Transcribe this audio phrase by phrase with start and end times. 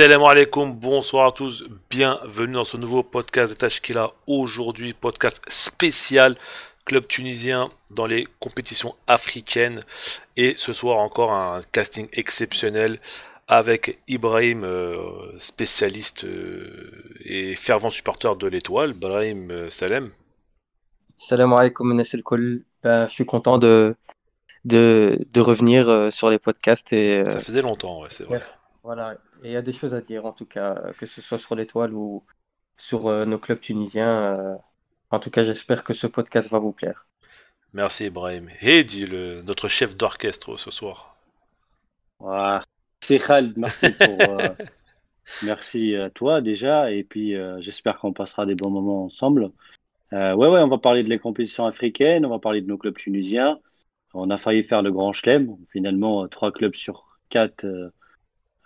[0.00, 6.38] Salam alaikum, bonsoir à tous, bienvenue dans ce nouveau podcast de a Aujourd'hui, podcast spécial
[6.86, 9.82] club tunisien dans les compétitions africaines.
[10.38, 12.98] Et ce soir encore un casting exceptionnel
[13.46, 18.92] avec Ibrahim, euh, spécialiste euh, et fervent supporter de l'étoile.
[18.92, 20.08] Ibrahim euh, Salem.
[21.14, 23.94] Salam alaikum, ben, je suis content de,
[24.64, 26.90] de, de revenir sur les podcasts.
[26.94, 28.42] Et, Ça faisait longtemps, ouais, c'est vrai.
[28.82, 31.54] Voilà, il y a des choses à dire en tout cas, que ce soit sur
[31.54, 32.24] l'étoile ou
[32.76, 34.58] sur nos clubs tunisiens.
[35.10, 37.06] En tout cas, j'espère que ce podcast va vous plaire.
[37.72, 38.48] Merci Ibrahim.
[38.60, 41.16] Hedi, le, notre chef d'orchestre ce soir.
[43.00, 44.48] C'est Khaled, merci pour, euh,
[45.42, 49.50] merci à toi déjà, et puis euh, j'espère qu'on passera des bons moments ensemble.
[50.12, 52.76] Euh, ouais, ouais, on va parler de les compétitions africaines, on va parler de nos
[52.76, 53.58] clubs tunisiens.
[54.12, 57.64] On a failli faire le Grand Chelem, finalement trois clubs sur quatre.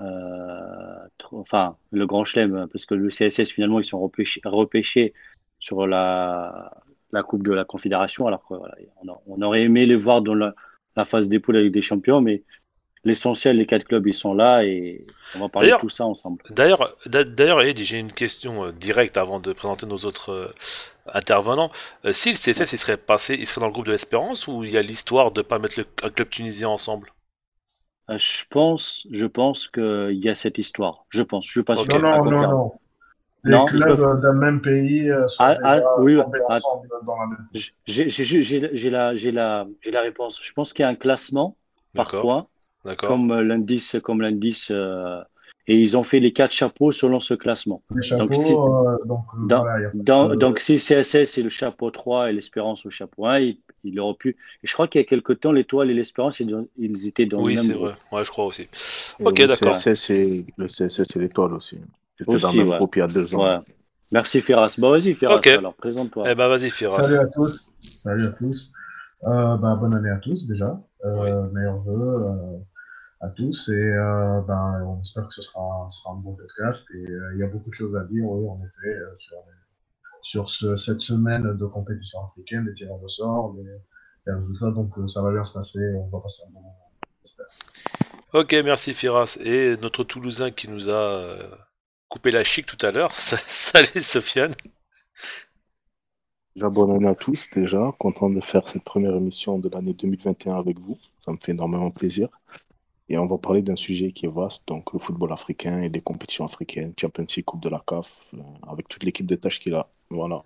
[0.01, 5.13] Enfin, le Grand Chelem, parce que le CSS finalement ils sont repêchés
[5.59, 6.71] sur la,
[7.15, 8.27] la Coupe de la Confédération.
[8.27, 8.43] Alors
[9.27, 10.55] on, aurait aimé les voir dans la,
[11.07, 12.43] phase des poules avec des champions, mais
[13.05, 15.07] l'essentiel, les quatre clubs, ils sont là et
[15.37, 16.43] on va parler de tout ça ensemble.
[16.51, 20.55] D'ailleurs, d'ailleurs, j'ai une question euh, directe avant de présenter nos autres euh,
[21.13, 21.71] intervenants.
[22.05, 24.65] Euh, si le CSS il serait passé, il serait dans le groupe de l'Espérance ou
[24.65, 27.13] il y a l'histoire de ne pas mettre le, un club tunisien ensemble?
[28.09, 31.07] Je pense, je pense qu'il y a cette histoire.
[31.09, 31.47] Je pense.
[31.47, 31.99] Je suis pas sûr.
[32.01, 32.73] Non, non, non,
[33.45, 37.49] des clubs d'un même pays euh, sont ah, ah, oui, ah, ensemble dans la même
[37.87, 40.41] J'ai la, la, la réponse.
[40.43, 41.57] Je pense qu'il y a un classement
[41.95, 42.47] par point,
[42.99, 45.23] comme euh, l'indice, comme l'indice, euh,
[45.67, 47.83] et ils ont fait les quatre chapeaux selon ce classement.
[47.95, 51.91] Les chapeaux, donc, si, euh, donc, dans, voilà, dans, donc si CSS c'est le chapeau
[51.91, 54.37] 3 et l'Espérance au chapeau 1, il, il aurait pu.
[54.63, 57.55] Et je crois qu'il y a quelques temps, l'Étoile et l'Espérance, ils étaient dans oui,
[57.55, 57.71] le même.
[57.71, 57.95] Oui, c'est vrai.
[58.13, 58.63] Ouais, je crois aussi.
[58.63, 59.73] Et ok, d'accord.
[59.75, 61.79] Le CSS et l'Étoile aussi.
[62.19, 63.63] C'était dans le groupe il y a deux ans.
[64.13, 64.77] Merci Firas.
[64.79, 66.25] Bon, vas-y Firas, alors présente-toi.
[66.29, 67.03] Eh ben, vas-y Firas.
[67.03, 67.73] Salut à tous.
[67.81, 68.73] Salut à tous.
[69.27, 70.79] Euh, bah, bonne année à tous déjà.
[71.05, 72.59] Euh, Meilleurs vœux euh,
[73.25, 77.11] à tous et euh, ben, on espère que ce sera, sera un bon podcast et
[77.11, 79.39] euh, il y a beaucoup de choses à dire, oui, en effet, euh, sur,
[80.23, 83.65] sur ce, cette semaine de compétition africaine, les tirages au sort, les,
[84.27, 84.71] les résultats.
[84.71, 86.91] Donc ça va bien se passer, on va passer un bon moment.
[87.23, 87.47] J'espère.
[88.35, 89.39] Ok, merci Firas.
[89.41, 91.37] Et notre Toulousain qui nous a
[92.09, 93.13] coupé la chic tout à l'heure.
[93.19, 94.53] Salut Sofiane.
[96.55, 97.93] Déjà, bonne année à tous, déjà.
[97.99, 100.99] Content de faire cette première émission de l'année 2021 avec vous.
[101.25, 102.29] Ça me fait énormément plaisir.
[103.09, 106.01] Et on va parler d'un sujet qui est vaste, donc le football africain et les
[106.01, 109.75] compétitions africaines, Champions League, Coupe de la CAF, euh, avec toute l'équipe de tâches qu'il
[109.75, 109.89] a.
[110.11, 110.43] Voilà.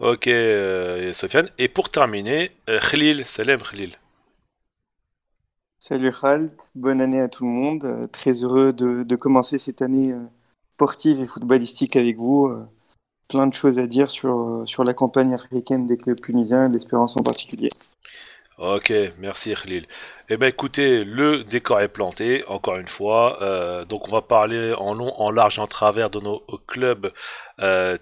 [0.00, 1.48] Ok, euh, Sofiane.
[1.58, 3.96] Et pour terminer, euh, Khalil, salam Khalil.
[5.80, 7.84] Salut Khald, bonne année à tout le monde.
[7.84, 10.14] Euh, très heureux de, commencer cette année
[10.70, 12.48] sportive et footballistique avec vous.
[13.26, 17.16] Plein de choses à dire sur, sur la campagne africaine des clubs tunisiens et l'Espérance
[17.16, 17.70] en particulier.
[18.58, 19.86] Ok, merci Khalil.
[20.28, 23.38] Eh ben écoutez, le décor est planté, encore une fois.
[23.88, 27.12] donc on va parler en long, en large et en travers de nos clubs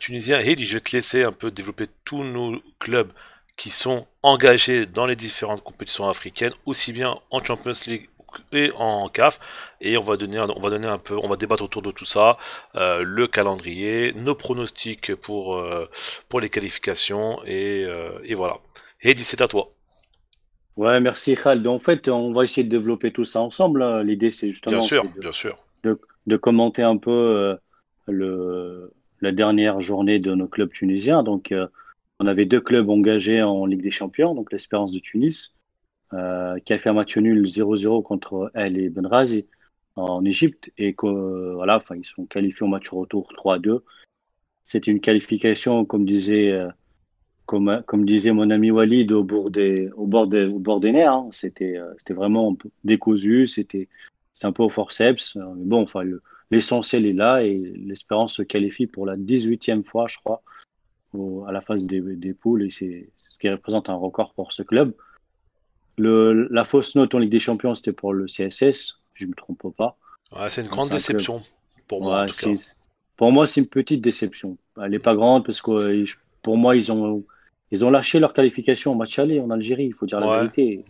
[0.01, 0.39] tunisiens.
[0.41, 3.13] Et je vais te laisser un peu développer tous nos clubs
[3.57, 8.09] qui sont engagés dans les différentes compétitions africaines, aussi bien en Champions League
[8.53, 9.41] et en CAF
[9.81, 12.05] et on va donner on va donner un peu on va débattre autour de tout
[12.05, 12.37] ça
[12.75, 15.89] euh, le calendrier nos pronostics pour euh,
[16.29, 18.59] pour les qualifications et, euh, et voilà
[19.01, 19.76] Eddie c'est à toi
[20.77, 24.03] ouais merci Khaled en fait on va essayer de développer tout ça ensemble hein.
[24.03, 27.57] l'idée c'est justement bien sûr bien sûr de, de, commenter un peu euh,
[28.09, 31.67] le la dernière journée de nos clubs tunisiens donc euh,
[32.19, 35.55] on avait deux clubs engagés en Ligue des Champions, donc l'Espérance de Tunis,
[36.13, 39.47] euh, qui a fait un match nul 0-0 contre El et Benrazi
[39.97, 43.81] en Égypte, et que, voilà, enfin, ils sont qualifiés au match retour 3-2.
[44.63, 46.59] C'était une qualification, comme disait,
[47.47, 50.93] comme, comme disait mon ami Walid, au bord des, au bord des, au bord des
[50.93, 51.13] nerfs.
[51.13, 51.29] Hein.
[51.33, 53.89] C'était, euh, c'était vraiment décousu, c'était,
[54.43, 55.37] un peu au forceps.
[55.37, 56.03] Mais bon, enfin,
[56.51, 60.43] l'essentiel est là et l'Espérance se qualifie pour la 18e fois, je crois,
[61.47, 64.63] à la phase des, des poules et c'est ce qui représente un record pour ce
[64.63, 64.93] club.
[65.99, 69.35] Le, la fausse note en Ligue des Champions, c'était pour le CSS, je ne me
[69.35, 69.97] trompe pas.
[70.49, 71.43] c'est une grande déception
[71.89, 72.27] pour moi.
[73.17, 74.59] Pour moi, c'est une petite déception.
[74.77, 76.05] Elle n'est pas grande parce que euh,
[76.43, 77.25] pour moi, ils ont,
[77.71, 80.85] ils ont lâché leur qualification au match aller en Algérie, il faut dire la vérité.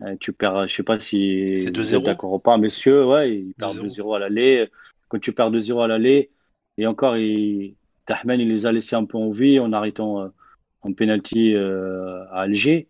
[0.00, 3.54] Euh, tu perds, je sais pas si vous êtes d'accord ou pas, messieurs, ouais, ils
[3.54, 4.68] perdent 2-0 à l'aller.
[5.08, 6.30] Quand tu perds 2-0 à l'aller,
[6.76, 7.74] et encore, ils,
[8.06, 10.28] Tahman, il les a laissés un peu en vie en arrêtant euh,
[10.84, 12.88] un penalty euh, à Alger.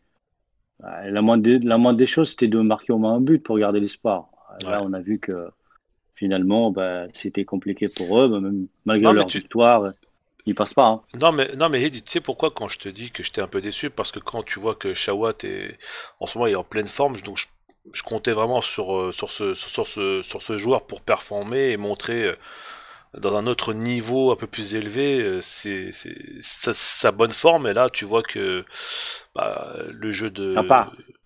[0.80, 3.58] La moindre, des, la moindre des choses, c'était de marquer au moins un but pour
[3.58, 4.30] garder l'espoir.
[4.64, 5.48] Là, on a vu que
[6.14, 9.92] finalement, bah, c'était compliqué pour eux, même malgré leur victoire.
[10.48, 10.86] Ils passent pas.
[10.86, 11.02] Hein.
[11.14, 13.60] Non mais non mais tu sais pourquoi quand je te dis que j'étais un peu
[13.60, 13.90] déçu?
[13.90, 15.78] Parce que quand tu vois que Shawat est
[16.20, 17.38] en ce moment il est en pleine forme donc
[17.92, 22.34] je, comptais vraiment sur sur ce sur ce sur ce joueur pour performer et montrer
[23.16, 25.90] dans un autre niveau un peu plus élevé, euh, c'est
[26.40, 27.66] sa, bonne forme.
[27.66, 28.64] Et là, tu vois que
[29.34, 30.54] bah, le jeu de.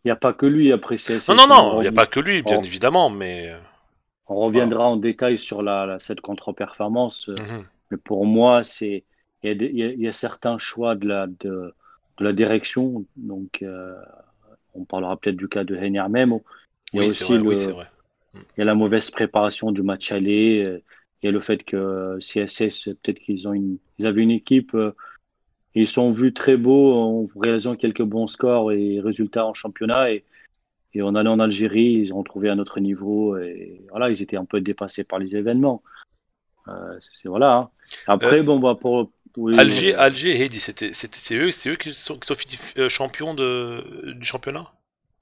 [0.04, 0.96] Il n'y a, pas que lui après.
[1.28, 3.50] Non, non, non, il n'y a pas que lui, bien évidemment, mais.
[3.50, 3.58] Euh,
[4.26, 7.28] on reviendra en détail sur la, cette contre-performance.
[7.28, 7.66] Euh, mhm.
[7.90, 9.04] Mais pour moi, c'est
[9.42, 11.74] il y, a certains choix de la, de,
[12.20, 13.04] la direction.
[13.16, 13.64] Donc,
[14.74, 16.38] on parlera peut-être du cas de Heiner même.
[16.92, 17.52] Il y a aussi le,
[18.34, 20.80] il y a la mauvaise préparation du match aller.
[21.22, 24.74] Il y a le fait que CSS, peut-être qu'ils ont une, ils avaient une équipe,
[24.74, 24.92] euh,
[25.74, 30.12] ils sont vus très beaux en réalisant quelques bons scores et résultats en championnat.
[30.12, 30.24] Et,
[30.94, 33.36] et en allant en Algérie, ils ont trouvé un autre niveau.
[33.38, 35.82] Et voilà, ils étaient un peu dépassés par les événements.
[36.68, 37.56] Euh, c'est voilà.
[37.56, 37.70] Hein.
[38.06, 39.10] Après, euh, bon, bah, pour.
[39.56, 44.70] Alger, Alger, c'était, c'est eux, c'est eux qui sont, qui sont champions de, du championnat?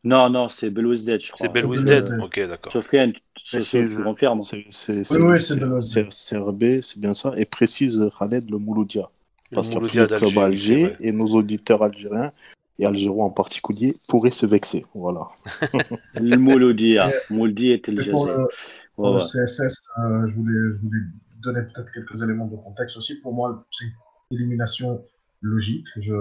[0.03, 1.47] Non, non, c'est Belouizdad, je crois.
[1.47, 2.73] C'est Belouizdad, ok, d'accord.
[2.73, 3.13] Sofiane,
[3.45, 4.41] je confirme.
[4.43, 7.33] C'est CRB, c'est bien ça.
[7.37, 9.11] Et précise Khaled le Mouloudia.
[9.53, 12.33] Parce qu'il y a le club Alger et nos auditeurs algériens
[12.79, 14.87] et algérois en particulier pourraient se vexer.
[14.95, 15.29] Voilà.
[16.15, 17.11] le Mouloudia.
[17.29, 18.47] Mouloudia était le Pour, le,
[18.95, 21.01] pour le CSS, euh, je voulais
[21.43, 23.21] donner peut-être quelques éléments de contexte aussi.
[23.21, 25.05] Pour moi, c'est une élimination
[25.41, 25.87] logique.
[25.97, 26.15] Je,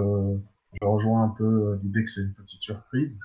[0.82, 3.18] rejoins un peu l'idée que c'est une petite surprise.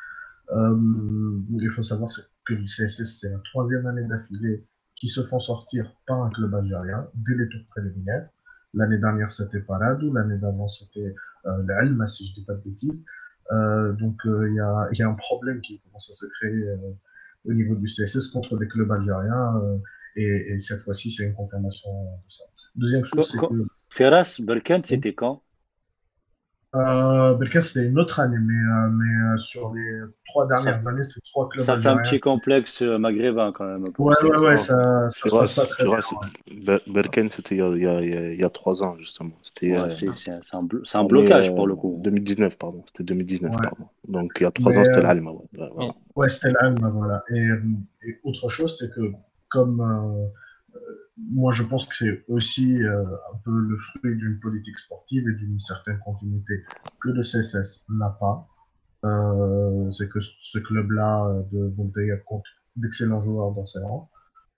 [0.52, 2.12] Euh, il faut savoir
[2.46, 4.66] que le CSS, c'est la troisième année d'affilée
[4.96, 8.30] qui se font sortir par un club algérien dès les tours préliminaires.
[8.74, 11.14] L'année dernière, c'était Paradou, l'année d'avant, c'était
[11.46, 13.06] euh, l'Alma, si je dis pas de bêtises.
[13.52, 16.92] Euh, donc, euh, il y, y, a, un problème qui commence à se créer euh,
[17.46, 19.62] au niveau du CSS contre les clubs algériens.
[20.16, 22.44] Et, et, cette fois-ci, c'est une confirmation de ça.
[22.76, 23.46] Deuxième chose, c'est que.
[23.90, 25.42] Ferras, Berkane, c'était quand?
[26.76, 31.04] Euh, Belka, c'était une autre année, mais, euh, mais euh, sur les trois dernières années,
[31.04, 31.66] c'est trois clubs.
[31.66, 33.86] Ça fait un petit complexe euh, maghrébin quand même.
[33.98, 36.80] Ouais, ouais, ouais, ça, ça se passe pas très bien.
[36.88, 39.32] Berken, c'était il, y a, il y a trois ans, justement.
[39.62, 40.62] Ouais, euh, c'est un,
[40.94, 41.98] un, blocage pour le coup.
[42.04, 42.84] 2019, pardon.
[42.88, 43.86] C'était 2019, pardon.
[44.10, 45.32] Donc il y a trois ans, c'était l'Alma.
[45.32, 45.94] Ouais, voilà.
[46.18, 47.24] ouais c'était l'Alma, voilà.
[47.34, 47.48] Et,
[48.06, 49.14] et, autre chose, c'est que
[49.56, 49.82] comme
[51.18, 55.34] moi, je pense que c'est aussi euh, un peu le fruit d'une politique sportive et
[55.34, 56.64] d'une certaine continuité
[57.02, 58.48] que le CSS n'a pas.
[59.06, 64.10] Euh, c'est que ce club-là euh, de Bonteya compte d'excellents joueurs dans ses rangs.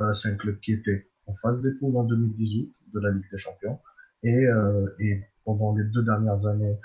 [0.01, 3.29] Euh, c'est un club qui était en phase des poules en 2018 de la Ligue
[3.31, 3.79] des Champions.
[4.23, 4.87] Et, euh,
[5.45, 6.77] pendant les deux dernières années,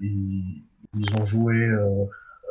[0.00, 0.64] ils,
[1.16, 1.68] ont joué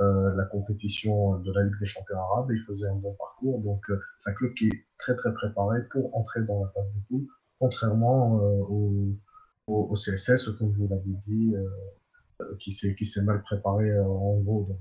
[0.02, 2.52] euh, la compétition de la Ligue des champions arabes.
[2.52, 3.60] Il faisait un bon parcours.
[3.60, 6.92] Donc, euh, c'est un club qui est très, très préparé pour entrer dans la phase
[6.96, 7.28] de poule,
[7.60, 9.16] contrairement euh, au,
[9.68, 11.54] au, CSS, comme vous l'avez dit,
[12.60, 14.68] qui s'est qui s'est mal préparé en gros.
[14.70, 14.80] Donc,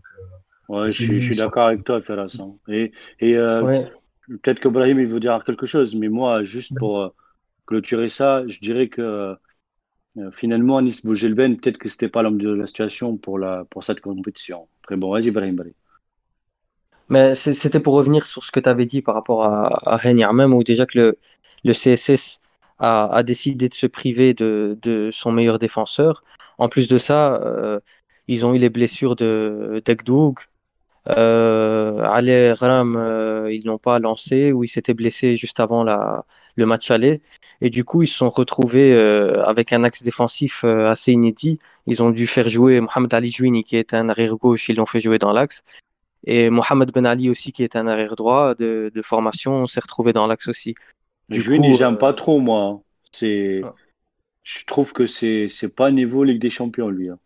[0.68, 2.36] ouais, je, suis, je suis d'accord avec toi, Ferras.
[2.40, 2.54] Hein.
[2.68, 7.12] Et, et peut-être que Brahim il veut dire quelque chose, mais moi, juste pour
[7.68, 9.34] clôturer ça, je dirais que euh,
[10.32, 14.00] finalement, Anis Bougelben, peut-être que c'était pas l'homme de la situation pour, la, pour cette
[14.00, 14.68] compétition.
[14.82, 15.74] Très bon, vas-y, Ibrahim Bari.
[17.08, 20.52] Mais c'était pour revenir sur ce que tu avais dit par rapport à, à même,
[20.52, 21.18] où déjà que le,
[21.64, 22.38] le CSS
[22.78, 26.22] a, a, décidé de se priver de, de, son meilleur défenseur.
[26.58, 27.80] En plus de ça, euh,
[28.26, 30.38] ils ont eu les blessures de d'Egdoug,
[31.10, 36.24] euh, Ali Ram, euh, ils l'ont pas lancé ou il s'était blessé juste avant la,
[36.56, 37.22] le match aller.
[37.60, 41.58] Et du coup, ils se sont retrouvés euh, avec un axe défensif euh, assez inédit.
[41.86, 44.86] Ils ont dû faire jouer Mohamed Ali Jouini, qui est un arrière gauche, ils l'ont
[44.86, 45.62] fait jouer dans l'axe.
[46.24, 50.12] Et Mohamed Ben Ali aussi, qui est un arrière droit de, de formation, s'est retrouvé
[50.12, 50.74] dans l'axe aussi.
[51.28, 52.82] Du Jouini, j'aime pas trop, moi.
[53.12, 53.70] C'est, ah.
[54.42, 57.08] je trouve que c'est, c'est pas niveau Ligue des Champions, lui.
[57.08, 57.18] Hein.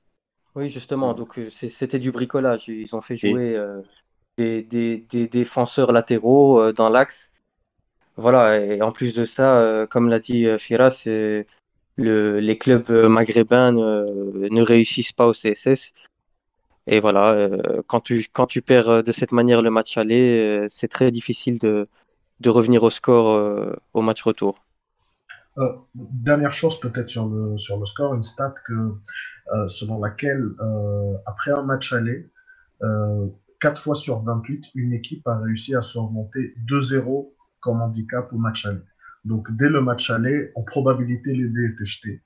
[0.54, 2.68] Oui, justement, donc euh, c'était du bricolage.
[2.68, 3.80] Ils ont fait jouer euh,
[4.36, 7.32] des, des, des, défenseurs latéraux euh, dans l'axe.
[8.16, 14.48] Voilà, et en plus de ça, comme l'a dit Firas, le, les clubs maghrébins ne,
[14.50, 15.92] ne, réussissent pas au CSS.
[16.86, 17.48] Et voilà,
[17.86, 21.88] quand, tu, quand tu perds de cette manière le match aller, c'est très difficile de,
[22.40, 24.62] de revenir au score au match retour.
[25.94, 28.94] Dernière chose peut-être sur le, sur le score, une stat que
[29.54, 32.30] euh, selon laquelle, euh, après un match aller,
[32.80, 38.38] 4 euh, fois sur 28, une équipe a réussi à surmonter 2-0 comme handicap au
[38.38, 38.82] match aller.
[39.24, 42.22] Donc dès le match aller, en probabilité, les dés étaient jetés.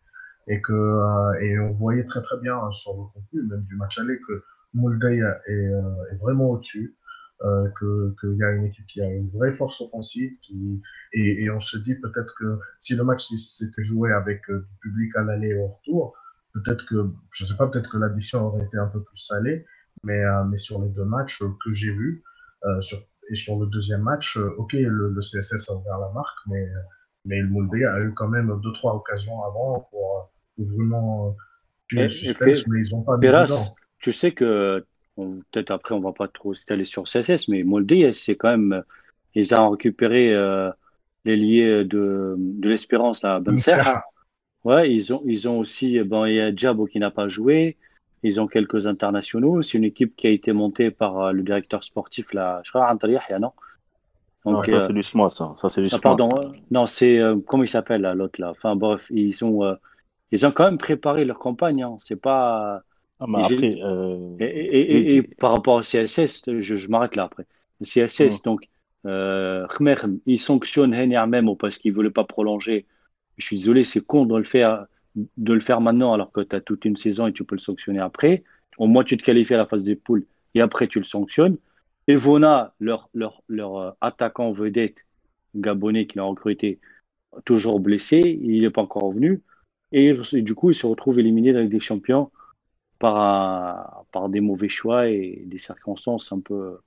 [0.48, 4.20] Et, que, et on voyait très très bien sur le contenu même du match aller
[4.28, 6.96] que Molday est, est vraiment au-dessus.
[7.42, 10.80] Euh, qu'il y a une équipe qui a une vraie force offensive qui,
[11.12, 14.74] et, et on se dit peut-être que si le match s'était joué avec euh, du
[14.80, 16.14] public à l'aller et au retour,
[16.54, 19.66] peut-être que, je sais pas, peut-être que l'addition aurait été un peu plus salée,
[20.02, 22.22] mais, euh, mais sur les deux matchs que j'ai vus,
[22.64, 26.38] euh, sur, et sur le deuxième match, ok, le, le, CSS a ouvert la marque,
[26.46, 26.66] mais,
[27.24, 31.36] mais le Moulbé a eu quand même deux, trois occasions avant pour, pour vraiment
[31.88, 34.86] tuer le suspense, mais ils ont pas Péras, tu sais que
[35.16, 38.82] peut-être après on va pas trop s'étaler sur CSS, mais Moldé, c'est quand même,
[39.34, 40.70] ils ont récupéré euh,
[41.24, 43.56] les liés de, de l'espérance là, Ben
[44.64, 47.76] Ouais, ils ont, ils ont aussi, bon, il y a Djabo qui n'a pas joué,
[48.24, 49.62] ils ont quelques internationaux.
[49.62, 52.92] C'est une équipe qui a été montée par euh, le directeur sportif là, je crois,
[53.04, 53.52] Yahya, non?
[54.44, 55.54] Donc, non, ça, euh, c'est l'USMA, ça.
[55.60, 58.50] ça c'est ah, pardon, non, c'est, comment il s'appelle, l'autre, là?
[58.50, 59.76] Enfin, bref, ils ont,
[60.32, 61.84] ils ont quand même préparé leur campagne.
[61.84, 61.94] Hein.
[61.98, 62.82] C'est pas,
[63.20, 64.36] ah, après, euh...
[64.40, 67.46] et, et, et, par rapport au CSS, je, je m'arrête là après.
[67.80, 68.68] Le CSS, donc,
[69.06, 69.66] euh,
[70.26, 72.86] il sanctionne Henner même parce qu'il ne voulait pas prolonger.
[73.36, 74.86] Je suis désolé, c'est con de le faire
[75.38, 77.60] de le faire maintenant alors que tu as toute une saison et tu peux le
[77.60, 78.44] sanctionner après.
[78.76, 81.56] Au moins, tu te qualifies à la phase des poules et après, tu le sanctionnes.
[82.06, 85.06] Et Vona, leur, leur, leur euh, attaquant vedette
[85.54, 86.80] gabonais qui l'a recruté,
[87.44, 89.42] toujours blessé, il n'est pas encore revenu.
[89.92, 92.30] Et, et, du coup, il se retrouve éliminé avec des champions
[92.98, 96.78] par, par des mauvais choix et des circonstances un peu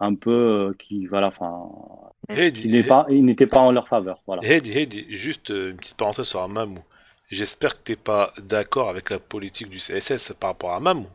[0.00, 1.68] un peu euh, qui voilà enfin
[2.30, 4.42] il n'est pas il n'était pas en leur faveur voilà.
[4.44, 6.78] Heidi, juste euh, une petite parenthèse sur Mamou
[7.30, 11.08] j'espère que tu n'es pas d'accord avec la politique du CSS par rapport à Mamou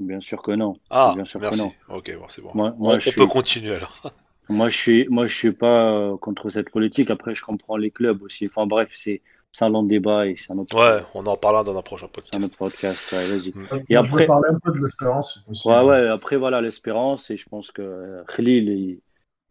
[0.00, 0.76] bien sûr que non.
[0.90, 1.70] Ah bien sûr merci.
[1.88, 2.50] ok bon c'est bon.
[2.54, 4.02] Moi, on, peut continuer alors.
[4.48, 7.10] Moi je suis moi je suis pas euh, contre cette politique.
[7.10, 8.46] Après je comprends les clubs aussi.
[8.46, 9.22] Enfin bref c'est
[9.54, 10.76] c'est un long débat et c'est un autre.
[10.76, 12.30] Ouais, on en parlera dans un prochain podcast.
[12.32, 13.50] C'est un autre podcast, ouais, vas-y.
[13.50, 13.84] Mm.
[13.88, 14.26] Et après.
[14.26, 15.46] Parler un peu de l'espérance.
[15.64, 19.00] Ouais, ouais, après, voilà, l'espérance, et je pense que Khalil, il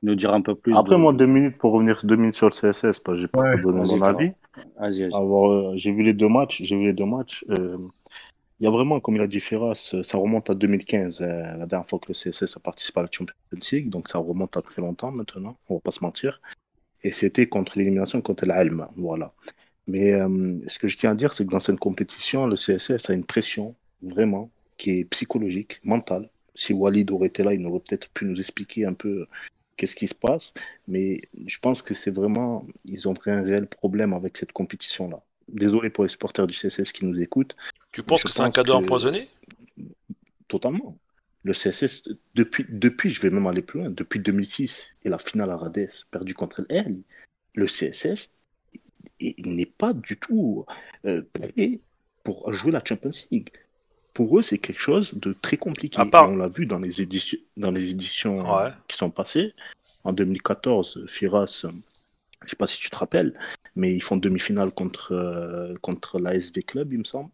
[0.02, 0.76] nous dira un peu plus.
[0.76, 3.40] Après, moi, deux minutes pour revenir deux minutes sur le CSS, parce que j'ai pas
[3.40, 4.32] ouais, donné mon avis.
[4.78, 5.14] Vas-y, vas-y.
[5.14, 7.46] Euh, j'ai vu les deux matchs, j'ai vu les deux matchs.
[7.52, 7.78] Euh,
[8.60, 11.66] il y a vraiment, comme il a dit Ferras, ça remonte à 2015, euh, la
[11.66, 13.36] dernière fois que le CSS a participé à la Champions
[13.72, 16.42] League, donc ça remonte à très longtemps maintenant, on va pas se mentir.
[17.04, 19.32] Et c'était contre l'élimination contre l'Alma, voilà.
[19.88, 23.10] Mais euh, ce que je tiens à dire, c'est que dans cette compétition, le CSS
[23.10, 26.30] a une pression vraiment qui est psychologique, mentale.
[26.56, 29.26] Si Walid aurait été là, il aurait peut-être pu nous expliquer un peu
[29.78, 30.54] qu'est-ce qui se passe.
[30.88, 35.22] Mais je pense que c'est vraiment, ils ont un réel problème avec cette compétition-là.
[35.48, 37.56] Désolé pour les supporters du CSS qui nous écoutent.
[37.92, 39.28] Tu penses que c'est un cadeau empoisonné?
[40.48, 40.98] Totalement.
[41.44, 42.04] Le CSS,
[42.36, 45.90] depuis, depuis, je vais même aller plus loin, depuis 2006 et la finale à Rades
[46.10, 47.02] perdue contre elle,
[47.54, 48.30] le CSS
[49.24, 50.66] il n'est pas du tout
[51.06, 51.80] euh, prêt
[52.24, 53.50] pour jouer la Champions League.
[54.14, 56.00] Pour eux, c'est quelque chose de très compliqué.
[56.14, 58.44] On l'a vu dans les éditions, dans les éditions
[58.88, 59.54] qui sont passées.
[60.04, 63.34] En 2014, Firas, je ne sais pas si tu te rappelles,
[63.76, 67.32] mais ils font demi-finale contre, euh, contre l'ASV Club, il me semble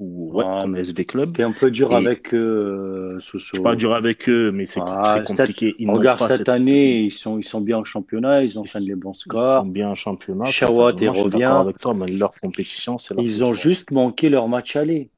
[0.00, 1.32] ou ouais, comme SV Club.
[1.36, 3.18] C'est un peu dur avec eux.
[3.20, 5.74] C'est pas dur avec eux, mais c'est très compliqué.
[5.78, 5.88] Cette...
[5.88, 9.58] regarde cette, année, ils sont, ils sont bien en championnat, ils enchaînent les bons scores.
[9.58, 10.46] Ils sont bien en championnat.
[10.46, 11.44] Shawat, il revient.
[11.44, 15.10] avec toi, mais leur compétition, c'est Ils ont juste manqué leur match aller.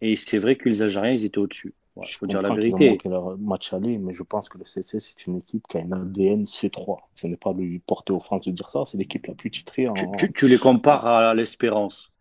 [0.00, 1.74] Et c'est vrai que les Algériens, ils étaient au-dessus.
[1.96, 2.86] Il faut dire la vérité.
[2.86, 5.66] Ils ont manqué leur match aller, mais je pense que le CC, c'est une équipe
[5.68, 7.00] qui a une ADN C3.
[7.20, 9.88] Ce n'est pas lui porter offense de dire ça, c'est l'équipe la plus titrée.
[9.88, 9.94] En...
[9.94, 12.11] Tu, tu les compares à l'Espérance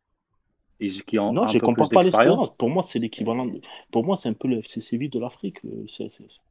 [0.89, 2.49] qui ont non, je ne compare pas l'espérance.
[2.57, 3.47] Pour moi, c'est l'équivalent.
[3.91, 6.41] Pour moi, c'est un peu le FC Séville de l'Afrique, le CSS.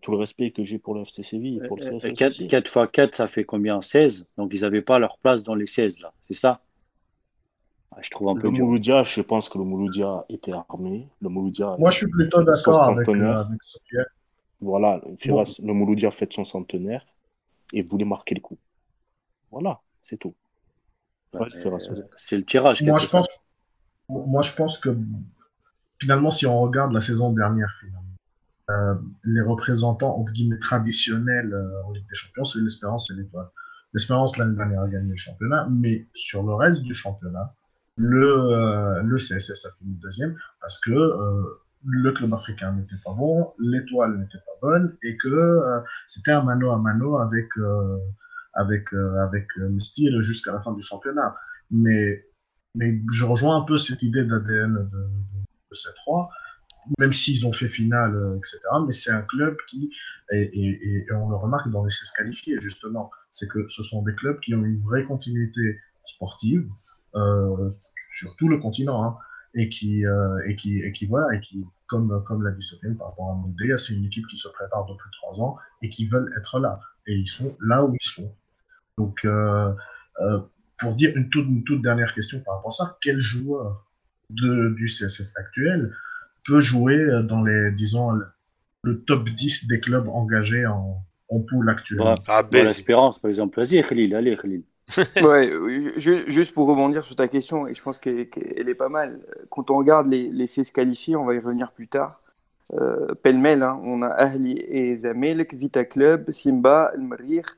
[0.00, 2.18] tout le respect que j'ai pour le FC Séville et pour le CSS.
[2.18, 3.80] 4, 4 x 4, ça fait combien?
[3.80, 6.12] 16 Donc, ils n'avaient pas leur place dans les 16, là.
[6.28, 6.60] C'est ça?
[8.00, 8.48] Je trouve un peu.
[8.48, 11.06] Le Mouloudia, je pense que le Mouloudia était armé.
[11.22, 11.76] Le Mouloudia.
[11.78, 14.04] Moi, je suis plutôt d'accord avec, euh, avec Sofiane.
[14.60, 17.04] Voilà, le Mouloudia fait son centenaire
[17.72, 18.56] et voulait marquer le coup.
[19.50, 20.34] Voilà, c'est tout.
[21.34, 22.82] Euh, c'est le tirage.
[22.82, 23.28] Moi je, pense,
[24.08, 24.96] moi, je pense que
[25.98, 27.72] finalement, si on regarde la saison dernière,
[28.70, 33.48] euh, les représentants entre guillemets traditionnels euh, en Ligue des Champions, c'est l'Espérance et l'Étoile.
[33.92, 37.54] L'Espérance l'année dernière a gagné le championnat, mais sur le reste du championnat,
[37.96, 40.90] le, le CSS a fini deuxième parce que
[41.86, 45.60] le club africain n'était pas bon, l'étoile n'était pas bonne et que
[46.08, 47.46] c'était un mano à mano avec
[48.54, 51.34] avec, euh, avec euh, style jusqu'à la fin du championnat.
[51.70, 52.26] Mais,
[52.74, 55.08] mais je rejoins un peu cette idée d'ADN de, de,
[55.70, 56.30] de ces trois,
[56.98, 58.60] même s'ils ont fait finale, euh, etc.
[58.86, 59.90] Mais c'est un club qui,
[60.32, 64.14] et, et, on le remarque dans les 16 qualifiés, justement, c'est que ce sont des
[64.14, 66.68] clubs qui ont une vraie continuité sportive
[67.14, 67.70] euh,
[68.10, 69.04] sur tout le continent.
[69.04, 69.16] Hein.
[69.56, 70.04] et qui,
[70.48, 73.34] et qui, et qui, voilà, et qui, comme, comme l'a dit Sofiane par rapport à
[73.34, 76.80] Moudé, c'est une équipe qui se prépare depuis trois ans et qui veulent être là.
[77.06, 78.34] Et ils sont là où ils sont.
[78.98, 79.72] Donc, euh,
[80.20, 80.40] euh,
[80.78, 83.86] pour dire une toute, une toute dernière question par rapport à ça, quel joueur
[84.30, 85.94] de, du CSS actuel
[86.44, 88.10] peut jouer dans les, disons,
[88.82, 91.98] le top 10 des clubs engagés en, en poule actuelle?
[92.00, 92.16] Voilà.
[92.28, 93.58] Ah, ben, L'espérance, par exemple.
[93.60, 94.62] Vas-y, Khalil, allez, Khalil.
[95.22, 98.74] Ouais, euh, ju- juste pour rebondir sur ta question, et je pense qu'elle qu'elle est
[98.74, 99.20] pas mal.
[99.50, 102.20] Quand on regarde les, les 16 qualifiés, on va y revenir plus tard.
[102.74, 107.56] Euh, pêle-mêle, hein, on a Ahli et Zamelk, Vita Club, Simba, El Marir,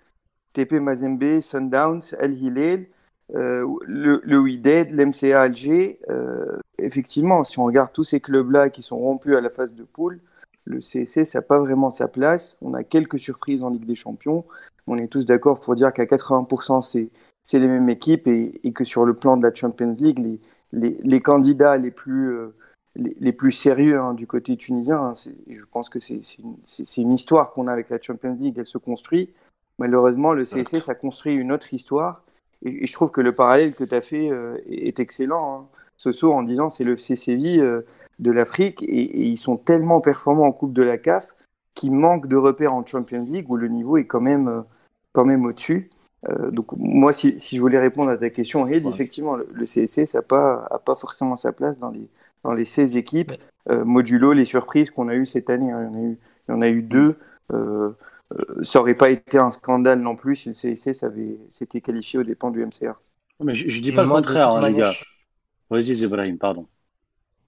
[0.56, 2.86] TP Mazembe, Sundowns, El Hilal,
[3.34, 5.98] euh, le, le Wydad, l'MCA Alger.
[6.08, 9.82] Euh, effectivement, si on regarde tous ces clubs-là qui sont rompus à la phase de
[9.82, 10.18] poule,
[10.64, 12.56] le CSS n'a pas vraiment sa place.
[12.62, 14.44] On a quelques surprises en Ligue des Champions.
[14.86, 16.80] On est tous d'accord pour dire qu'à 80%,
[17.42, 20.18] c'est les mêmes équipes et, que sur le plan de la Champions League,
[20.72, 22.54] les, les, candidats les plus, euh,
[22.96, 25.14] les, plus sérieux hein, du côté tunisien, hein,
[25.48, 28.78] je pense que c'est- c'est une histoire qu'on a avec la Champions League, elle se
[28.78, 29.34] construit.
[29.78, 32.23] Malheureusement, le CSS a construit une autre histoire
[32.64, 35.66] et, et je trouve que le parallèle que tu as fait euh, est, excellent, hein,
[35.99, 37.83] Soso, en disant c'est le CCV euh,
[38.18, 41.35] de l'Afrique et, et ils sont tellement performants en Coupe de la CAF
[41.75, 44.61] qu'ils manquent de repères en Champions League où le niveau est quand même, euh,
[45.12, 45.90] quand même au-dessus.
[46.30, 48.92] Euh, donc moi, si, si je voulais répondre à ta question, Ed, Ouais.
[48.95, 52.09] effectivement, le, le CSC, ça n'a pas, a pas forcément sa place dans les,
[52.42, 53.33] dans les 16 équipes,
[53.68, 55.71] euh, modulo les surprises qu'on a eues cette année.
[55.71, 55.90] hein.
[55.92, 56.18] Il, y en a eu,
[56.49, 57.16] il y en a eu deux.
[57.52, 57.90] Euh,
[58.62, 62.25] ça n'aurait pas été un scandale non plus si le CSC s'avait- s'était qualifié aux
[62.25, 62.95] dépens du MCR.
[63.40, 64.95] Mais je, je dis pas le contraire, hein, les gars.
[65.71, 66.66] Vas-y, Zebrahim, pardon.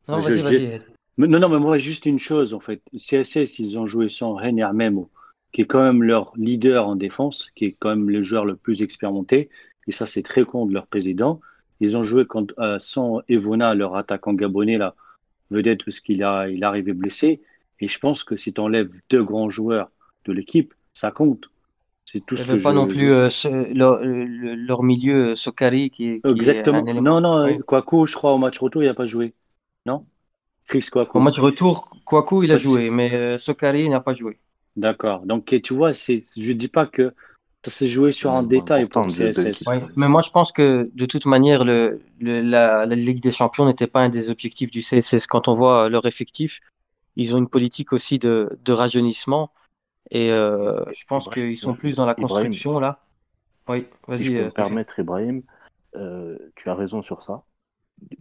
[0.09, 0.65] Non, Je- je- vas-y.
[0.65, 0.83] Ed.
[1.17, 2.81] Mais non, non, mais moi, juste une chose, en fait.
[2.97, 5.11] CSS, ils ont joué sans Reiner Memo,
[5.53, 8.55] qui est quand même leur leader en défense, qui est quand même le joueur le
[8.57, 9.49] plus expérimenté.
[9.87, 11.41] Et ça, c'est très con de leur président.
[11.81, 14.95] Ils ont joué quand, euh, sans Evona, leur attaquant gabonais, là,
[15.51, 17.41] vedette, parce qu'il a, il est arrivé blessé.
[17.81, 19.91] Et je pense que si tu enlèves deux grands joueurs
[20.29, 21.51] de l'équipe, ça compte.
[22.05, 25.31] C'est tout ce que avait pas je- non plus euh, ce- leur, le- leur milieu,
[25.33, 26.83] euh, Sokari, qui, est- qui Exactement.
[26.83, 27.59] Non, non, Oui.
[27.59, 29.35] Kwaku, je crois, au match retour, il n'a pas joué.
[29.85, 30.05] Non?
[30.69, 31.19] Chris Kwaku.
[31.19, 34.39] Au match retour, Kwaku, il a Parce- joué, mais euh, Sokari n'a pas joué.
[34.77, 35.21] D'accord.
[35.27, 37.13] Donc, tu vois, c'est, je dis pas que
[37.65, 39.65] ça s'est joué sur un détail pour CSS.
[39.67, 43.33] Oui, mais moi je pense que de toute manière, le, le- la, la Ligue des
[43.33, 45.27] Champions n'était pas un des objectifs du CSS.
[45.27, 46.61] Quand on voit leur effectif,
[47.17, 49.51] ils ont une politique aussi de, de rajeunissement
[50.11, 52.29] et euh, je pense qu'ils sont plus dans la Ibrahim.
[52.47, 53.01] construction là.
[53.69, 54.35] Oui, Si je vas-y.
[54.35, 55.43] peux euh, me permettre, Ibrahim,
[55.97, 57.43] euh, tu as raison sur ça.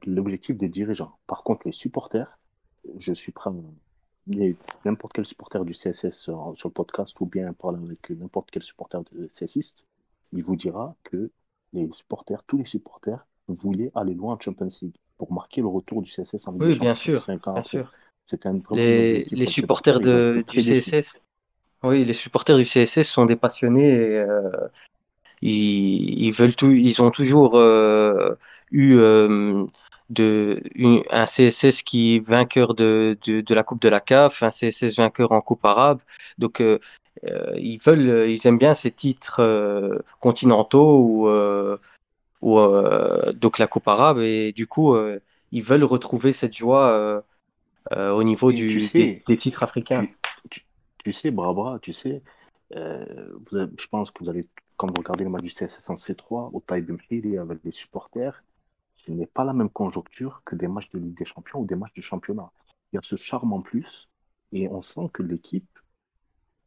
[0.05, 1.17] L'objectif des dirigeants.
[1.27, 2.37] Par contre, les supporters,
[2.97, 3.53] je suis prêt à
[4.85, 8.63] n'importe quel supporter du CSS sur, sur le podcast ou bien parler avec n'importe quel
[8.63, 9.85] supporter de CSiste,
[10.33, 11.31] il vous dira que
[11.73, 16.01] les supporters, tous les supporters, voulaient aller loin en Champions League pour marquer le retour
[16.01, 17.91] du CSS en Ligue Oui, bien sûr, bien sûr.
[18.25, 20.61] C'était un Les, les supporters de, du.
[20.61, 21.17] CSS,
[21.83, 24.49] oui, les supporters du CSS sont des passionnés et euh,
[25.41, 28.35] ils, ils veulent tout, ils ont toujours euh,
[28.71, 29.65] eu euh,
[30.09, 34.43] de, une- un CSS qui est vainqueur de, de, de la Coupe de la CAF,
[34.43, 35.99] un CSS vainqueur en Coupe arabe.
[36.37, 36.79] Donc, euh,
[37.25, 39.41] euh, ils veulent, ils aiment bien ces titres
[40.19, 41.77] continentaux ou, euh,
[42.41, 44.95] ou euh, donc la Coupe arabe et du coup,
[45.51, 47.21] ils veulent retrouver cette joie euh,
[47.93, 50.07] euh, au niveau tu du, sais, des, des titres africains.
[50.49, 50.66] Tu,
[51.03, 52.21] tu, sais, Brabra, tu sais,
[52.75, 53.05] euh,
[53.49, 55.97] vous avez- je pense que vous allez, quand vous regardez le match du CSS en
[55.97, 58.43] C3, au Taïb Mhili avec les supporters,
[58.97, 61.75] ce n'est pas la même conjoncture que des matchs de Ligue des Champions ou des
[61.75, 62.49] matchs de championnat.
[62.91, 64.09] Il y a ce charme en plus
[64.51, 65.67] et on sent que l'équipe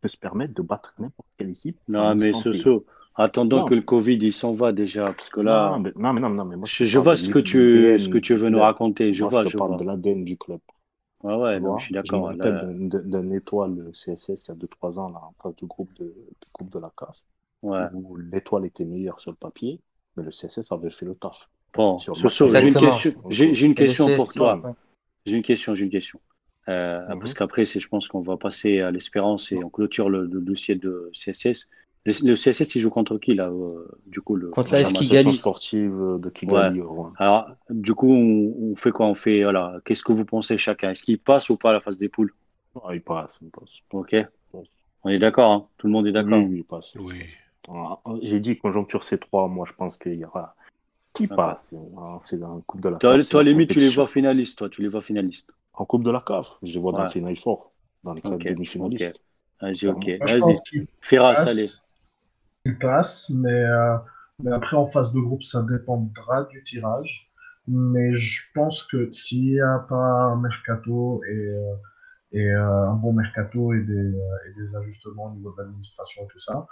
[0.00, 1.78] peut se permettre de battre n'importe quelle équipe.
[1.88, 2.32] Non, mais.
[2.32, 3.66] Soso, attendons Non.
[3.66, 6.44] que le Covid il s'en va déjà, parce que là, Non, mais, non, mais non,
[6.44, 9.12] mais moi, je, je vois ce que tu, ce que tu veux nous raconter.
[9.12, 9.78] Je Moi, vois, je te je parle vois.
[9.78, 10.60] de l'ADN du club.
[11.22, 12.24] Ouais, ouais, non, je suis je me d'accord.
[12.26, 12.98] rappelle là.
[13.04, 16.14] d'un- étoile le CSS il y a 2-3 ans, là, en phase de groupe de,
[16.62, 17.16] de la CAF,
[17.62, 17.86] Ouais.
[17.92, 19.80] où l'étoile était meilleure sur le papier,
[20.16, 21.48] mais le CSS avait fait le taf.
[21.74, 24.56] Bon, Sur le Soso, j'ai une question, j'ai une question pour toi.
[24.64, 24.72] ouais.
[25.26, 26.20] J'ai une question, j'ai une question.
[26.68, 27.04] Euh.
[27.18, 30.40] Parce qu'après, c'est, je pense qu'on va passer à l'espérance et on clôture le, le
[30.40, 31.68] dossier de CSS.
[32.04, 35.34] Le, le CSS, il joue contre qui, là, euh, du coup, le Contre match Kigali.
[35.34, 36.80] Sportive de Kigali.
[36.80, 37.16] au Rwanda.
[37.18, 39.06] Alors, du coup, on, on fait quoi?
[39.06, 40.56] On fait, voilà, qu'est-ce que vous pensez?
[40.58, 40.90] Chacun?
[40.90, 42.32] Est-ce qu'il passe ou pas à la phase des poules?
[42.82, 43.70] Ah, il passe, il passe.
[43.92, 44.16] Ok?
[45.02, 45.68] On est d'accord, hein?
[45.78, 46.42] Tout le monde est d'accord?
[46.42, 46.94] Oui, il passe.
[46.96, 47.24] Oui.
[47.68, 50.54] Ah, J'ai dit conjoncture C3, moi je pense qu'il y aura.
[51.18, 51.46] Il D'accord.
[51.50, 51.74] passe.
[51.98, 53.28] Ah, C'est dans la Coupe de la Toi, CAF.
[53.28, 55.50] toi, la limite, tu les vois finalistes, toi, tu les vois finalistes.
[55.74, 57.04] En Coupe de la CAF, je les vois dans Ouais.
[57.04, 57.72] le final fort,
[58.04, 59.12] dans les Ok, demi-finalistes.
[59.12, 59.20] ok.
[59.60, 60.10] Vas-y, ok.
[60.20, 61.16] Vas-y.
[61.18, 61.48] passe.
[61.48, 61.68] allez.
[62.70, 63.96] Il passe, mais, euh,
[64.42, 67.30] mais après en phase de groupe, ça dépendra du tirage.
[67.68, 69.94] Mais je pense que s'il n'y a pas
[70.32, 71.74] un mercato et, euh,
[72.32, 74.12] et euh, un bon mercato et des,
[74.48, 76.66] et des ajustements au niveau de l'administration et tout ça,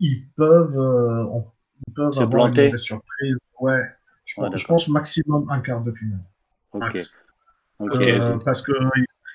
[0.00, 1.46] ils peuvent, on-
[1.86, 2.60] ils peuvent avoir planter.
[2.62, 3.36] une mauvaise surprise.
[3.60, 3.82] Ouais,
[4.24, 4.76] je, Ouais, pense, je d'accord.
[4.76, 6.24] pense maximum un quart de finale.
[6.72, 6.80] Ok.
[6.80, 7.14] Max.
[7.80, 7.92] Ok.
[7.94, 8.06] Ok.
[8.06, 8.72] Euh, parce que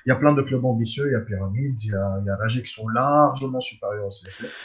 [0.05, 2.25] il y a plein de clubs ambitieux, il y a Pyramids, il y a, il
[2.25, 4.55] y a Ragé qui sont largement supérieurs au CSS.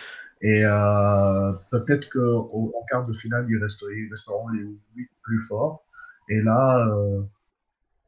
[0.43, 4.63] Et euh, peut-être qu'en quart de finale, ils, restent, ils resteront les
[4.95, 5.85] huit plus forts.
[6.29, 7.23] Et là, euh,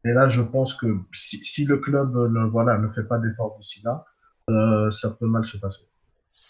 [0.05, 3.57] et là, je pense que si, si le club ne, voilà, ne fait pas d'efforts
[3.59, 4.05] d'ici là,
[4.51, 5.83] euh, ça peut mal se passer.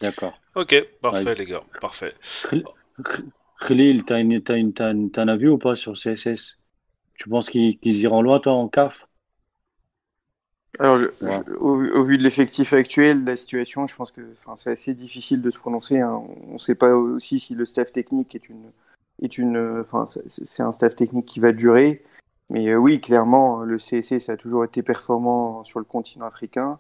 [0.01, 0.39] D'accord.
[0.55, 1.39] Ok, parfait Vas-y.
[1.39, 2.15] les gars, parfait.
[3.61, 6.59] Khalil, t'as une, t'as une, t'as une- t'as un avis ou pas sur CSS?
[7.15, 9.06] Tu penses qu'ils qu'ils iront loin, toi, en CAF?
[10.79, 11.57] Alors, je- Ouais.
[11.59, 14.21] au, au vu de l'effectif actuel, de la situation, je pense que
[14.57, 16.01] c'est assez difficile de se prononcer.
[16.01, 16.23] hein.
[16.49, 18.71] On ne sait pas aussi si le staff technique est une,
[19.23, 19.85] est une,
[20.27, 22.03] c'est un staff technique qui va durer.
[22.51, 26.79] Mais euh, oui, clairement, le CSC, ça a toujours été performant sur le continent africain.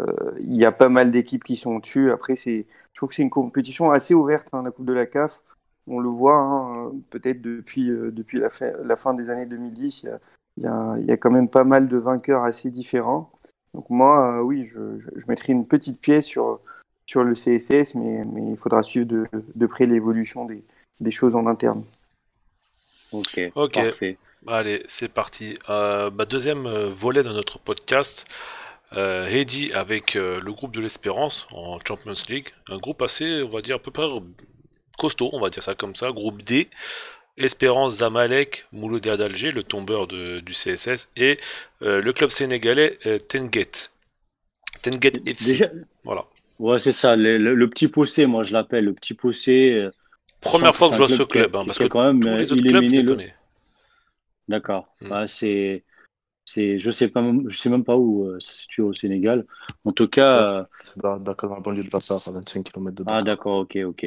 [0.00, 0.06] Euh,
[0.40, 2.10] Il y a pas mal d'équipes qui sont dessus.
[2.12, 5.06] Après, c'est, je trouve que c'est une compétition assez ouverte, hein, la Coupe de la
[5.06, 5.42] CAF.
[5.86, 10.04] On le voit, hein, peut-être depuis, euh, depuis la, fin, la fin des années 2010,
[10.04, 10.18] il y a,
[10.56, 13.30] il y, a, il y a quand même pas mal de vainqueurs assez différents.
[13.74, 16.60] Donc moi, euh, oui, je, je, je mettrai une petite pièce sur,
[17.06, 20.62] sur le CSS, mais, mais il faudra suivre de, de près l'évolution des,
[21.00, 21.82] des choses en interne.
[23.12, 23.40] Ok.
[23.54, 23.74] Ok.
[23.74, 24.18] Parfait.
[24.46, 25.54] Allez, c'est parti.
[25.68, 28.26] Euh, bah, deuxième euh, volet de notre podcast.
[28.94, 32.48] Euh, Heidi avec euh, le groupe de l'Espérance en Champions League.
[32.68, 34.06] Un groupe assez, on va dire, à peu près
[34.98, 36.10] costaud, on va dire ça comme ça.
[36.10, 36.68] Groupe D.
[37.36, 41.38] Espérance Zamalek, Mouloudia d'Alger, le tombeur de, du CSS, et
[41.82, 43.90] euh, le club sénégalais euh, Tenguet.
[44.82, 45.60] Tenguet FC.
[45.60, 45.70] Déjà,
[46.04, 46.26] Voilà.
[46.60, 49.72] ouais, c'est ça, le, le- le petit poussé, moi je l'appelle le petit poussé.
[49.74, 49.92] euh,
[50.42, 52.36] Première fois que je vois ce club, qui hein, parce que quand même tous euh,
[52.36, 53.04] les autres clubs, je les le.
[53.04, 53.34] connais.
[54.48, 54.96] D'accord.
[55.00, 55.08] Mm.
[55.08, 55.84] Bah, c'est,
[56.44, 59.46] c'est, je sais pas, je sais même pas où euh, ça se situe au Sénégal.
[59.84, 63.04] En tout cas, euh, C'est dans dans la banlieue de Dakar, à 25 km de
[63.04, 63.22] ah Dakar.
[63.22, 64.06] d'accord, ok, ok.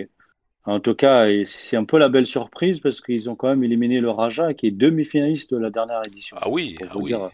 [0.68, 4.00] En tout cas, c'est un peu la belle surprise parce qu'ils ont quand même éliminé
[4.00, 6.38] le Raja qui est demi-finaliste de la dernière édition.
[6.40, 7.08] Ah oui, Pour ah vous oui.
[7.08, 7.30] dire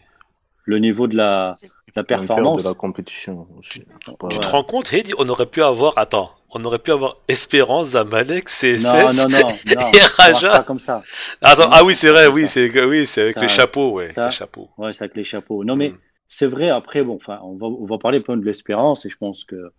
[0.64, 1.56] le niveau de la,
[1.96, 2.62] la performance.
[2.62, 3.46] de la compétition.
[3.70, 4.38] Tu Ouais.
[4.38, 8.48] te rends compte, Heidi, on aurait pu avoir, attends, on aurait pu avoir Espérance, Zamalek,
[8.48, 8.84] CSS.
[8.84, 9.48] Non, non, non,
[9.80, 10.50] non, et Raja.
[10.50, 11.02] pas comme ça.
[11.40, 14.26] Attends, ah oui, c'est vrai, oui, c'est oui, c'est avec Ça- les chapeaux, ouais, ça-
[14.26, 14.68] les chapeaux.
[14.76, 15.64] Ouais, c'est avec les chapeaux.
[15.64, 15.98] Non, mais Mm.
[16.28, 19.44] c'est vrai, après, bon, enfin, on va, on va parler de l'espérance et je pense
[19.44, 19.72] que,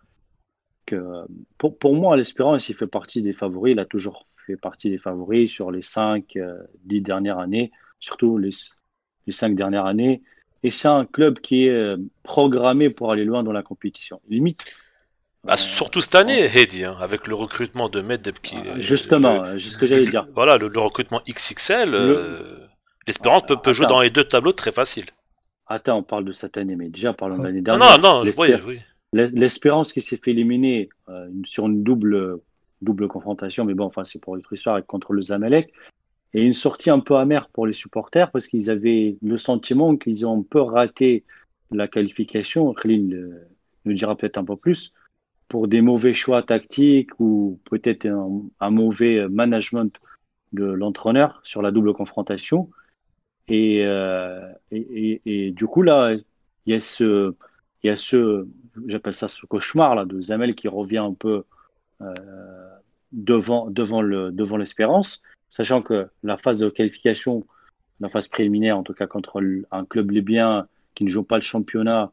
[0.85, 1.23] que
[1.57, 3.73] pour, pour moi, l'espérance, il fait partie des favoris.
[3.73, 8.37] Il a toujours fait partie des favoris sur les cinq, euh, dix dernières années, surtout
[8.37, 8.51] les,
[9.27, 10.21] les cinq dernières années.
[10.63, 14.21] Et c'est un club qui est euh, programmé pour aller loin dans la compétition.
[14.29, 14.63] Limite.
[15.43, 18.55] Bah, euh, surtout cette année, Heidi, hein, avec le recrutement de Medeb qui.
[18.55, 20.25] euh, justement, euh, c'est ce que j'allais dire.
[20.33, 22.59] Voilà, le, le recrutement XXL, euh,
[23.07, 25.05] l'Espérance peut, peut jouer dans les deux tableaux très facile.
[25.67, 27.99] Attends, on parle de cette année, mais déjà, parlons de l'année dernière.
[27.99, 28.79] non, non, oui, oui.
[29.13, 32.39] L'E- L'Espérance qui s'est fait éliminer euh, sur une double,
[32.81, 35.71] double confrontation, mais bon, enfin, c'est pour notre histoire, contre le Zamalek.
[36.33, 40.25] Et une sortie un peu amère pour les supporters parce qu'ils avaient le sentiment qu'ils
[40.25, 41.23] ont un peu raté
[41.71, 42.73] la qualification.
[42.73, 43.47] Khalil euh,
[43.85, 44.93] nous dira peut-être un peu plus
[45.47, 49.95] pour des mauvais choix tactiques ou peut-être un, mauvais management
[50.53, 52.71] de l'entraîneur sur la double confrontation.
[53.47, 56.15] Et, euh, et, du coup, là,
[56.65, 57.35] il y a ce,
[58.87, 61.43] j'appelle ça ce cauchemar là de Zamel qui revient un peu
[62.01, 62.13] euh,
[63.11, 67.45] devant, devant le, devant l'espérance, sachant que la phase de qualification,
[67.99, 71.43] la phase préliminaire en tout cas contre un club libyen qui ne joue pas le
[71.43, 72.11] championnat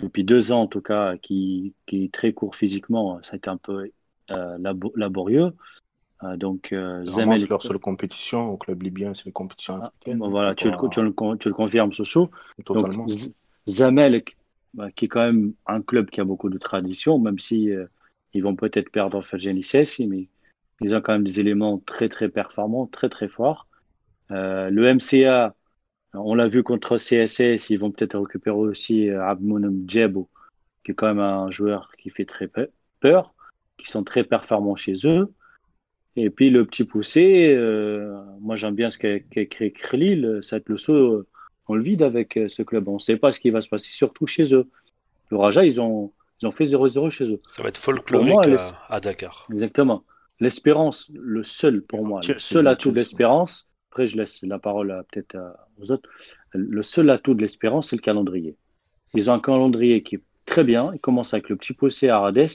[0.00, 3.50] depuis deux ans en tout cas, qui, qui est très court physiquement, ça a été
[3.50, 3.90] un peu
[4.30, 5.52] euh, labo- laborieux.
[6.22, 8.50] Euh, donc euh, Zamel, c'est leur seule compétition.
[8.50, 10.18] Au club libyen, c'est les compétitions Ah, africaines.
[10.18, 12.30] bon, voilà, tu le, tu le, con- tu le confirmes, Soso.
[12.64, 13.04] Totalement.
[13.04, 13.34] Donc, Z-
[13.68, 14.36] Zamalek,
[14.74, 17.86] bah, qui est quand même un club qui a beaucoup de tradition, même si euh,
[18.34, 20.28] ils vont peut-être perdre Fadjani Sessi, mais
[20.80, 23.66] ils ont quand même des éléments très très performants, très très forts.
[24.30, 25.54] Euh, le MCA,
[26.14, 29.34] on l'a vu contre CSS, ils vont peut-être récupérer aussi euh,
[29.86, 30.28] Djebo,
[30.84, 33.34] qui est quand même un joueur qui fait très pe- peur,
[33.78, 35.32] qui sont très performants chez eux.
[36.16, 40.76] Et puis le petit poussé, euh, moi j'aime bien ce qu'a écrit Khalil, ça le
[41.68, 42.88] euh, dans le vide avec euh, ce club.
[42.88, 44.68] On ne sait pas ce qui va se passer, surtout chez eux.
[45.30, 47.38] Le Raja, ils ont, ils ont fait 0-0 chez eux.
[47.48, 48.42] Ça va être folklorique moi,
[48.88, 49.46] à, Dakar.
[49.52, 50.04] Exactement.
[50.40, 54.92] L'espérance, le seul pour moi, le seul atout de l'espérance, après je laisse la parole
[54.92, 55.36] à- peut-être
[55.80, 56.08] aux autres,
[56.52, 58.56] le seul atout de l'espérance, c'est le calendrier.
[59.14, 60.90] Ils ont un calendrier qui est très bien.
[60.94, 62.46] Ils commencent avec le petit poussé à Rades.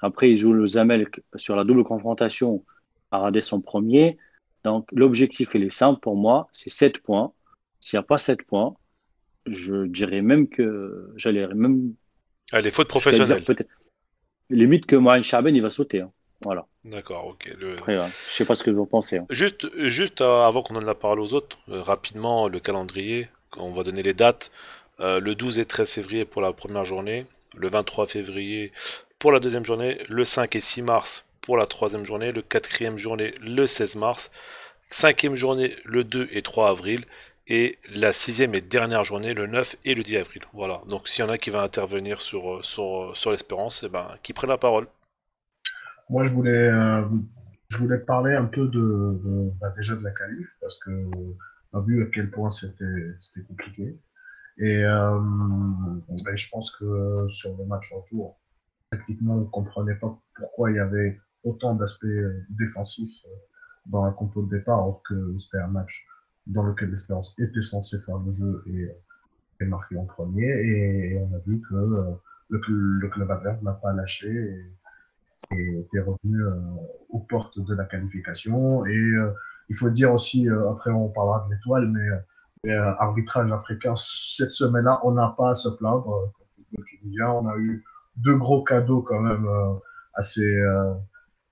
[0.00, 2.64] Après, ils jouent le Zamel sur la double confrontation.
[3.10, 4.18] Arades en premier.
[4.64, 7.32] Donc, l'objectif, il est simple pour moi, c'est 7 points.
[7.80, 8.74] S'il n'y a pas 7 points,
[9.46, 11.94] je dirais même que j'allais même.
[12.52, 13.44] Allez, faute professionnelle.
[14.50, 16.00] Limite que Mohamed Chaben, il va sauter.
[16.00, 16.12] Hein.
[16.42, 16.66] Voilà.
[16.84, 17.52] D'accord, ok.
[17.58, 17.74] Le...
[17.74, 19.18] Après, je sais pas ce que vous pensez.
[19.18, 19.26] Hein.
[19.30, 23.72] Juste, juste euh, avant qu'on en la parole aux autres, euh, rapidement, le calendrier, on
[23.72, 24.50] va donner les dates.
[25.00, 28.72] Euh, le 12 et 13 février pour la première journée, le 23 février
[29.18, 32.98] pour la deuxième journée, le 5 et 6 mars pour la troisième journée, le quatrième
[32.98, 34.30] journée le 16 mars,
[34.88, 37.04] cinquième journée le 2 et 3 avril,
[37.50, 40.42] et la sixième et dernière journée le 9 et le 10 avril.
[40.54, 44.06] Voilà, donc s'il y en a qui va intervenir sur, sur, sur l'espérance, eh ben,
[44.22, 44.86] qui prennent la parole.
[46.08, 47.02] Moi je voulais, euh,
[47.68, 49.20] je voulais parler un peu de,
[49.60, 50.90] bah, déjà de la qualif, parce que
[51.72, 53.98] on a vu à quel point c'était compliqué.
[54.58, 55.18] Et euh,
[56.24, 58.38] ben, je pense que sur le match en tour,
[58.90, 63.34] pratiquement on ne comprenait pas pourquoi il y avait autant d'aspects euh, défensifs euh,
[63.86, 66.06] dans la compo de départ, alors que c'était un match
[66.46, 68.88] dans lequel l'Espérance était censé faire le jeu et,
[69.62, 70.46] et marquer en premier.
[70.46, 76.00] Et, on a vu que le, le, club adverse n'a pas lâché et, et était
[76.00, 76.42] revenu
[77.08, 78.84] aux portes de la qualification.
[78.86, 79.14] Et
[79.68, 82.08] il faut dire aussi, après on parlera de l'étoile, mais
[82.66, 86.30] euh, arbitrage africain, cette semaine-là, on n'a pas à se plaindre.
[86.78, 87.84] Euh, on a eu
[88.16, 89.74] deux gros cadeaux quand même euh,
[90.14, 90.92] assez, euh,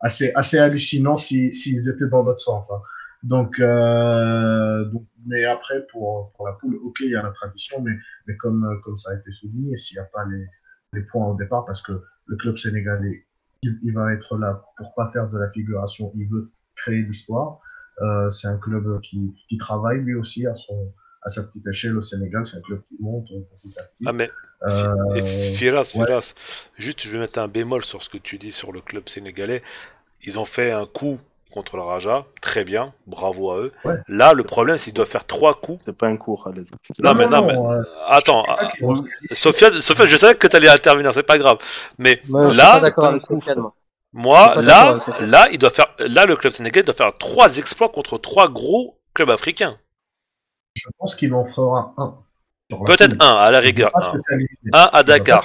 [0.01, 2.71] assez, assez hallucinants s'ils si, étaient dans notre sens.
[2.71, 2.83] Hein.
[3.23, 7.81] Donc, euh, donc, mais après, pour, pour la poule, ok, il y a la tradition,
[7.83, 7.93] mais,
[8.27, 10.47] mais comme, comme ça a été souligné, s'il n'y a pas les,
[10.93, 13.27] les points au départ, parce que le club sénégalais,
[13.63, 16.45] il, il, va être là pour pas faire de la figuration, il veut
[16.77, 17.61] créer l'histoire.
[18.01, 21.97] Euh, c'est un club qui, qui travaille lui aussi à son, à sa petite échelle
[21.97, 24.05] au Sénégal, c'est un club qui monte petit à petit.
[24.07, 24.31] Ah mais
[24.63, 26.35] euh, Firas, Firas,
[26.77, 29.63] juste je vais mettre un bémol sur ce que tu dis sur le club sénégalais.
[30.23, 31.19] Ils ont fait un coup
[31.51, 33.73] contre le Raja, très bien, bravo à eux.
[33.85, 33.95] Ouais.
[34.09, 35.83] Là, le problème, c'est qu'ils doivent faire trois coups.
[35.85, 36.67] C'est pas un coup, Khaled.
[36.99, 38.45] Non, non, mais non, non mais euh, attends,
[38.83, 38.95] euh,
[39.33, 41.59] Sofiane, Sofiane, je savais que tu allais intervenir, c'est pas grave.
[41.99, 43.73] Mais là, moi.
[44.13, 48.19] moi là, là, il doit faire, là, le club sénégalais doit faire trois exploits contre
[48.19, 49.77] trois gros clubs africains.
[50.75, 52.19] Je pense qu'il en fera un.
[52.85, 53.91] Peut-être un, à la rigueur.
[53.95, 55.45] Un, un à Dakar.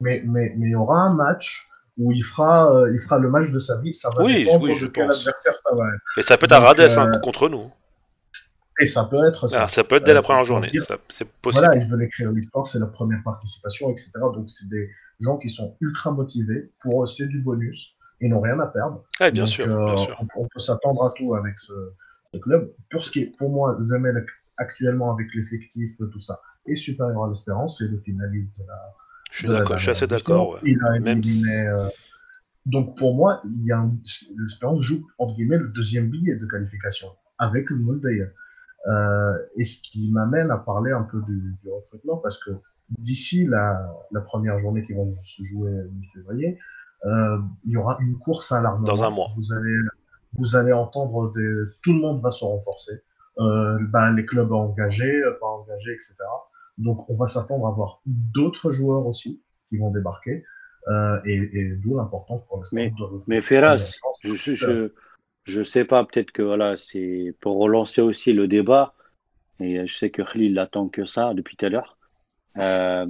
[0.00, 3.30] Mais, mais, mais il y aura un match où il fera, euh, il fera le
[3.30, 3.92] match de sa vie.
[3.94, 5.20] Ça va oui, oui, je pense.
[5.20, 6.18] adversaire ça va être.
[6.18, 7.10] Et ça peut être un Radès euh...
[7.22, 7.70] contre nous.
[8.80, 9.64] Et ça peut être ça.
[9.64, 10.68] Ah, ça peut être dès la première journée.
[11.08, 11.66] C'est possible.
[11.66, 14.12] Voilà, ils veulent écrire l'histoire, c'est leur première participation, etc.
[14.34, 16.72] Donc c'est des gens qui sont ultra motivés.
[16.80, 17.96] Pour eux, c'est du bonus.
[18.20, 19.04] Ils n'ont rien à perdre.
[19.20, 20.16] Ouais, bien, sûr, bien sûr.
[20.36, 21.72] On, on peut s'attendre à tout avec ce,
[22.40, 22.72] club.
[22.90, 24.24] Pour ce qui est, pour moi, Zemel
[24.56, 27.78] actuellement avec l'effectif, tout ça, est supérieur à l'espérance.
[27.78, 28.94] C'est le finaliste de la.
[29.32, 30.50] Je suis d'accord, je suis assez d'accord.
[30.50, 30.76] Ouais.
[30.84, 31.66] A éliminé.
[31.66, 31.88] Euh...
[32.66, 33.84] Donc pour moi, il y a
[34.38, 37.82] l'espérance joue entre guillemets le deuxième billet de qualification avec le.
[38.88, 42.50] Euh, et ce qui m'amène à parler un peu du, du recrutement parce que
[42.90, 46.58] d'ici la, la, première journée qui va se jouer mi-février,
[47.04, 48.84] euh, il y aura une course à l'armement.
[48.84, 49.28] Dans un mois.
[49.36, 49.76] Vous allez
[50.34, 51.64] vous allez entendre des...
[51.82, 53.02] tout le monde va se renforcer.
[53.38, 56.16] Euh, ben, les clubs engagés, euh, pas engagés, etc.
[56.78, 60.44] Donc on va s'attendre à voir d'autres joueurs aussi qui vont débarquer.
[60.88, 63.22] Euh, et, et d'où l'importance pour Mais, de...
[63.28, 64.92] mais Ferras, je, je, je,
[65.44, 68.94] je, sais pas, peut-être que voilà, c'est pour relancer aussi le débat.
[69.60, 71.96] Et je sais que Khalil attend que ça depuis tout à l'heure.
[72.58, 73.06] Euh,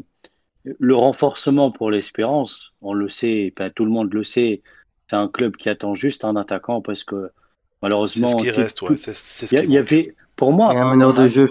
[0.65, 4.63] le renforcement pour l'espérance, on le sait, ben, tout le monde le sait,
[5.09, 7.31] c'est un club qui attend juste un attaquant parce que
[7.81, 8.29] malheureusement.
[8.29, 8.97] C'est ce qui reste, ouais.
[8.97, 10.75] C'est ce il y, avait, pour moi.
[10.75, 11.49] Et un meneur de jeu.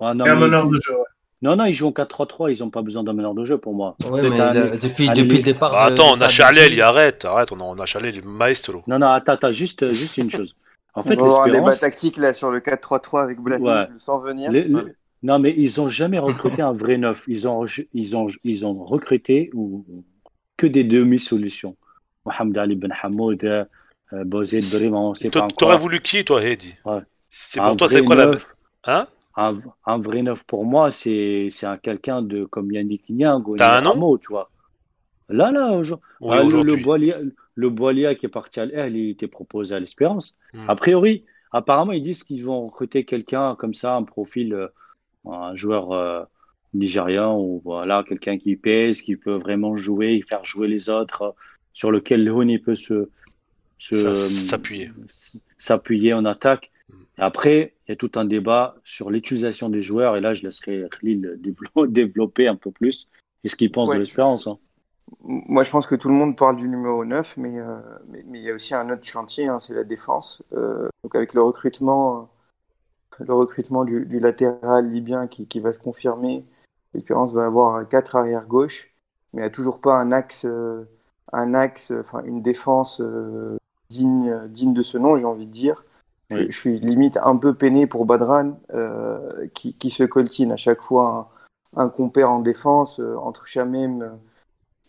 [0.00, 1.04] Un meneur de jeu, ouais.
[1.40, 3.74] Non, non, ils jouent en 4-3-3, ils n'ont pas besoin d'un meneur de jeu pour
[3.74, 3.96] moi.
[4.10, 5.70] Ouais, mais un, depuis, un depuis le départ.
[5.70, 8.82] Bah, attends, on a Chalel, il arrête, arrête, on a, on a Chalel, le maestro.
[8.88, 10.56] Non, non, attends, attends, juste, juste une chose.
[10.94, 13.86] En fait, on va avoir un débat tactique là sur le 4-3-3 avec Boulatin, ouais.
[13.86, 14.50] je le sens venir.
[14.50, 14.82] Les, les...
[15.22, 17.24] Non, mais ils n'ont jamais recruté un vrai neuf.
[17.28, 19.84] Ils ont, ils ont, ils ont recruté ou,
[20.56, 21.76] que des demi-solutions.
[22.24, 23.64] Mohamed Ali Ben Hamoud, euh,
[24.24, 25.56] Bozid Brim, c'est pas encore.
[25.56, 26.74] T'aurais voulu qui, toi, Hedi?
[26.84, 27.00] Ouais.
[27.30, 29.00] C'est pour un toi, c'est quoi neuf, la.
[29.00, 29.06] Hein?
[29.38, 29.52] Un,
[29.86, 34.18] un, vrai neuf pour moi, c'est un quelqu'un de comme Yannick Niang ou un Hamo,
[34.18, 34.50] tu vois.
[35.28, 36.06] Là, là, aujourd'hui.
[36.20, 36.82] Oui, ah, aujourd'hui.
[37.54, 40.34] le, Boalia qui est parti à l'Air, il était proposé à l'Espérance.
[40.54, 40.68] Hmm.
[40.68, 44.68] A priori, apparemment, ils disent qu'ils vont recruter quelqu'un comme ça, un profil, euh,
[45.26, 46.22] un joueur euh,
[46.72, 51.22] nigérian ou voilà, quelqu'un qui pèse, qui peut vraiment jouer, faire jouer les autres.
[51.22, 51.30] Euh,
[51.78, 53.08] sur lequel Leoni peut se
[53.78, 54.90] s'appuyer
[55.58, 56.72] s'appuyer en attaque.
[57.16, 60.84] Après, il y a tout un débat sur l'utilisation des joueurs et là, je laisserai
[60.90, 61.38] Khalil
[61.88, 63.08] développer un peu plus
[63.44, 64.46] et ce qu'il pense Ouais, de l'espérance.
[64.46, 64.54] Hein?
[65.22, 68.38] moi, je pense que tout le monde parle du numéro 9, mais, euh, mais, mais
[68.40, 70.42] il y a aussi un autre chantier, hein, c'est la défense.
[70.52, 72.28] Euh, donc avec le recrutement,
[73.18, 76.44] le recrutement du, du latéral libyen qui, qui, va se confirmer,
[76.94, 78.92] l'Espérance va avoir quatre arrières gauche,
[79.32, 80.84] mais il n'y a toujours pas un axe, euh,
[81.32, 83.56] un axe, enfin une défense euh,
[83.88, 85.84] digne, digne de ce nom, j'ai envie de dire.
[86.30, 86.36] Oui.
[86.36, 90.56] Je, je, suis limite un peu peiné pour Badran, euh, qui, qui, se coltine à
[90.56, 91.30] chaque fois
[91.74, 94.18] un, un compère en défense entre Chamem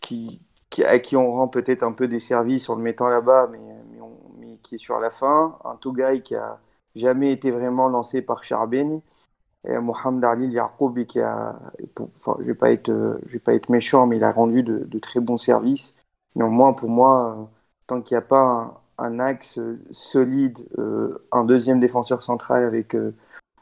[0.00, 3.48] qui, qui, à qui on rend peut-être un peu des services en le mettant là-bas,
[3.50, 3.58] mais,
[3.92, 5.58] mais, on, mais, qui est sur la fin.
[5.64, 6.58] Un Tougaï qui a
[6.94, 9.02] jamais été vraiment lancé par Charbeni.
[9.68, 11.58] Et Mohamed Ali Yarkoubi qui a,
[12.16, 12.90] enfin, je vais pas être,
[13.26, 15.94] je vais pas être méchant, mais il a rendu de, de très bons services.
[16.36, 17.50] Néanmoins, pour moi,
[17.86, 19.58] tant qu'il n'y a pas un, un, axe
[19.90, 23.14] solide, euh, un deuxième défenseur central avec euh,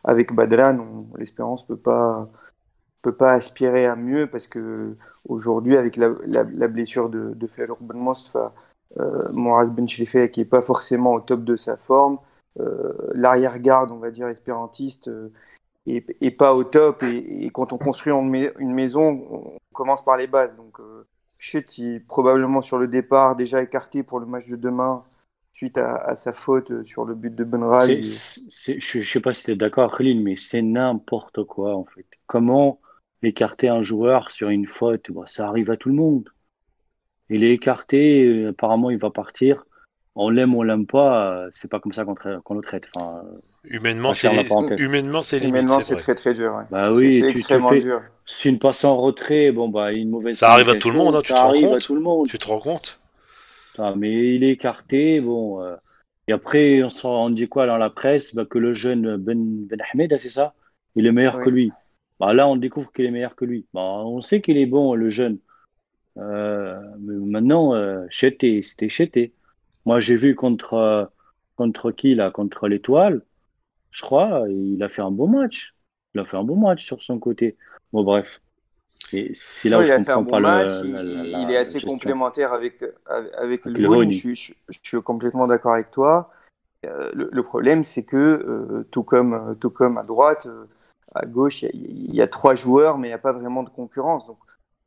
[0.04, 0.78] avec Badran,
[1.16, 2.26] l'espérance peut pas
[3.02, 4.94] peut pas aspirer à mieux parce que
[5.28, 8.52] aujourd'hui avec la, blessure de, de Ferrour Ben Mostfa,
[8.98, 12.18] euh, Moraz Ben qui est pas forcément au top de sa forme,
[12.60, 15.30] euh, l'arrière-garde on va dire espérantiste euh,
[15.86, 20.16] et, et, pas au top et, et, quand on construit une maison on commence par
[20.16, 20.56] les bases.
[20.56, 21.06] Donc euh,
[21.38, 25.04] Chut il probablement sur le départ déjà écarté pour le match de demain
[25.58, 27.88] suite à, à sa faute sur le but de Benraz.
[27.88, 28.00] Et...
[28.00, 32.06] Je ne sais pas si tu es d'accord, Khalil, mais c'est n'importe quoi en fait.
[32.26, 32.80] Comment
[33.24, 36.28] écarter un joueur sur une faute, bon, ça arrive à tout le monde.
[37.28, 39.64] Il est écarté, apparemment il va partir.
[40.14, 42.84] On l'aime ou on l'aime pas, c'est pas comme ça qu'on qu le traite.
[42.94, 43.22] Enfin,
[43.64, 44.28] humainement, c'est
[44.78, 46.54] humainement c'est humainement c'est très très dur.
[46.54, 46.64] Ouais.
[46.70, 48.00] Bah oui, c'est extrêmement fais, dur.
[48.26, 50.38] Si une passe en retrait, bon bah une mauvaise.
[50.38, 51.82] Ça arrive à tout le monde, hein, tu te rends compte.
[51.82, 52.28] tout le monde.
[52.28, 52.97] Tu te rends compte.
[53.96, 55.62] Mais il est écarté, bon.
[55.62, 55.76] Euh,
[56.26, 58.34] et après, on, on, dit quoi dans la presse?
[58.34, 60.54] Bah, Que le jeune Ben, ben Ahmed, c'est ça?
[60.94, 61.72] Il est meilleur que lui.
[62.20, 63.66] Bah, là, on découvre qu'il est meilleur que lui.
[63.72, 65.38] Bah, on sait qu'il est bon, le jeune.
[66.18, 69.34] Euh, mais maintenant, euh, Chété, c'était Chété.
[69.86, 71.10] Moi, j'ai vu contre,
[71.56, 72.30] contre qui, là?
[72.30, 73.22] Contre l'Étoile,
[73.90, 74.44] je crois.
[74.48, 75.74] Il a fait un bon match.
[76.14, 77.56] Il a fait un bon match sur son côté.
[77.92, 78.40] Bon, bref.
[79.10, 80.80] C'est là Oui, où il je a fait un bon match.
[80.80, 81.88] le- il, la- la- il la est assez gestion.
[81.94, 82.84] complémentaire avec,
[83.38, 83.88] avec, le.
[83.88, 84.10] Rhône.
[84.10, 86.26] Je, suis- je suis complètement d'accord avec toi.
[86.86, 90.66] Euh, le, le problème, c'est que euh, tout, comme, euh, tout comme à droite, euh,
[91.14, 93.32] à gauche, il y, a- il y a trois joueurs, mais il n'y a pas
[93.32, 94.26] vraiment de concurrence.
[94.26, 94.38] Donc,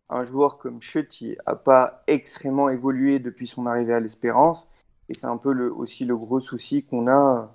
[0.10, 4.68] un joueur comme Schutt, il n'a pas extrêmement évolué depuis son arrivée à l'Espérance.
[5.10, 7.52] Et c'est un peu le, aussi le gros souci qu'on a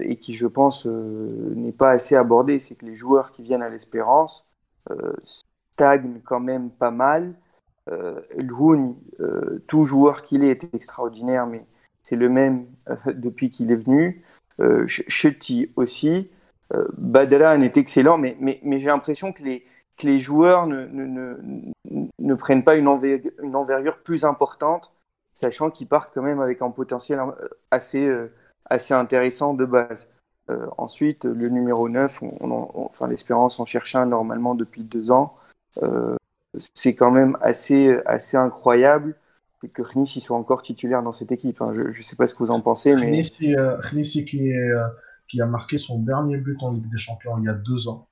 [0.00, 2.60] et qui, je pense, n'est pas assez abordé.
[2.60, 4.44] C'est que les joueurs qui viennent à l'Espérance
[5.74, 7.34] stagnent quand même pas mal.
[7.90, 11.64] Euh, Lhoun, euh, tout joueur qu'il est, est extraordinaire, mais
[12.02, 14.22] c'est le même euh, depuis qu'il est venu.
[14.60, 16.30] Euh, Ch- Chetty aussi.
[16.98, 19.62] Badran est excellent, mais, mais, mais j'ai l'impression que les,
[19.96, 24.92] que les joueurs ne, ne, ne, ne prennent pas une, enver- une envergure plus importante,
[25.34, 27.20] sachant qu'ils partent quand même avec un potentiel
[27.70, 28.12] assez,
[28.64, 30.08] assez intéressant de base.
[30.76, 35.12] Ensuite, le numéro 9, on, on on- enfin, l'Espérance en cherche un normalement depuis deux
[35.12, 35.36] ans.
[35.82, 36.16] Euh,
[36.56, 39.16] c'est quand même assez, assez incroyable
[39.74, 41.60] que Khnis soit encore titulaire dans cette équipe.
[41.62, 41.72] hein.
[41.72, 43.22] Je ne sais pas ce que vous en pensez, mais
[43.56, 44.86] euh, Knissi qui, est, euh,
[45.26, 48.06] qui a marqué son dernier but en Ligue des Champions il y a deux ans.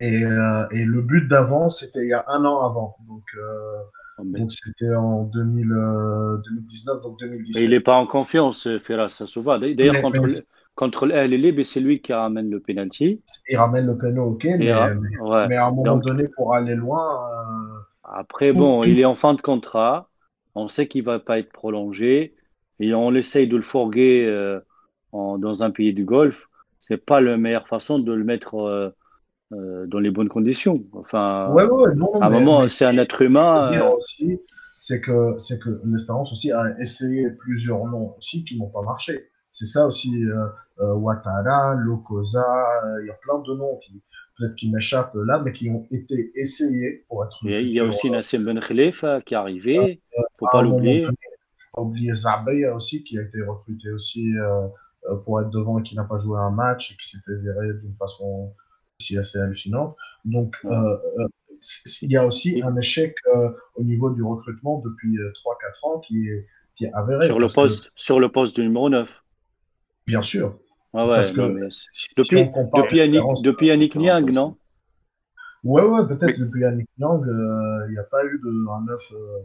[0.00, 2.96] Et, euh, et le but d'avant, c'était il y a un an avant.
[3.08, 3.76] Donc, euh,
[4.16, 7.62] Oh, mais- donc c'était en 2000, euh, 2019, donc Mais 2017.
[7.64, 9.58] il n'est pas en confiance, Ferras Sassouva.
[9.58, 10.28] D'ailleurs, Mais- contre, mais
[10.74, 13.22] contre le LLB, c'est lui qui ramène le penalty.
[13.48, 15.46] Il ramène le péno, ok, mais, mais, ouais.
[15.48, 19.14] mais à un moment Donc- donné, pour aller loin, euh, Après, bon, il est en
[19.14, 20.08] fin de contrat.
[20.54, 22.34] On sait qu'il va pas être prolongé.
[22.80, 24.60] Et on essaye de le fourguer euh,
[25.12, 26.48] en- dans un pays du Golfe.
[26.80, 28.56] C'est pas la meilleure façon de le mettre
[29.52, 30.84] euh, dans les bonnes conditions.
[30.92, 33.70] Enfin, ouais, ouais, non, à un moment, mais c'est un ce être humain.
[33.70, 34.40] dire euh, aussi,
[34.78, 39.30] c'est que, c'est que l'Espérance aussi a essayé plusieurs noms aussi qui n'ont pas marché.
[39.54, 40.46] C'est ça aussi, euh,
[40.80, 42.44] euh, Ouattara, Lokosa,
[42.84, 44.02] euh, il y a plein de noms qui,
[44.36, 47.38] peut-être qui m'échappent là, mais qui ont été essayés pour être.
[47.44, 50.02] il y a- il y a aussi Nassim Ben Khalifa qui est arrivé.
[50.38, 51.02] Faut à pas un moment l'oublier.
[51.04, 51.16] donné,
[51.56, 54.26] faut pas oublier Zabeya aussi, qui a été recruté aussi
[55.24, 57.74] pour être devant et qui n'a pas joué un match et qui s'est fait virer
[57.80, 58.52] d'une façon
[59.00, 59.94] aussi assez hallucinante.
[60.24, 60.74] Donc, Ouais.
[60.74, 61.28] euh,
[62.02, 66.00] il y a aussi un échec euh, au niveau du recrutement depuis euh, 3-4 ans
[66.00, 66.46] qui est,
[66.76, 67.24] qui est avéré.
[67.26, 69.08] Sur le que, poste, sur le poste du numéro 9.
[70.06, 70.58] Bien sûr.
[70.92, 74.56] Ah ouais, Parce que non, c'est- si- depuis, on compare depuis Yannick, depuis Niang, non?
[75.64, 78.84] Ouais, ouais, peut-être Mais- depuis Yannick Yang, euh, il n'y a pas eu de, un
[78.84, 79.38] neuf euh,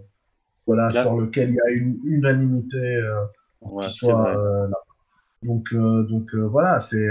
[0.67, 3.23] voilà, Là- sur lequel il y a une unanimité euh,
[3.61, 4.67] Ouais, qui c'est soit euh.
[5.43, 7.07] Donc, euh, donc euh, voilà, c'est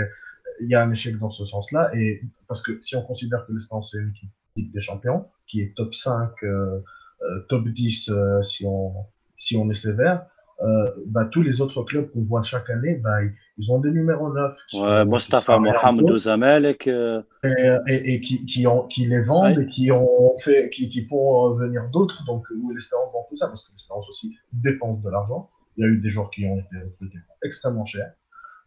[0.61, 1.90] il y a un échec dans ce sens-là.
[1.94, 5.62] Et parce que si on considère que l'Espérance est une équipe Ligue des Champions, qui
[5.62, 6.80] est top 5 euh,
[7.49, 8.92] top 10 si, on,
[9.36, 10.26] si on est sévère.
[11.06, 13.18] Bah, tous les autres clubs qu'on voit chaque année, bah,
[13.59, 14.56] ils ont des numéros 9.
[14.74, 16.86] Ouais, Mostafa Mohamed Zamalek.
[16.88, 17.20] Et,
[17.88, 21.54] et, et, qui, qui, ont, qui les vendent et qui, ont fait, qui, qui font
[21.54, 22.24] venir d'autres.
[22.24, 25.48] Donc, où l'espérance vend tout ça, parce que l'espérance aussi dépense de l'argent.
[25.76, 28.12] Il y a eu des joueurs qui ont été recrutés extrêmement chers.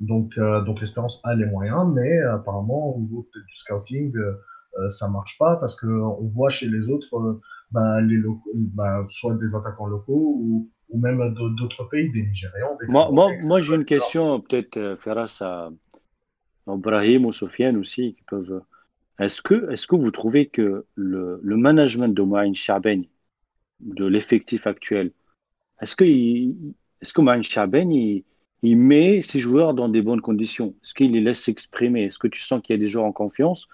[0.01, 4.33] Donc, euh, donc l'espérance a les moyens, mais apparemment, au niveau du scouting, euh,
[4.79, 7.39] euh, ça marche pas parce que on voit chez les autres,
[7.69, 12.77] bah, les locaux, bah, soit des attaquants locaux ou, ou même d'autres pays, des Nigérians.
[12.79, 15.69] Des moi, moi, moi j'ai une question, peut-être Ferras à
[16.67, 18.61] Ibrahim ou Sofiane aussi, qui peuvent.
[19.19, 23.05] Est-ce que, est que vous trouvez que le, le management de Mohamed Chaben,
[23.79, 25.11] de l'effectif actuel,
[25.81, 28.23] est-ce que, est-ce que Mohamed Chaben, il,
[28.63, 30.75] il met ses joueurs dans des bonnes conditions?
[30.83, 32.05] Est-ce qu'il les laisse s'exprimer?
[32.05, 33.67] Est-ce que tu sens qu'il y a des joueurs en confiance?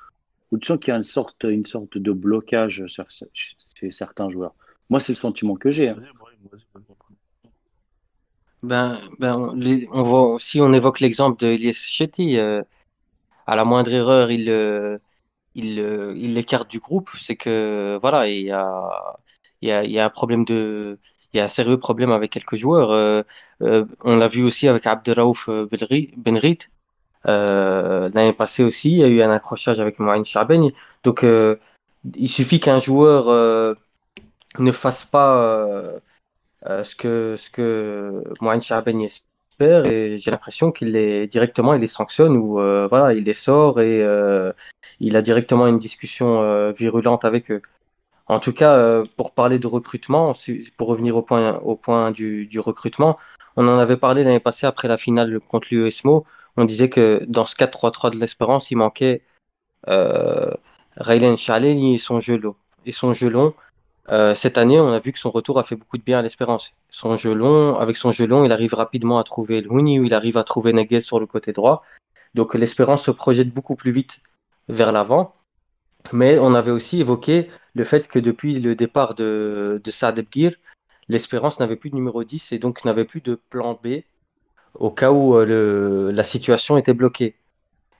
[0.51, 2.85] Ou tu sens qu'il y a une sorte, une sorte de blocage
[3.33, 4.55] chez certains joueurs?
[4.89, 5.89] Moi, c'est le sentiment que j'ai.
[5.89, 5.97] Hein.
[8.63, 9.35] Ben, ben,
[9.91, 12.63] on, voit, si on évoque l'exemple de Elias Chetty, euh,
[13.47, 14.97] à la moindre erreur, il, euh,
[15.55, 17.09] il, euh, il l'écarte du groupe.
[17.19, 18.89] C'est que voilà, il y a,
[19.61, 20.99] il y a, il y a un problème de,
[21.33, 22.91] il y a un sérieux problème avec quelques joueurs.
[22.91, 23.21] Euh,
[23.61, 26.59] euh, on l'a vu aussi avec Abdelraouf euh, Benrit.
[27.25, 30.71] L'année passée aussi, il y a eu un accrochage avec Mohamed Chaben.
[31.03, 33.75] Donc, il suffit qu'un joueur
[34.59, 35.99] ne fasse pas
[36.65, 41.87] ce que, ce que Mohamed Chaben espère et j'ai l'impression qu'il les directement il les
[41.87, 42.53] sanctionne ou
[42.89, 44.03] voilà il les sort et
[44.99, 47.61] il a directement une discussion virulente avec eux.
[48.27, 50.33] En tout cas, euh, pour parler de recrutement,
[50.77, 53.17] pour revenir au point, au point du, du recrutement,
[53.55, 56.25] on en avait parlé l'année passée après la finale contre l'USMO.
[56.57, 59.23] On disait que dans ce 4-3-3 de l'Espérance, il manquait
[59.87, 60.51] euh,
[61.37, 62.55] Chaleni et son jeu long.
[62.85, 63.53] Et son jeu long,
[64.09, 66.21] euh, cette année, on a vu que son retour a fait beaucoup de bien à
[66.21, 66.73] l'Espérance.
[66.89, 70.13] Son jeu long, avec son jeu long, il arrive rapidement à trouver Louni ou il
[70.13, 71.83] arrive à trouver Neguez sur le côté droit.
[72.33, 74.19] Donc l'Espérance se projette beaucoup plus vite
[74.69, 75.33] vers l'avant.
[76.13, 80.55] Mais on avait aussi évoqué le fait que depuis le départ de, Saad Ebgir,
[81.09, 84.03] l'Espérance n'avait plus de numéro 10 et donc n'avait plus de plan B
[84.75, 87.35] au cas où euh, la situation était bloquée.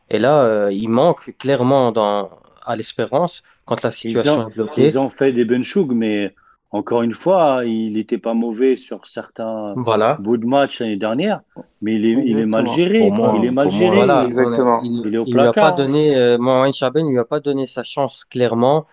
[0.10, 2.30] Et là, euh, il manque clairement dans,
[2.68, 4.88] à l'Espérance quand la situation est bloquée.
[4.88, 6.34] Ils ont fait des benchougs, mais
[6.72, 9.74] encore une fois, il n'était pas mauvais sur certains
[10.20, 11.41] bouts de match l'année dernière,
[11.82, 13.11] mais il est, il est mal géré.
[13.38, 14.01] il est mal géré.
[14.26, 14.82] exactement.
[14.84, 15.53] Il, est au placard.
[15.53, 18.86] Lui a pas donné, euh, Mohamed Chaben lui a pas donné sa chance clairement.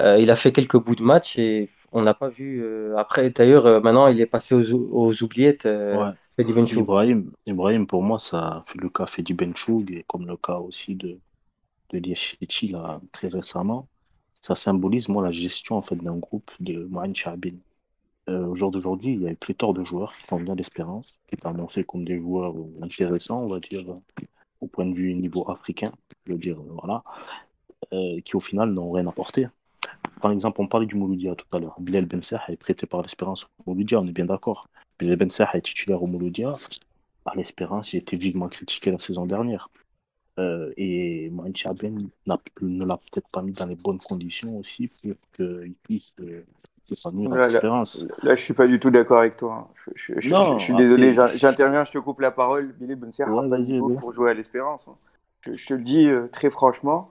[0.00, 2.60] Euh, il a fait quelques bouts de match et on n'a pas vu.
[2.62, 5.64] Euh, après, d'ailleurs, euh, maintenant, il est passé aux, aux oubliettes.
[5.64, 6.44] Euh, ouais.
[6.76, 10.56] Ibrahim, Ibrahim, pour moi, ça fait le cas fait du Benchoug et comme le cas
[10.56, 11.16] aussi de,
[12.00, 13.88] de Liachichi là très récemment
[14.44, 17.54] ça symbolise moi la gestion en fait d'un groupe de Mohamed Chabin.
[18.28, 21.14] Euh, au jour d'aujourd'hui, il y a eu pléthore de joueurs qui sont bien d'espérance,
[21.28, 23.86] qui sont annoncés comme des joueurs intéressants, on va dire,
[24.60, 25.92] au point de vue niveau africain,
[26.26, 27.02] je veux dire, voilà,
[27.94, 29.48] euh, qui au final n'ont rien apporté.
[30.20, 31.76] Par exemple, on parlait du Mouloudia tout à l'heure.
[31.80, 34.68] Bilal Ben est prêté par l'espérance au Mouloudia, on est bien d'accord.
[34.98, 36.56] Bilal Ben est titulaire au Mouloudia.
[37.24, 39.70] Par l'espérance, il était vivement critiqué la saison dernière.
[40.38, 45.14] Euh, et Mohamed Chaben ne l'a peut-être pas mis dans les bonnes conditions aussi pour
[45.36, 46.42] qu'il puisse euh,
[46.84, 48.04] s'épanouir dans l'expérience.
[48.22, 49.68] Là, je suis pas du tout d'accord avec toi.
[49.70, 49.92] Hein.
[49.94, 52.72] Je, je, suis désolé, j'interviens, je te coupe la parole.
[52.72, 54.88] Billy ouais, pas pour jouer à l'espérance.
[54.88, 54.94] Hein.
[55.40, 57.10] Je, te le dis euh, très franchement.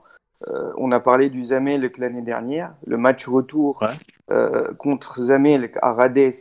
[0.76, 2.74] on a parlé du Zamelek l'année dernière.
[2.86, 3.82] Le match retour
[4.78, 6.34] contre Zamelek à Rades.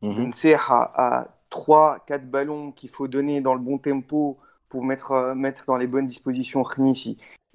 [0.00, 4.38] Mm a, a 3-4 ballons qu'il faut donner dans le bon tempo
[4.68, 6.64] pour mettre, euh, mettre dans les bonnes dispositions.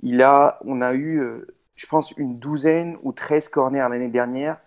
[0.02, 4.60] Il a, on a eu, euh, je pense, une douzaine ou treize corners l'année dernière.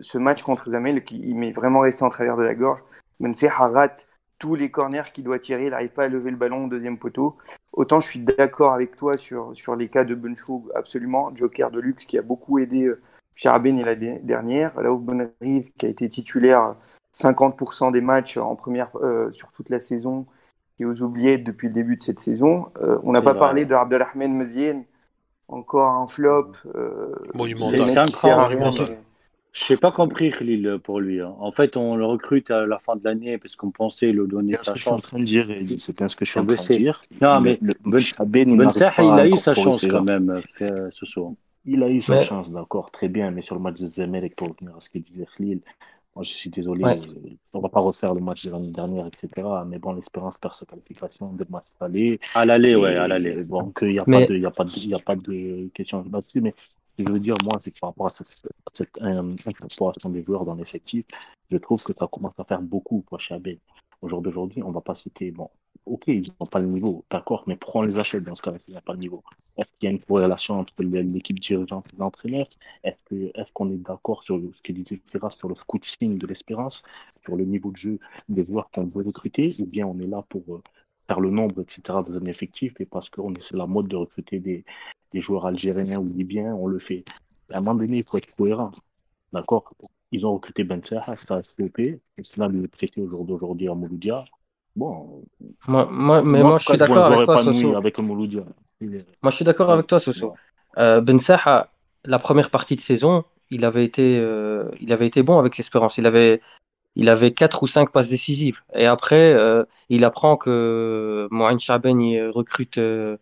[0.00, 2.82] Ce match contre Zamel, il m'est vraiment resté en travers de la gorge.
[3.20, 4.06] Mense rate
[4.40, 6.98] tous les corners qu'il doit tirer, il n'arrive pas à lever le ballon au deuxième
[6.98, 7.36] poteau.
[7.72, 11.34] Autant je suis d'accord avec toi sur, sur les cas de Bunchou, absolument.
[11.34, 13.00] Joker de luxe qui a beaucoup aidé euh,
[13.36, 14.76] Charaben et la dernière.
[14.76, 16.74] Où Bonnery, qui a été titulaire
[17.14, 18.90] 50% des matchs en première,
[19.30, 20.24] sur toute la saison,
[20.78, 22.66] et aux oubliés depuis le début de cette saison.
[22.80, 24.84] Euh, on n'a pas parlé de Abdelrahman Mezien,
[25.48, 26.52] encore un flop.
[26.74, 28.98] Euh, monumental.
[29.54, 31.20] Je n'ai pas compris Khalil pour lui.
[31.20, 31.32] Hein.
[31.38, 34.56] En fait, on le recrute à la fin de l'année parce qu'on pensait lui donner
[34.56, 35.12] sa chance.
[35.12, 37.04] C'est bien ce que je suis en train de dire.
[37.20, 41.30] Non, mais Ben, ben il a eu sa chance quand même euh, ce soir.
[41.66, 43.30] Il a eu sa chance, d'accord, très bien.
[43.30, 45.60] Mais sur le match de Zemelek, pour revenir à ce que disait Khalil,
[46.14, 46.84] moi, je suis désolé,
[47.52, 49.28] on va pas refaire le match de l'année dernière, etc.
[49.66, 52.20] Mais bon, l'espérance perd sa qualification de match aller.
[52.34, 53.44] À l'aller, ouais, à l'aller.
[53.44, 56.04] Donc, il n'y a, pas de, y a, pas de, y a pas de question
[56.12, 56.40] là-dessus.
[56.40, 56.52] Mais
[56.96, 58.32] que je veux dire, moi, c'est que par rapport à cette,
[58.72, 61.04] cette incorporation des joueurs dans l'effectif,
[61.50, 63.58] je trouve que ça commence à faire beaucoup pour Chabé.
[64.00, 65.48] Au jour d'aujourd'hui, on ne va pas citer, bon,
[65.86, 68.72] ok, ils n'ont pas le niveau, d'accord, mais on les achète dans ce cas-là s'il
[68.72, 69.22] n'y a pas le niveau?
[69.56, 72.46] Est-ce qu'il y a une corrélation entre l'équipe dirigeante et l'entraîneur?
[72.82, 76.82] Est-ce qu'on est, d'accord sur ce que disait Ferras sur le scouting de l'espérance,
[77.22, 77.98] sur le niveau de jeu
[78.28, 80.62] des joueurs qu'on veut recruter, ou bien on est là pour euh,
[81.06, 84.40] faire le nombre, etc., dans un effectif, et parce qu'on c'est la mode de recruter
[84.40, 84.64] des,
[85.12, 87.04] des joueurs algériens ou libyens, on le fait.
[87.50, 88.72] À un moment donné, il faut être cohérent.
[89.32, 89.74] D'accord?
[90.12, 93.74] Ils ont recruté Ben ça a stoppé, et cela le traité au jour d'aujourd'hui à
[93.74, 94.24] Mouloudia.
[94.76, 95.22] Bon.
[95.68, 97.76] Moi, moi, mais moi, je suis d'accord avec toi, Soso.
[97.76, 98.42] Avec Mouloudia.
[98.80, 100.34] Moi, je suis d'accord avec toi, Soso.
[100.78, 101.68] Euh, ben Saha,
[102.04, 105.98] la première partie de saison, il avait été, euh, il avait été bon avec l'espérance.
[105.98, 106.40] Il avait,
[106.96, 108.60] il avait quatre ou cinq passes décisives.
[108.74, 113.16] Et après, euh, il apprend que Mohamed Chaben recrute euh,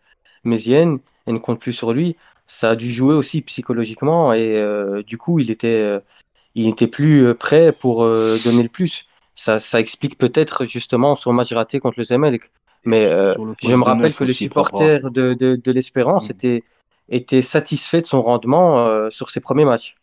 [0.45, 2.17] Mézienne et ne compte plus sur lui.
[2.47, 5.99] Ça a dû jouer aussi psychologiquement et euh, du coup, il était,
[6.55, 9.07] il était plus prêt pour donner le plus.
[9.43, 12.53] Ça, ça explique peut-être justement son match raté contre le Zamalek.
[12.85, 16.33] Mais euh, je me rappelle que les supporters de, de, de l'Espérance Mm.
[16.33, 16.65] étaient,
[17.09, 19.97] étaient satisfaits de son rendement euh, sur ses premiers matchs.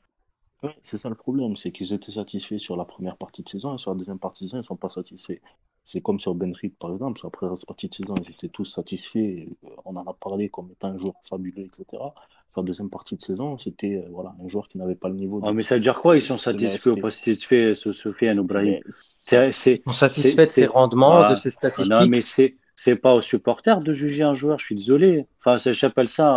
[0.62, 3.76] Ouais, c'est ça le problème, c'est qu'ils étaient satisfaits sur la première partie de saison
[3.76, 5.40] et sur la deuxième partie de saison, ils ne sont pas satisfaits.
[5.86, 8.50] C'est comme sur Ben Reed, par exemple, sur la première partie de saison, ils étaient
[8.50, 12.04] tous satisfaits, euh, on en a parlé comme étant un joueur fabuleux, etc.
[12.52, 15.16] Sur la deuxième partie de saison, c'était euh, voilà, un joueur qui n'avait pas le
[15.16, 17.94] niveau Ah, de, mais ça veut dire quoi Ils sont satisfaits ou pas satisfaits, So-
[17.94, 21.30] Sofiane Ibrahim Mais ça- C'est, c'est, On c'est, satisfait de ses rendements, voilà.
[21.30, 22.10] de ses Non, statistiques?
[22.10, 24.58] mais c'est, c'est pas aux supporters de juger un joueur.
[24.58, 25.28] Je suis désolé.
[25.40, 26.28] Enfin, ça, j'appelle ça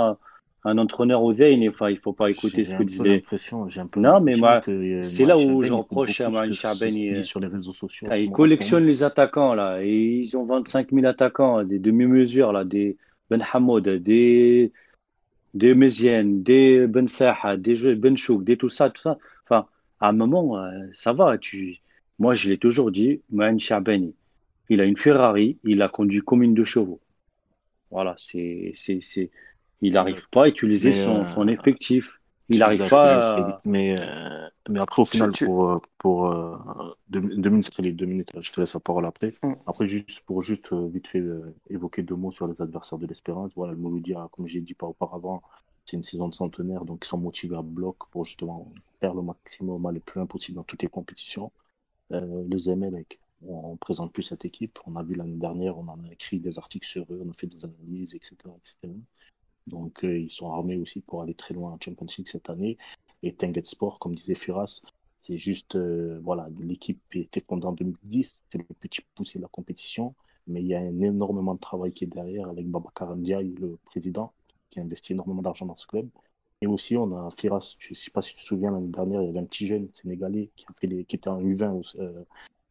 [0.65, 1.67] un, un entraîneur au veille.
[1.69, 3.17] Enfin, il faut pas écouter ce que disent les.
[3.17, 6.53] l'impression, j'ai un peu Non, mais moi, euh, c'est là où je reproche à dit
[6.53, 7.25] Chabani.
[7.25, 11.07] sur les réseaux sociaux Ah, ils collectionnent les attaquants là, et ils ont 25 000
[11.07, 12.99] attaquants, des demi-mesures là, des
[13.31, 14.73] Ben Hamoud, des
[15.55, 19.19] des Méziennes, des Ben Saha, des Ben Chouk, des tout ça, tout ça.
[19.45, 19.67] Enfin,
[20.01, 21.39] à un moment, euh, ça va.
[21.39, 21.79] Tu...
[22.19, 24.15] Moi, je l'ai toujours dit, Mohamed Chabani,
[24.69, 27.01] il a une Ferrari, il la conduit comme une de chevaux.
[27.91, 29.31] Voilà, c'est, c'est, c'est...
[29.83, 32.22] il n'arrive pas à utiliser son, euh, son effectif.
[32.53, 33.61] Il n'arrive pas à...
[33.65, 36.57] mais, euh, mais après, au final, tu- pour, euh, pour euh,
[37.09, 39.35] deux, deux minutes, allez, deux minutes, je te laisse la parole après.
[39.43, 39.53] Mm.
[39.67, 43.51] Après, juste pour juste vite fait euh, évoquer deux mots sur les adversaires de l'Espérance.
[43.57, 45.43] Voilà, le Mouloudia, comme j'ai dit pas auparavant,
[45.85, 49.23] c'est une saison de centenaire, donc ils sont motivés à bloc pour justement faire le
[49.23, 51.51] maximum, aller le plus loin possible dans toutes les compétitions.
[52.11, 54.79] Le Zemelec, on ne présente plus cette équipe.
[54.87, 57.33] On a vu l'année dernière, on en a écrit des articles sur eux, on a
[57.33, 58.37] fait des analyses, etc.
[58.59, 58.95] etc.
[59.67, 62.79] Donc, euh, ils sont armés aussi pour aller très loin en Champions League cette année.
[63.23, 64.81] Et Tenget Sport, comme disait Firas,
[65.23, 69.49] c'est juste, euh, voilà, l'équipe était fondée en 2010, c'est le petit poussé de la
[69.49, 70.15] compétition,
[70.49, 73.79] mais il y a un énormément de travail qui est derrière avec Babacar Ndiaye, le
[73.85, 74.33] président,
[74.71, 76.09] qui a investi énormément d'argent dans ce club.
[76.61, 79.23] Et aussi, on a Firas, je ne sais pas si tu te souviens, l'année dernière,
[79.23, 82.01] il y avait un petit jeune sénégalais qui, a fait qui était en U20 au
[82.01, 82.25] euh,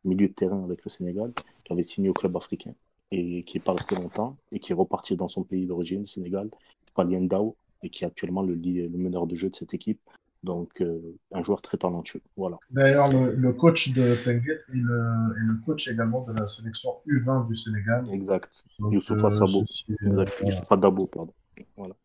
[0.04, 1.34] milieu de terrain avec le Sénégal,
[1.64, 2.74] qui avait signé au club africain
[3.12, 6.08] et qui n'est pas resté longtemps et qui est reparti dans son pays d'origine, le
[6.08, 6.50] Sénégal,
[6.94, 8.56] Palien Dao, et qui est actuellement le,
[8.90, 10.00] meneur de jeu de cette équipe.
[10.44, 11.00] Donc, euh,
[11.34, 12.22] un joueur très talentueux.
[12.36, 12.58] Voilà.
[12.72, 16.90] D'ailleurs, le, le coach de Tenguet est le, est le coach également de la sélection
[17.06, 18.08] U20 du Sénégal.
[18.12, 18.64] Exact.
[18.80, 19.64] Donc, Youssoufa euh, Sabo.
[19.68, 20.34] ceci, euh, Exact.
[20.42, 20.56] voilà.
[20.56, 21.34] Youssoufa Dabo, pardon.
[21.78, 21.96] Voilà.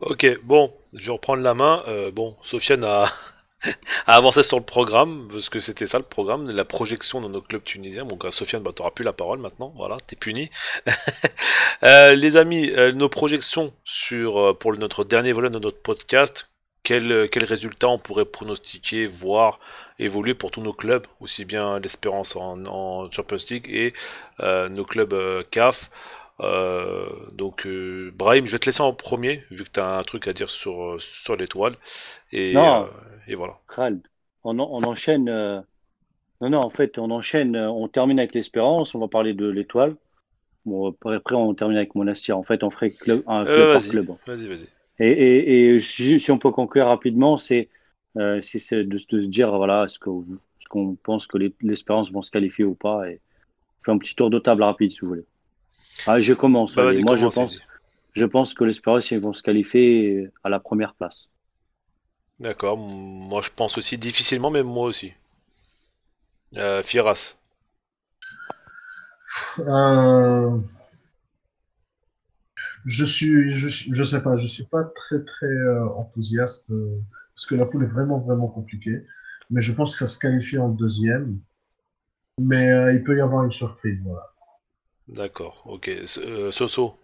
[0.00, 1.82] Ok, bon, je vais reprendre la main.
[1.88, 3.06] Euh, bon, Sofiane a,
[4.06, 7.40] a avancé sur le programme, parce que c'était ça le programme, la projection de nos
[7.42, 8.06] clubs tunisiens.
[8.24, 10.50] Euh, Sofiane, bah, t'auras plus la parole maintenant, voilà, t'es puni.
[11.84, 16.50] Euh, les amis, euh, nos projections sur, euh, pour notre dernier volet de notre podcast,
[16.82, 19.60] quels quel résultats on pourrait pronostiquer, voir
[20.00, 23.92] évoluer pour tous nos clubs, aussi bien l'Espérance en, en Champions League et
[24.40, 25.14] nos clubs
[25.50, 25.88] CAF.
[26.40, 30.02] Euh, donc, euh, Brahim, je vais te laisser en premier, vu que tu as un
[30.04, 31.76] truc à dire sur, sur l'étoile.
[32.32, 32.84] Et, Non.
[32.84, 32.86] euh,
[33.28, 33.58] et voilà.
[33.74, 34.00] Khaled,
[34.44, 35.28] on, en- on enchaîne.
[35.28, 35.60] euh,
[36.40, 37.56] Non, non, en fait, on enchaîne.
[37.56, 38.94] euh, On termine avec l'Espérance.
[38.94, 39.96] On va parler de l'Étoile.
[40.64, 42.36] Bon, après, on termine avec Monastir.
[42.38, 44.06] En fait, on ferait club, un club Euh, par vas-y, club.
[44.26, 44.68] vas-y, vas-y.
[45.00, 47.68] Et, et, et si on peut conclure rapidement, c'est
[48.16, 52.64] euh, de, de se dire voilà, est-ce qu'on pense que les- l'Espérance vont se qualifier
[52.64, 53.20] ou pas et
[53.84, 55.24] faire un petit tour de table rapide si vous voulez.
[56.06, 56.76] Ah, je commence.
[56.76, 57.62] Bah, Moi, je pense,
[58.14, 61.28] je pense que l'Espérance ils vont se qualifier à la première place.
[62.40, 65.12] D'accord, moi je pense aussi difficilement, mais moi aussi.
[66.56, 67.36] Euh, Fieras.
[69.58, 70.60] Euh,
[72.84, 76.98] je suis, je, suis- je sais pas, je suis pas très très euh, enthousiaste euh,
[77.34, 79.04] parce que la poule est vraiment vraiment compliquée.
[79.50, 81.38] Mais je pense que ça se qualifie en deuxième.
[82.40, 84.32] Mais euh, il peut y avoir une surprise, voilà.
[85.08, 85.88] D'accord, ok.
[86.18, 86.96] Euh, Soso.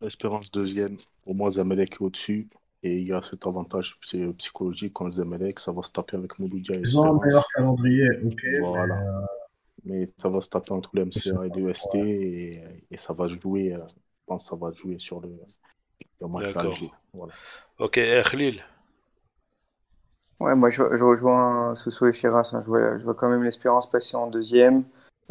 [0.00, 0.98] Espérance deuxième.
[1.24, 2.48] Pour moi, Zamalek est au-dessus.
[2.86, 3.98] Et il y a cet avantage
[4.36, 6.76] psychologique quand Zemelec, ça va se taper avec Mouloudia.
[6.76, 8.44] Ils ont un meilleur calendrier, ok.
[8.60, 9.26] Voilà.
[9.86, 13.74] Mais, ça va se taper entre le MCA et l'UST et, et, ça va jouer,
[13.74, 13.94] je
[14.26, 15.30] pense que ça va jouer sur le,
[16.20, 16.54] le match
[17.12, 17.32] voilà.
[17.78, 17.98] Ok,
[18.30, 18.62] Khalil
[20.40, 22.50] Ouais, moi je, je rejoins Soso et Firas.
[22.52, 22.62] Hein.
[22.64, 24.84] Je, vois, je, vois, quand même l'espérance passer en deuxième.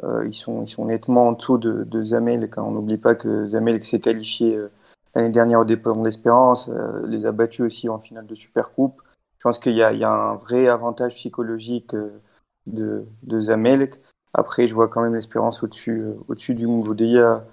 [0.04, 2.49] Euh, ils, sont, ils sont nettement en dessous de, de Zamel.
[2.49, 4.72] Quand on n'oublie pas que Zamel s'est qualifié euh,
[5.16, 9.01] l'année dernière au départ de l'espérance, euh, les a battus aussi en finale de Supercoupe.
[9.38, 12.22] Je pense qu'il y, y, a un vrai avantage psychologique euh,
[12.66, 13.91] de, de Zamel.
[14.34, 17.45] Après, je vois quand même l'espérance au-dessus euh, au du Mouloudia.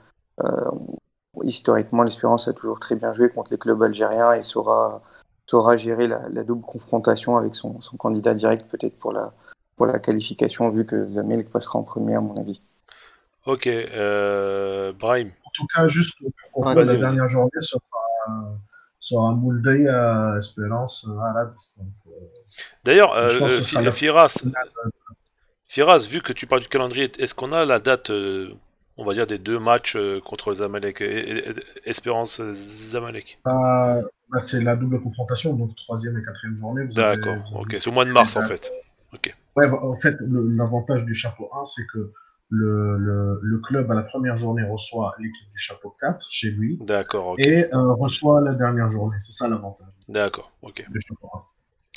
[1.45, 5.03] historiquement, l'espérance a toujours très bien joué contre les clubs algériens et saura
[5.47, 9.33] saura gérer la, la double confrontation avec son, son candidat direct peut-être pour la,
[9.77, 12.63] pour la qualification, vu que Zamel passera en premier à mon avis.
[13.47, 15.31] Ok, euh, Brahim.
[15.51, 16.17] En tout cas, juste
[16.53, 17.81] pour la dernière journée sera,
[19.01, 22.11] sera Moulday à Espérance à la euh,
[22.85, 24.45] D'ailleurs, euh, euh Firas,
[25.69, 28.55] Firas, vu que tu parles du calendrier, est-ce qu'on a la date euh,
[28.97, 31.53] on va dire, des deux matchs euh, contre Zamalek et,
[31.85, 33.41] Espérance Zamalek?
[33.45, 36.87] Bah, bah, C'est la double confrontation, donc troisième et quatrième journée.
[36.95, 38.71] D'accord, ok, c'est au mois de mars en fait.
[39.13, 39.35] Ok.
[39.57, 42.13] Ouais, bah, en fait, l'avantage du chapeau 1, c'est que
[42.51, 46.79] le, le, le, club à la première journée reçoit l'équipe du chapeau 4 chez lui.
[46.81, 47.35] D'accord.
[47.39, 49.87] Et euh, reçoit la dernière journée, c'est ça l'avantage.
[50.09, 50.85] D'accord, ok.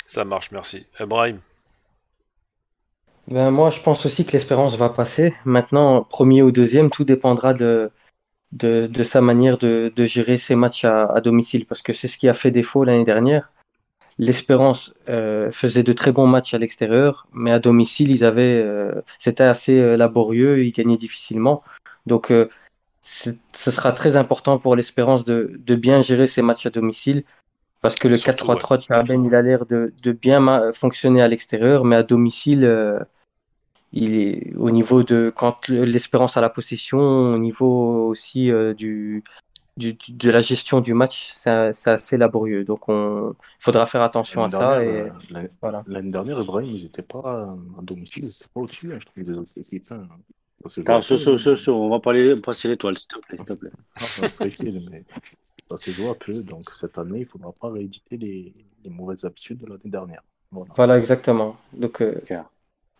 [0.06, 0.86] Ça marche, merci.
[1.00, 1.40] Ibrahim
[3.26, 5.34] ben, moi, je pense aussi que l'espérance va passer.
[5.46, 7.90] Maintenant, premier ou deuxième, tout dépendra de,
[8.52, 12.06] de, de sa manière de, de, gérer ses matchs à, à domicile, parce que c'est
[12.06, 13.50] ce qui a fait défaut l'année dernière.
[14.18, 19.02] L'Espérance euh, faisait de très bons matchs à l'extérieur, mais à domicile, ils avaient, euh,
[19.18, 21.64] c'était assez euh, laborieux, ils gagnaient difficilement.
[22.06, 22.48] Donc, euh,
[23.00, 27.24] ce sera très important pour l'Espérance de, de bien gérer ses matchs à domicile,
[27.80, 31.84] parce que le 4-3-3 de Charben, il a l'air de, de bien fonctionner à l'extérieur,
[31.84, 33.00] mais à domicile, euh,
[33.92, 37.00] il est au niveau de quand l'espérance a la possession,
[37.34, 39.22] au niveau aussi du,
[39.76, 42.64] du, de la gestion du match, c'est assez laborieux.
[42.64, 44.84] Donc on, il faudra faire attention à ça.
[44.84, 45.84] Et, euh, l'année voilà.
[45.86, 49.58] dernière, Ibrahim, ils n'étaient pas à domicile, ils pas au-dessus, hein, je trouve, des autres
[49.58, 49.90] équipes.
[49.92, 50.06] Hein.
[50.86, 53.36] Alors, so, so, so, so, on va parler, passer l'étoile, s'il te plaît.
[53.36, 53.70] S'il te plaît.
[54.00, 55.04] Non, mais
[55.70, 59.24] ça se un peu, donc cette année, il ne faudra pas rééditer les, les mauvaises
[59.24, 60.22] habitudes de l'année dernière.
[60.50, 60.72] Voilà.
[60.76, 60.98] voilà.
[60.98, 61.56] exactement.
[61.72, 62.40] Donc, euh, il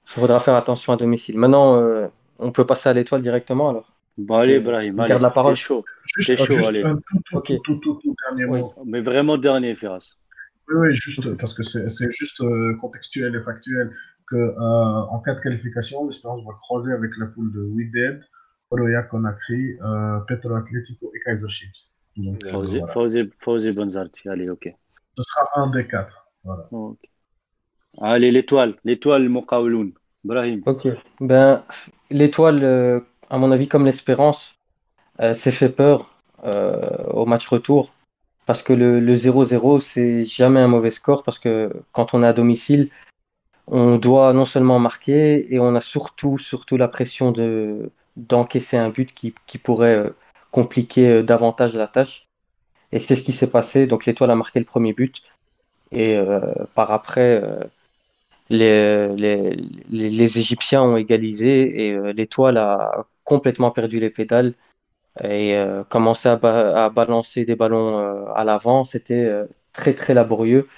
[0.04, 1.38] faudra faire attention à domicile.
[1.38, 2.08] Maintenant, euh,
[2.38, 3.93] on peut passer à l'étoile directement alors?
[4.16, 5.08] Bon, allez, Brahim, allez.
[5.08, 5.56] Garde la parole.
[5.56, 5.84] chaud.
[6.16, 6.82] Juste, chaud, juste allez.
[6.82, 7.58] un tout, tout, okay.
[7.64, 8.60] tout, tout, tout, dernier oui.
[8.60, 8.74] mot.
[8.86, 10.16] Mais vraiment dernier, Ferras.
[10.68, 13.92] Oui, oui, juste parce que c'est juste euh, contextuel et factuel
[14.30, 18.20] que euh, en cas de qualification, l'Espérance va croiser avec la poule de Wydad,
[18.70, 21.92] Oroya Conakry, euh, Petro Atlético et Kaiser Chiefs.
[22.50, 23.26] Fawzi voilà.
[23.40, 24.72] Fawzi Bonzarti, allez, ok.
[25.16, 26.28] Ce sera un des quatre.
[26.44, 26.68] Voilà.
[26.70, 27.10] Okay.
[28.00, 29.92] Allez, l'étoile, l'étoile Mokaouloun.
[30.24, 30.62] Brahim.
[30.64, 30.88] Ok.
[31.20, 31.62] Ben,
[32.10, 33.00] l'étoile, euh,
[33.30, 34.56] à mon avis, comme l'espérance,
[35.20, 36.10] euh, s'est fait peur
[36.44, 37.92] euh, au match retour.
[38.46, 41.22] Parce que le 0-0, c'est jamais un mauvais score.
[41.22, 42.90] Parce que quand on est à domicile,
[43.66, 48.90] on doit non seulement marquer, et on a surtout, surtout la pression de d'encaisser un
[48.90, 50.10] but qui, qui pourrait euh,
[50.52, 52.28] compliquer euh, davantage la tâche.
[52.92, 53.86] Et c'est ce qui s'est passé.
[53.86, 55.22] Donc l'étoile a marqué le premier but.
[55.92, 56.18] Et
[56.74, 57.40] par après,
[58.51, 59.57] les, les,
[59.90, 64.55] les, Égyptiens ont égalisé et euh, l'étoile a complètement perdu les pédales
[65.22, 68.84] et euh, à, ba à, balancer des ballons euh, à l'avant.
[68.84, 70.68] C'était euh, très très laborieux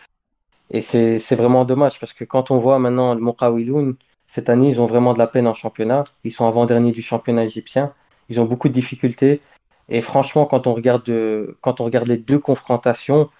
[0.70, 3.96] et c'est vraiment dommage parce que quand on voit maintenant le Mokawiloun,
[4.26, 6.04] cette année ils ont vraiment de la peine en championnat.
[6.24, 7.94] Ils sont avant-dernier du championnat égyptien.
[8.28, 9.40] Ils ont beaucoup de difficultés
[9.88, 13.30] et franchement quand on regarde, de, quand on regarde les deux confrontations,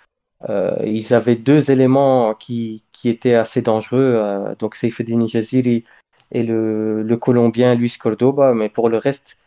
[0.49, 5.85] euh, ils avaient deux éléments qui, qui étaient assez dangereux, euh, donc Seyfedine Jaziri
[6.33, 9.39] et le, le Colombien Luis Cordoba, mais pour le reste,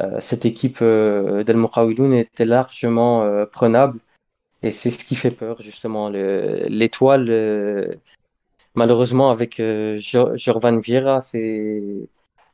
[0.00, 4.00] euh, cette équipe euh, d'El Moukhawiloun était largement euh, prenable
[4.62, 6.10] et c'est ce qui fait peur justement.
[6.10, 7.94] L'étoile, euh,
[8.74, 9.62] malheureusement avec
[9.96, 11.82] Jorvan Vieira, c'est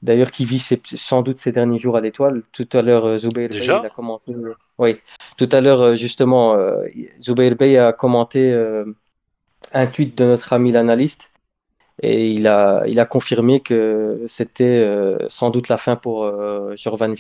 [0.02, 2.42] D'ailleurs, qui vit ses, sans doute ces derniers jours à l'étoile.
[2.52, 4.32] Tout à l'heure, Zubair Bey a commenté.
[4.78, 4.96] Oui,
[5.36, 6.56] tout à l'heure, justement,
[7.20, 8.54] Zubair Bey a commenté
[9.72, 11.30] un tweet de notre ami l'analyste
[12.02, 16.74] et il a, il a confirmé que c'était euh, sans doute la fin pour euh,
[16.76, 17.14] Jorvan.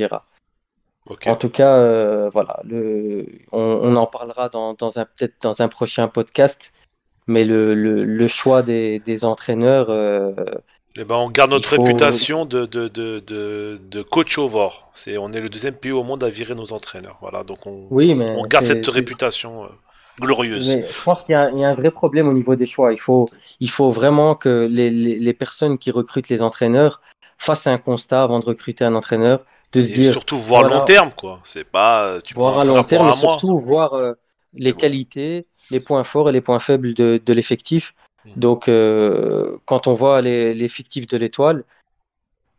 [1.06, 1.30] Okay.
[1.30, 5.60] En tout cas, euh, voilà, le, on, on, en parlera dans, dans un peut-être dans
[5.60, 6.72] un prochain podcast,
[7.26, 9.88] mais le, le, le choix des, des entraîneurs
[10.98, 11.82] eh ben, on garde notre faut...
[11.82, 14.90] réputation de, de, de, de, de coach VOR.
[14.94, 17.18] C'est, on est le deuxième pays au monde à virer nos entraîneurs.
[17.20, 19.64] Voilà, donc on, oui, mais on garde cette réputation.
[19.64, 19.68] Euh,
[20.20, 20.68] glorieuse.
[20.68, 22.92] Mais je pense qu'il y, a un vrai problème au niveau des choix.
[22.92, 23.26] Il faut,
[23.58, 27.00] il faut vraiment que les, les, les personnes qui recrutent les entraîneurs
[27.38, 30.76] fassent un constat avant de recruter un entraîneur, de se et dire surtout voir voilà,
[30.76, 31.40] long terme, quoi.
[31.44, 33.14] C'est pas euh, tu voir à long terme, mois.
[33.14, 34.12] surtout voir euh,
[34.52, 37.94] les qualités, les points forts et les points faibles de, de l'effectif.
[38.30, 38.40] Mhm.
[38.40, 41.64] Donc, euh, quand on voit les, l'effectif de l'Étoile,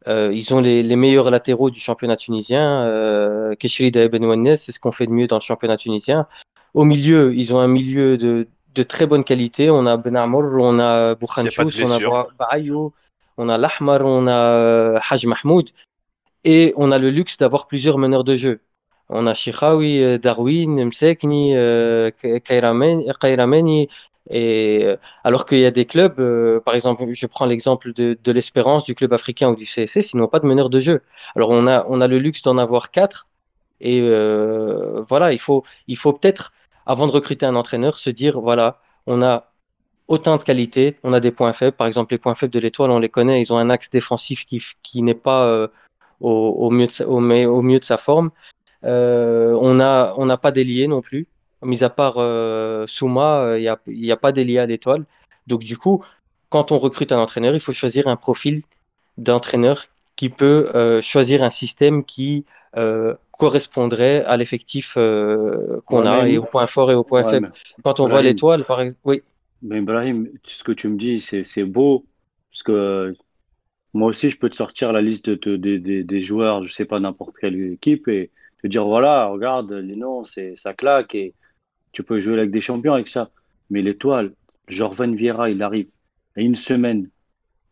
[0.08, 2.86] euh, ils ont les, les meilleurs latéraux du championnat tunisien.
[2.86, 6.28] Euh, Keshri et Ben Ouannes, c'est ce qu'on fait de mieux dans le championnat tunisien.
[6.74, 9.70] Au milieu, ils ont un milieu de, de très bonne qualité.
[9.70, 12.94] On a Ben Amour, on a Boukhanchous, on a Baayou,
[13.38, 15.70] on a Lahmar, on a euh, Haj Mahmoud.
[16.44, 18.62] Et on a le luxe d'avoir plusieurs meneurs de jeu.
[19.10, 21.54] On a Shikhawi, Darwin, Msekni,
[22.44, 23.88] Kairameni.
[24.30, 28.32] Et euh, alors qu'il y a des clubs, euh, par exemple, je prends l'exemple de,
[28.32, 31.02] l'Espérance, du club africain ou du CSS, ils n'ont pas de meneur de jeu.
[31.36, 33.28] Alors on a, on a le luxe d'en avoir quatre.
[33.80, 36.54] Et euh, voilà, il faut, il faut peut-être,
[36.86, 39.52] avant de recruter un entraîneur, se dire, voilà, on a
[40.08, 41.76] autant de qualité, on a des points faibles.
[41.76, 44.46] Par exemple, les points faibles de l'Étoile, on les connaît, ils ont un axe défensif
[44.46, 45.70] qui, n'est pas
[46.20, 48.30] au, mieux de sa, forme.
[48.84, 51.28] On a, on n'a pas d'ailier non plus.
[51.64, 55.06] Mis à part euh, Souma, euh, il n'y a, pas d'ailier à l'Étoile.
[55.48, 56.04] Donc du coup,
[56.50, 58.64] quand on recrute un entraîneur, il faut choisir un profil
[59.18, 59.86] d'entraîneur
[60.16, 62.46] qui peut euh, choisir un système qui
[62.78, 67.04] euh, correspondrait à l'effectif euh, qu'on Ouais, a mais- et aux points forts et aux
[67.04, 67.48] points Ouais, faibles.
[67.48, 67.52] mais,
[67.84, 69.22] Quand on voit l'Étoile, par exemple, oui,
[69.62, 72.08] mais Ibrahim, ce que tu me dis, c'est, beau,
[72.52, 73.14] parce que
[73.94, 76.74] moi aussi, je peux te sortir la liste de, de- de- de- des joueurs, je
[76.74, 78.32] sais pas, n'importe quelle équipe, et
[78.64, 81.36] te dire, voilà, regarde, les noms, c'est, ça claque, et
[81.92, 83.32] tu peux jouer avec des champions avec ça.
[83.70, 84.34] Mais l'étoile,
[84.68, 85.88] Jorvan Vieira, il arrive
[86.36, 87.10] à une semaine,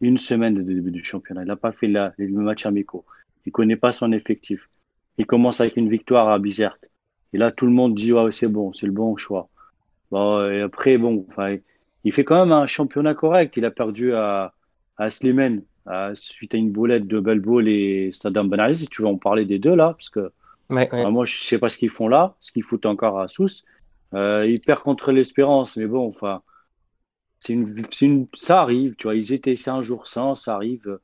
[0.01, 1.43] une semaine de début du championnat.
[1.43, 3.05] Il n'a pas fait la, les matchs amicaux.
[3.45, 4.69] Il connaît pas son effectif.
[5.17, 6.85] Il commence avec une victoire à Bizerte.
[7.33, 9.49] Et là, tout le monde dit, ouais, c'est bon, c'est le bon choix.
[10.11, 11.25] Bon, et après, bon,
[12.03, 13.55] il fait quand même un championnat correct.
[13.57, 14.53] Il a perdu à,
[14.97, 18.75] à Slimane, à- suite à une boulette de Belbol et Saddam Ben Ali.
[18.75, 20.31] Si tu veux en parler des deux là, parce que
[20.69, 21.03] ouais, ouais.
[21.05, 23.65] ah, moi, je sais pas ce qu'ils font là, ce qu'ils foutent encore à Sousse.
[24.13, 26.41] Euh, ils perdent contre l'Espérance, mais bon, enfin,
[27.39, 29.15] c'est une, ça arrive, tu vois.
[29.15, 30.99] Ils étaient c'est un jour sans, ça arrive.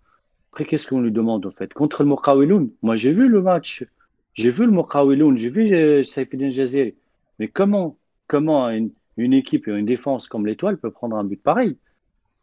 [0.52, 1.74] Après, qu'est-ce qu'on lui demande en fait?
[1.74, 3.86] Contre le Mokawiloun, moi j'ai vu le match,
[4.34, 6.96] j'ai vu le Mokawiloun, j'ai vu euh, Saifeddin Jaziri.
[7.40, 7.98] Mais comment,
[8.28, 11.78] comment une, une équipe et une défense comme l'Étoile peut prendre un but pareil?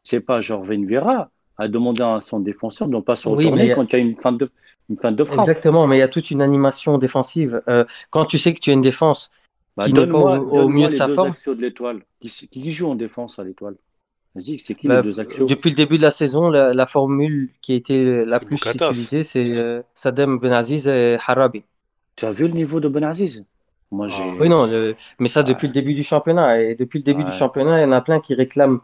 [0.03, 3.93] C'est pas genre Vera à demander à son défenseur de ne pas se retourner quand
[3.93, 4.51] il y a une fin de,
[4.91, 5.39] une fin de frappe.
[5.39, 7.63] Exactement, mais il y a toute une animation défensive.
[7.69, 9.31] Euh, quand tu sais que tu as une défense
[9.77, 12.03] Bah, qui n'est pas donne-moi au, mieux de sa deux forme, axios de l'étoile.
[12.21, 13.77] Qui, qui joue en défense à l'étoile?
[14.35, 15.47] Vas-y, c'est qui bah, les deux axios?
[15.47, 18.91] depuis le début de la saison, la, la formule qui a été la plus Boukatas.
[18.91, 21.65] utilisée, c'est euh, Sadem Benaziz et Harabi.
[22.17, 23.45] Tu as vu le niveau de Benaziz?
[23.91, 24.23] Moi, j'ai.
[24.23, 24.37] Ah.
[24.41, 25.75] Oui, non, le- mais ça depuis Ouais.
[25.75, 26.63] le début du championnat.
[26.63, 28.81] Et depuis le début du championnat, il y en a plein qui réclament.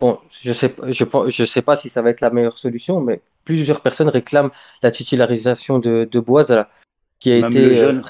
[0.00, 3.00] Bon, je sais, je, pense- je sais pas si ça va être la meilleure solution,
[3.00, 4.50] mais plusieurs personnes réclament
[4.82, 6.64] la titularisation de, de Boise,
[7.18, 8.02] qui a Même été le euh, jeune,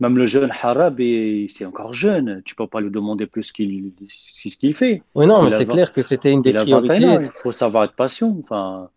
[0.00, 1.00] même, le jeune Harab,
[1.48, 2.42] c'est encore jeune.
[2.44, 5.02] Tu peux pas lui demander plus qu'il, ce qu'il fait.
[5.14, 7.24] Oui, non, mais Il c'est clair que c'était une des Il a 21 ans, priorités.
[7.24, 8.36] il faut savoir être patient.
[8.42, 8.90] Enfin,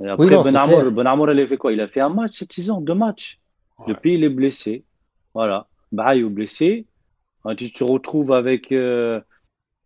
[0.00, 0.90] après, Oui, non, Ben Amour.
[0.90, 1.72] Ben Amour, il a fait quoi?
[1.72, 3.38] Il a fait un match cette saison, deux matchs.
[3.78, 3.88] Ouais.
[3.88, 4.84] Depuis, il est blessé.
[5.34, 5.66] Voilà.
[5.92, 6.86] Bayo blessé.
[7.44, 9.20] Ah, Tu te retrouves avec, euh,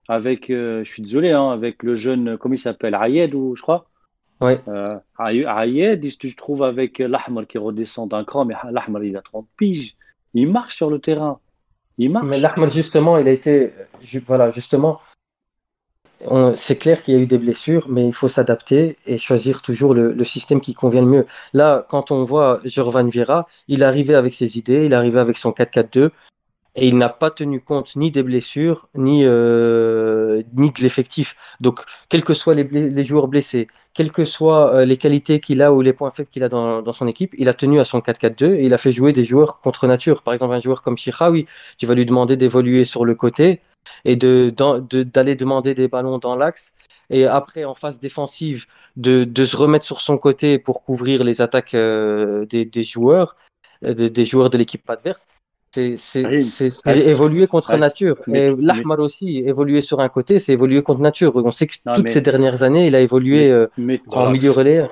[0.09, 2.95] avec euh, je suis désolé, hein, avec le jeune, comment il s'appelle?
[2.95, 3.90] Ayed, ou je crois?
[4.41, 9.03] Oui, Euh, Ay- Ayed, il se trouve avec l'Ahmar qui redescend d'un cran, mais l'Ahmar,
[9.05, 9.95] il a 30 piges.
[10.35, 11.41] Il marche sur le terrain.
[11.99, 12.27] Il marche.
[12.27, 13.73] mais l'Ahmar, justement, il a été.
[14.27, 15.01] Voilà, justement,
[16.55, 19.95] c'est clair qu'il y a eu des blessures, mais il faut s'adapter et choisir toujours
[19.95, 21.27] le, le système qui convient le mieux.
[21.53, 25.19] Là, quand on voit Jorvan Vieira, il est arrivé avec ses idées, il est arrivé
[25.19, 26.11] avec son 4-4-2,
[26.77, 31.35] et il n'a pas tenu compte ni des blessures, ni, euh, ni de l'effectif.
[31.61, 35.73] Donc, quels que soient les, joueurs blessés, quelles que soient euh, les qualités qu'il a
[35.73, 38.55] ou les points faibles qu'il a dans, son équipe, il a tenu à son 4-4-2
[38.55, 40.23] et il a fait jouer des joueurs contre nature.
[40.23, 41.47] Par exemple, un joueur comme Chiraoui,
[41.79, 43.61] tu vas lui demander d'évoluer sur le côté
[44.05, 46.73] et d'aller demander des ballons dans l'axe.
[47.11, 48.67] Et après, en phase défensive,
[48.97, 53.37] de, se remettre sur son côté pour couvrir les attaques euh, des, joueurs,
[53.85, 55.27] euh, des joueurs de l'équipe adverse.
[55.73, 56.25] C'est
[56.85, 58.17] ah, évoluer contre ah, nature.
[58.27, 61.33] mais l'Ahmar aussi, évoluer sur un côté, c'est évoluer contre nature.
[61.37, 64.03] On sait que Non, toutes mais- ces dernières années, il a évolué mais, euh, mais,
[64.09, 64.91] en milieu relayeur.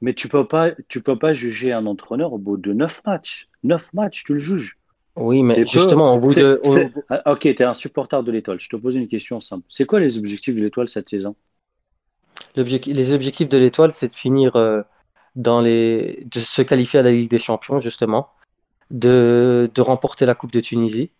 [0.00, 3.46] mais tu peux pas, tu peux pas juger un entraîneur au bout de 9 matchs.
[3.62, 4.78] 9 matchs, tu le juges.
[5.16, 5.64] Oui, mais peu.
[5.64, 6.60] justement, au bout de.
[6.64, 8.58] au- Ah, Ok, tu es un supporter de l'étoile.
[8.58, 9.64] Je te pose une question simple.
[9.68, 11.36] C'est quoi les objectifs de l'étoile cette saison?
[12.56, 14.82] les objectifs de l'étoile, c'est de finir euh,
[15.36, 16.24] dans les.
[16.24, 18.28] de se qualifier à la Ligue des Champions, justement,
[18.90, 21.10] de, de remporter la Coupe de Tunisie,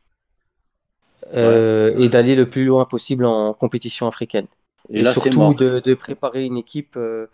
[1.34, 4.46] euh, et d'aller le plus loin possible en compétition africaine.
[4.90, 7.26] Et, Et, là, c'est surtout de, de préparer une équipe, euh,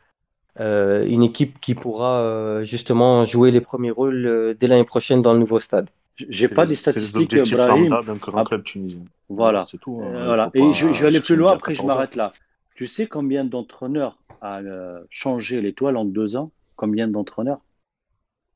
[0.60, 5.22] euh, une équipe qui pourra euh, justement jouer les premiers rôles euh, dès l'année prochaine
[5.22, 5.90] dans le nouveau stade.
[6.28, 7.96] J'ai pas des statistiques, Brahim.
[8.34, 9.00] Ah, club tunisien.
[9.28, 9.66] Voilà.
[9.70, 10.00] C'est tout.
[10.04, 10.10] hein.
[10.12, 10.50] Il voilà.
[10.54, 11.94] Et je, je vais aller plus loin, après je 14 ans.
[11.94, 12.32] m'arrête là.
[12.74, 16.50] Tu sais combien d'entraîneurs a euh, changé l'étoile en deux ans?
[16.76, 17.60] Combien d'entraîneurs?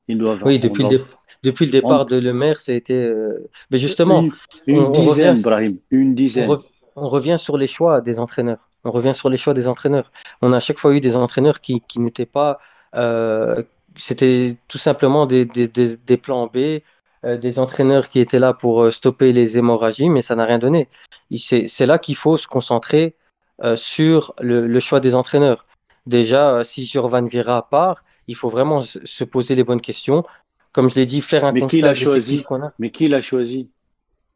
[0.07, 1.03] Ils doivent, Oui, depuis le, dé-
[1.43, 2.93] depuis le on- départ de Lemaire, ça a été.
[3.03, 4.31] euh, Mais justement, une,
[4.67, 6.49] une on, on dizaine, revient, Brahim, une dizaine.
[6.49, 6.63] re-
[6.95, 8.59] on revient sur les choix des entraîneurs.
[8.83, 10.11] On revient sur les choix des entraîneurs.
[10.41, 12.59] On a à chaque fois eu des entraîneurs qui, qui n'étaient pas.
[12.95, 13.63] euh,
[13.97, 16.57] C'était tout simplement des, des, des, des plans B,
[17.25, 20.87] euh, des entraîneurs qui étaient là pour stopper les hémorragies, mais ça n'a rien donné.
[21.35, 23.15] C'est là qu'il faut se concentrer
[23.63, 25.65] euh, sur le, le choix des entraîneurs.
[26.05, 30.23] Déjà, si Jorvan Vira part, il faut vraiment se se poser les bonnes questions.
[30.71, 32.43] Comme je l'ai dit, faire un Mais qui constat l'a de l'effectif choisi?
[32.43, 32.73] qu'on a.
[32.79, 33.69] Mais qui l'a choisi?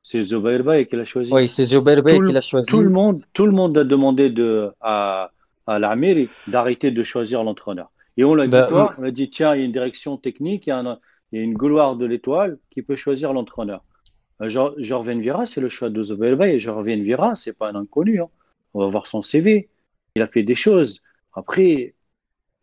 [0.04, 1.34] C'est Zobair qui l'a choisi.
[1.34, 2.68] Oui, c'est Zobair qui l'a choisi.
[2.68, 5.32] tout le monde, tout le monde a demandé de, à,
[5.68, 7.92] à l'Amiri d'arrêter de choisir l'entraîneur.
[8.18, 8.96] Et on l'a dit Bah?
[8.98, 11.00] On a dit, tiens, il y a une direction technique, il y a, un-
[11.32, 13.84] il y a une gloire de l'étoile qui peut choisir l'entraîneur.
[14.42, 16.42] Euh, Jor- Jorven Vira, c'est le choix de Zobair.
[16.44, 18.22] Et Jorven Vira, c'est pas un inconnu.
[18.22, 18.30] hein.
[18.74, 19.70] On va voir son CV.
[20.16, 21.02] Il a fait des choses.
[21.34, 21.94] Après,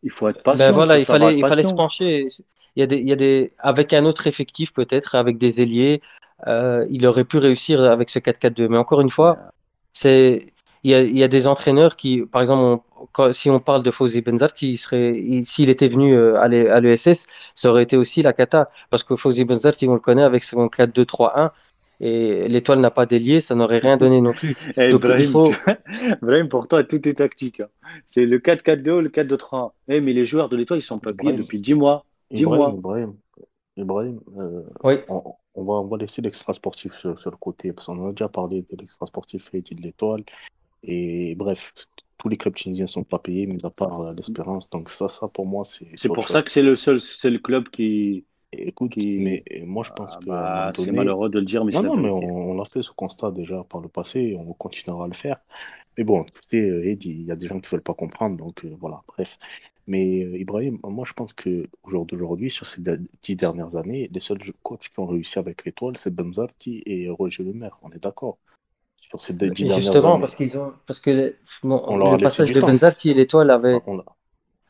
[0.02, 2.26] il faut être Ben patient, il voilà, il fallait, il fallait se pencher.
[2.76, 5.60] Il y a des, il y a des, avec un autre effectif peut-être, avec des
[5.62, 6.00] ailiers,
[6.46, 8.68] euh, il aurait pu réussir avec ce 4-4-2.
[8.68, 9.38] Mais encore une fois,
[9.92, 10.52] c'est,
[10.84, 13.58] il y a, il y a des entraîneurs qui, par exemple, on- quand- si on
[13.60, 17.26] parle de Fawzi Benzarti, il serait, il- s'il était venu euh, à l'E- à l'ESS,
[17.54, 18.66] ça aurait été aussi la cata.
[18.90, 21.50] Parce que Fawzi Benzarti, on le connaît avec son 4-2-3-1,
[22.00, 24.56] et l'étoile n'a pas d'ailier, ça n'aurait rien donné non plus.
[24.76, 25.52] Eh, Donc il Brahim, faut,
[26.22, 27.60] Brahim, pour toi, tout est tactique.
[27.60, 27.68] hein.
[28.06, 29.72] C'est le 4-4-2 ou le 4-2-3.
[29.88, 32.04] Eh, mais les joueurs de l'étoile, ils sont pas payés depuis 10 mois.
[32.30, 32.74] 10 Ibrahim, mois.
[32.78, 33.16] Ibrahim,
[33.76, 35.22] Ibrahim, euh, oui, on,
[35.54, 38.28] on va, on va laisser l'extra sportif sur, sur le côté, parce qu'on a déjà
[38.28, 40.24] parlé de l'extra sportif et de l'étoile.
[40.82, 41.72] Et bref,
[42.18, 44.68] tous les clubs tunisiens sont pas payés, mis à part euh, l'Espérance.
[44.70, 46.32] Donc ça, ça pour moi, c'est C'est pour chose.
[46.32, 48.24] ça que c'est le seul, c'est le club qui, Et
[48.58, 51.64] Écoute, qui, mais moi je pense ah, moment bah, c'est donné, malheureux de le dire,
[51.64, 54.36] mais c'est non, non, mais on, l'a fait ce constat déjà par le passé et
[54.36, 55.38] on continuera à le faire.
[55.96, 58.64] Mais bon, sais, euh, Eddie, il y a des gens qui veulent pas comprendre, donc
[58.64, 59.38] euh, voilà, bref.
[59.86, 62.82] Mais euh, Ibrahim, moi je pense que au jour d'aujourd'hui, sur ces
[63.22, 67.44] dix dernières années, les seuls coachs qui ont réussi avec l'étoile, c'est Benzarti et Roger
[67.44, 68.38] Lemaire, on est d'accord.
[68.98, 72.18] Sur ces dix dernières justement, années, parce qu'ils ont, parce que le, bon, on le
[72.18, 72.60] passage de.
[72.60, 74.04] Benzarti et l'étoile avait, l'a-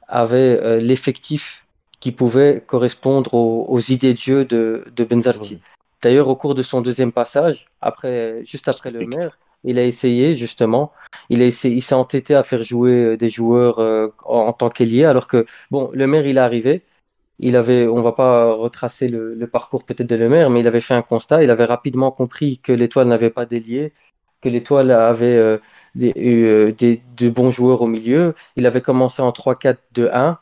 [0.08, 1.65] avait euh, l'effectif
[2.06, 5.58] qui pouvait correspondre aux, aux idées de jeu de, de Benzarti.
[6.02, 10.36] D'ailleurs, au cours de son deuxième passage, après, juste après le maire, il a essayé
[10.36, 10.92] justement,
[11.30, 14.52] il a essayé, il s'est entêté à faire jouer euh, des joueurs euh, en, en
[14.52, 16.84] tant qu'ailier, alors que bon, le maire il est arrivé,
[17.40, 20.68] il avait, on va pas retracer le, le parcours peut-être de le maire, mais il
[20.68, 23.92] avait fait un constat, il avait rapidement compris que l'étoile n'avait pas d'ailier,
[24.42, 25.58] que l'étoile avait euh,
[25.96, 28.34] des, euh, des, de bons joueurs au milieu.
[28.54, 30.36] Il avait commencé en 3-4-2-1.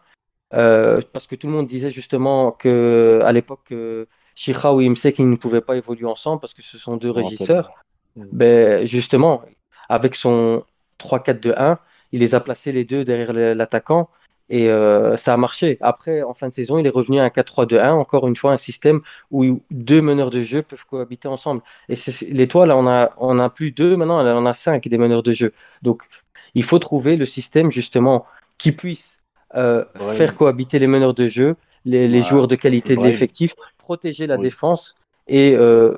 [0.52, 5.18] Euh, parce que tout le monde disait justement que à l'époque, euh, Chirao et Imsek
[5.18, 7.70] ils ne pouvaient pas évoluer ensemble parce que ce sont deux régisseurs.
[8.16, 8.24] Mm.
[8.32, 9.42] Ben, justement,
[9.88, 10.62] avec son
[10.98, 11.78] 3-4-2-1,
[12.12, 14.08] il les a placés les deux derrière l'attaquant
[14.48, 15.78] et euh, ça a marché.
[15.80, 18.56] Après, en fin de saison, il est revenu à un 4-3-2-1, encore une fois un
[18.56, 21.62] système où deux meneurs de jeu peuvent cohabiter ensemble.
[21.88, 21.94] Et
[22.30, 25.32] l'étoile, on a, on a plus deux maintenant, on en a cinq des meneurs de
[25.32, 25.52] jeu.
[25.82, 26.08] Donc,
[26.54, 28.26] il faut trouver le système justement
[28.58, 29.18] qui puisse
[29.56, 32.24] euh, faire cohabiter les meneurs de jeu, les, les Ouais.
[32.24, 34.44] joueurs de qualité de l'effectif, protéger la Oui.
[34.44, 34.94] défense
[35.28, 35.94] et euh,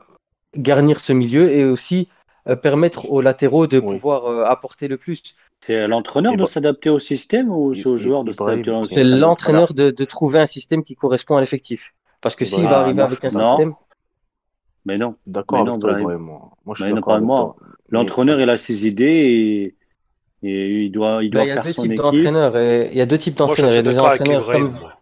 [0.57, 2.09] garnir ce milieu et aussi
[2.49, 3.95] euh, permettre aux latéraux de Oui.
[3.95, 5.23] pouvoir euh, apporter le plus.
[5.61, 9.03] C'est à l'entraîneur de s'adapter au système ou c'est aux joueurs de s'adapter au C'est
[9.03, 9.21] système?
[9.21, 11.93] l'entraîneur de, de trouver un système qui correspond à l'effectif.
[12.21, 13.41] Parce que s'il va arriver non, avec un non.
[13.41, 13.75] système,
[14.85, 15.17] Mais non.
[15.27, 15.67] D'accord.
[15.67, 16.93] Moi, Moi, je suis
[17.89, 19.76] L'entraîneur, il a ses idées et,
[20.49, 22.03] et il doit, il ben, doit a faire deux son types équipe.
[22.05, 22.57] d'entraîneurs.
[22.57, 23.73] et Il y a deux types d'entraîneurs.
[23.73, 24.93] Il y a des entraîneurs comme Moi,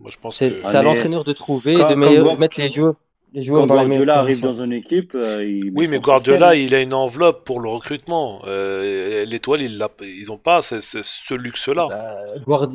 [0.00, 0.62] Moi, je pense c'est que.
[0.66, 2.94] c'est à l'entraîneur de trouver et quand, de quand meilleur- mettre les joueurs,
[3.34, 6.66] les joueurs quand dans Guardiola arrive dans une équipe, euh, il Oui, mais Guardiola, système.
[6.68, 8.42] il a une enveloppe pour le recrutement.
[8.46, 11.86] Euh, L'étoile, ils, l'a- ils ont pas ce, ce- ce luxe-là.
[11.88, 12.16] Bah,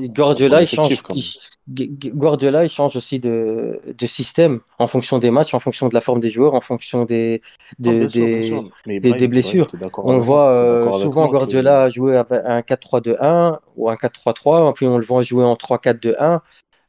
[0.08, 1.38] Guardiola, il change, il- Gu-
[1.70, 6.02] Guardiola, il change aussi de, de système en fonction des matchs, en fonction de la
[6.02, 7.42] forme des joueurs, en fonction des,
[7.80, 8.62] de- sûr, des.
[8.86, 9.68] Mais des blessures.
[9.74, 14.86] D'accord On voit euh, souvent moi Guardiola jouer avec un 4-3-2-1 ou un 4-3-3, puis
[14.86, 16.40] on le voit jouer en 3-4-2-1.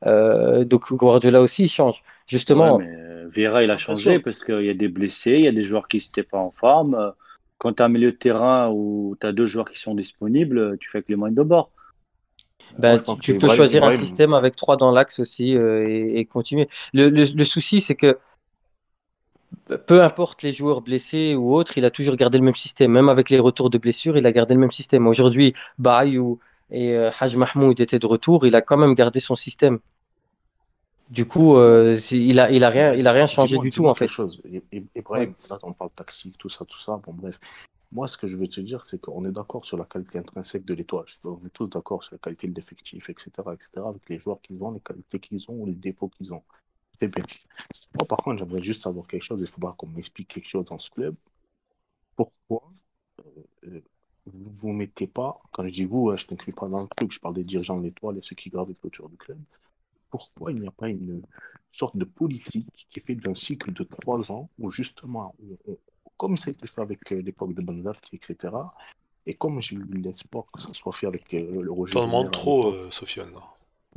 [0.06, 1.96] Euh, donc Guardiola aussi il change.
[1.96, 5.44] Ouais, Justement, mais euh, Vieira, il a changé parce qu'il y a des blessés, il
[5.44, 7.12] y a des joueurs qui n'étaient pas en forme.
[7.58, 10.78] Quand tu as un milieu de terrain où tu as deux joueurs qui sont disponibles,
[10.78, 11.72] tu fais avec les moyens de bord.
[12.78, 16.24] Moi, je tu, peux choisir un système avec trois dans l'axe aussi euh, et, et
[16.24, 16.68] continuer.
[16.92, 18.18] Le, le, le souci, c'est que
[19.86, 22.92] peu importe les joueurs blessés ou autres, il a toujours gardé le même système.
[22.92, 25.06] Même avec les retours de blessures, il a gardé le même système.
[25.06, 26.38] Aujourd'hui, Bayou
[26.70, 29.78] et euh, Haj Mahmoud étaient de retour, il a quand même gardé son système.
[31.10, 33.94] Du coup, euh, il a, il a rien, il a rien changé du tout en
[33.94, 34.08] fait.
[34.08, 34.42] Chose.
[34.52, 37.00] Et, et, là, on parle tactique, tout ça, tout ça.
[37.04, 37.40] Bon, bref.
[37.90, 40.64] Moi, ce que je veux te dire, c'est qu'on est d'accord sur la qualité intrinsèque
[40.64, 41.06] de l'étoile.
[41.24, 44.62] On est tous d'accord sur la qualité de l'effectif, etc., etc., avec les joueurs qu'ils
[44.62, 46.42] ont, les qualités qu'ils ont, les défauts qu'ils ont.
[47.00, 47.24] C'est bien.
[47.94, 49.40] Moi, par contre, j'aimerais juste savoir quelque chose.
[49.40, 51.14] Il faudra qu'on m'explique quelque chose dans ce club.
[52.16, 52.72] Pourquoi
[53.64, 53.80] euh,
[54.26, 57.12] vous vous mettez pas, quand je dis vous, je ne t'inclus pas dans le truc,
[57.12, 59.38] je parle des dirigeants de l'étoile et ceux qui gravitent autour du club.
[60.10, 61.22] Pourquoi il n'y a pas une
[61.72, 65.34] sorte de politique qui est faite d'un cycle de trois ans où justement
[65.66, 65.78] on,
[66.18, 68.54] comme ça a été fait avec euh, l'époque de Banzarti, etc.
[69.24, 71.94] Et comme j'ai eu l'espoir que ça soit fait avec euh, le Roger.
[71.94, 73.32] T'en demandes trop, euh, Sofiane.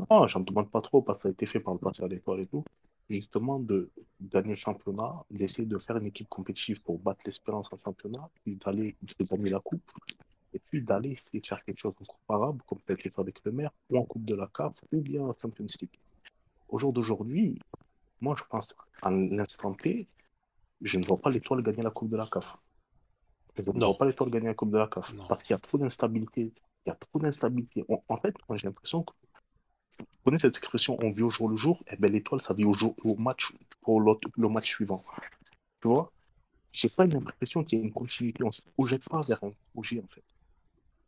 [0.10, 2.08] Non, j'en demande pas trop parce que ça a été fait par le passé à
[2.08, 2.64] l'étoile et tout.
[3.10, 3.90] Justement, de
[4.22, 8.56] gagner le championnat, d'essayer de faire une équipe compétitive pour battre l'espérance en championnat, puis
[8.56, 9.92] d'aller gagner la coupe,
[10.54, 13.52] et puis d'aller essayer de faire quelque chose de comparable, comme peut-être fait avec le
[13.52, 16.00] maire, ou en Coupe de la CAF, ou bien en Champions League.
[16.70, 17.60] Au jour d'aujourd'hui,
[18.22, 20.08] moi je pense à l'instant T,
[20.82, 22.58] je ne vois pas l'étoile gagner la Coupe de la CAF.
[23.58, 25.12] Je ne vois pas l'étoile gagner la Coupe de la CAF.
[25.28, 26.54] Parce qu'il y a trop d'instabilité.
[26.86, 27.86] Il y a trop d'instabilité.
[28.08, 29.14] En fait, moi j'ai l'impression que.
[30.00, 32.54] Vous connaissez cette expression, on vit au jour le jour, et eh bien l'étoile, ça
[32.54, 35.04] vit au, jour, au match, pour le match suivant.
[35.82, 36.12] Tu vois?
[36.72, 38.44] J'ai pas l'impression qu'il y ait une continuité.
[38.44, 40.24] On ne se projette pas vers un projet, en fait.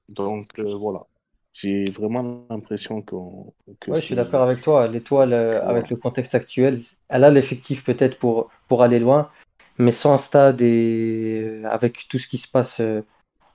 [0.10, 1.06] Donc, euh, voilà.
[1.54, 3.16] J'ai vraiment l'impression que.
[3.16, 4.88] Oui, je suis d'accord avec toi.
[4.88, 9.30] L'étoile, euh, avec le contexte actuel, elle a l'effectif peut-être pour, pour aller loin,
[9.78, 13.02] mais sans stade et avec tout ce qui se passe euh,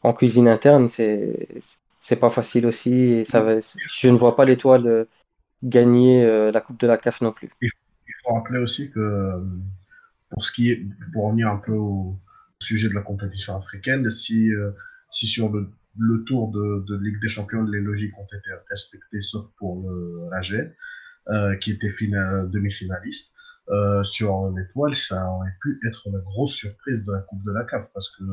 [0.02, 1.48] en cuisine interne, c'est
[2.00, 2.92] c'est pas facile aussi.
[2.92, 5.04] Et ça va, je ne vois pas l'étoile euh,
[5.62, 7.50] gagner euh, la Coupe de la CAF non plus.
[7.60, 7.70] Il
[8.24, 9.42] faut rappeler aussi que
[10.30, 12.18] pour ce qui est, pour revenir un peu au
[12.58, 14.50] sujet de la compétition africaine, si,
[15.10, 19.46] si sur le, tour de, de, Ligue des Champions, les logiques ont été respectées, sauf
[19.58, 20.74] pour le l'AG,
[21.60, 23.32] qui était demi-finaliste,
[23.70, 27.64] euh, sur l'étoile, ça aurait pu être la grosse surprise de la Coupe de la
[27.64, 28.24] CAF parce que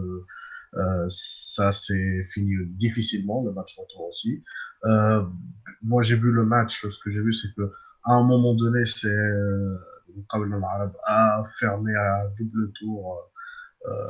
[0.75, 4.43] euh, ça s'est fini difficilement, le match retour aussi.
[4.85, 5.23] Euh,
[5.81, 7.71] moi, j'ai vu le match, ce que j'ai vu, c'est que
[8.03, 9.77] à un moment donné, c'est euh,
[11.05, 13.31] a fermé à double tour
[13.87, 14.07] euh,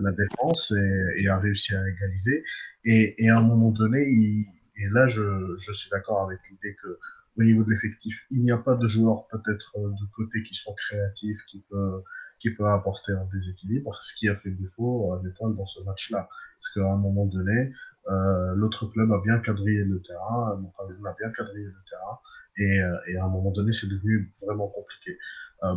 [0.00, 2.44] la défense et, et, a réussi à égaliser.
[2.84, 4.46] Et, et à un moment donné, il,
[4.80, 6.98] et là, je, je suis d'accord avec l'idée que
[7.40, 8.26] au niveau de l'effectif.
[8.30, 12.02] Il n'y a pas de joueurs peut-être euh, de côté qui sont créatifs, qui peuvent,
[12.38, 16.28] qui peuvent apporter un déséquilibre, ce qui a fait défaut à l'étoile dans ce match-là.
[16.58, 17.72] Parce qu'à un moment donné,
[18.08, 22.18] euh, l'autre club a bien quadrillé le terrain, on a bien quadrillé le terrain,
[22.58, 25.18] et, euh, et à un moment donné, c'est devenu vraiment compliqué.
[25.62, 25.74] Euh,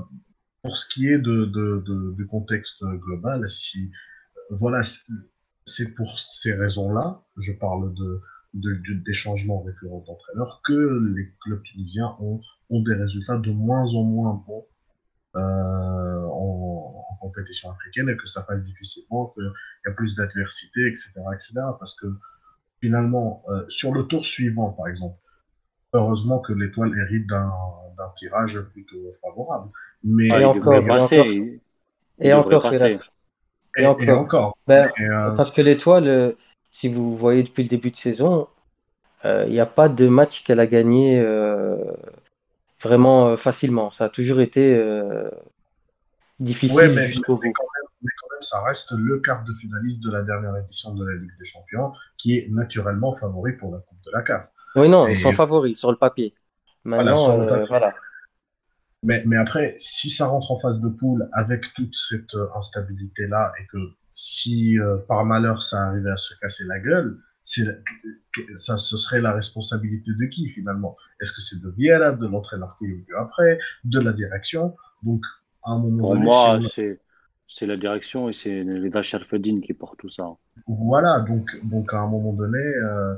[0.61, 3.91] pour ce qui est de, de, du contexte global, si
[4.49, 4.81] voilà,
[5.65, 8.21] c'est pour ces raisons-là, je parle de
[8.53, 12.39] de, des changements récurrents d'entraîneurs que les clubs tunisiens ont,
[12.69, 14.65] ont des résultats de moins en moins bons
[15.35, 19.51] euh, en, en, compétition africaine et que ça passe difficilement, qu'il
[19.87, 21.53] y a plus d'adversité, etc., etc.
[21.79, 22.05] Parce que
[22.81, 25.17] finalement, euh, sur le tour suivant, par exemple,
[25.93, 27.49] heureusement que l'étoile hérite d'un
[28.15, 29.71] tirage plutôt favorable.
[30.03, 31.25] Mais et encore, et encore,
[32.19, 34.57] et encore, et, encore.
[34.67, 36.35] Ben, euh, Parce que l'étoile
[36.73, 38.47] si vous voyez depuis le début de saison,
[39.25, 41.77] euh, il n'y a pas de match qu'elle a gagné euh,
[42.81, 43.91] vraiment euh, facilement.
[43.91, 44.81] Ça a toujours été
[46.39, 47.43] difficile mais, jusqu'au bout.
[47.43, 51.13] Mais quand, même, ça reste le quart de finaliste de la dernière édition de la
[51.13, 54.49] Ligue des Champions, qui est naturellement favori pour la Coupe de la CAF.
[54.75, 56.33] Oui, non, ils sont favoris sur le papier.
[56.83, 57.65] Maintenant, voilà.
[57.65, 57.93] voilà.
[59.03, 63.67] Mais, mais, après, si ça rentre en phase de poule avec toute cette instabilité-là et
[63.67, 63.77] que
[64.15, 69.33] si euh, par malheur ça arrivait à se casser la gueule, ça, ce serait la
[69.33, 70.95] responsabilité de qui finalement?
[71.19, 74.73] Est-ce que c'est de Vieira, de l'entraîneur qui est venu après, de la direction?
[75.03, 75.21] Donc,
[75.63, 77.01] à un moment Pour moi, c'est
[77.45, 80.25] c'est la direction et c'est les Sharfedine qui portent tout ça.
[80.65, 83.13] Voilà, donc, donc à un moment donné, euh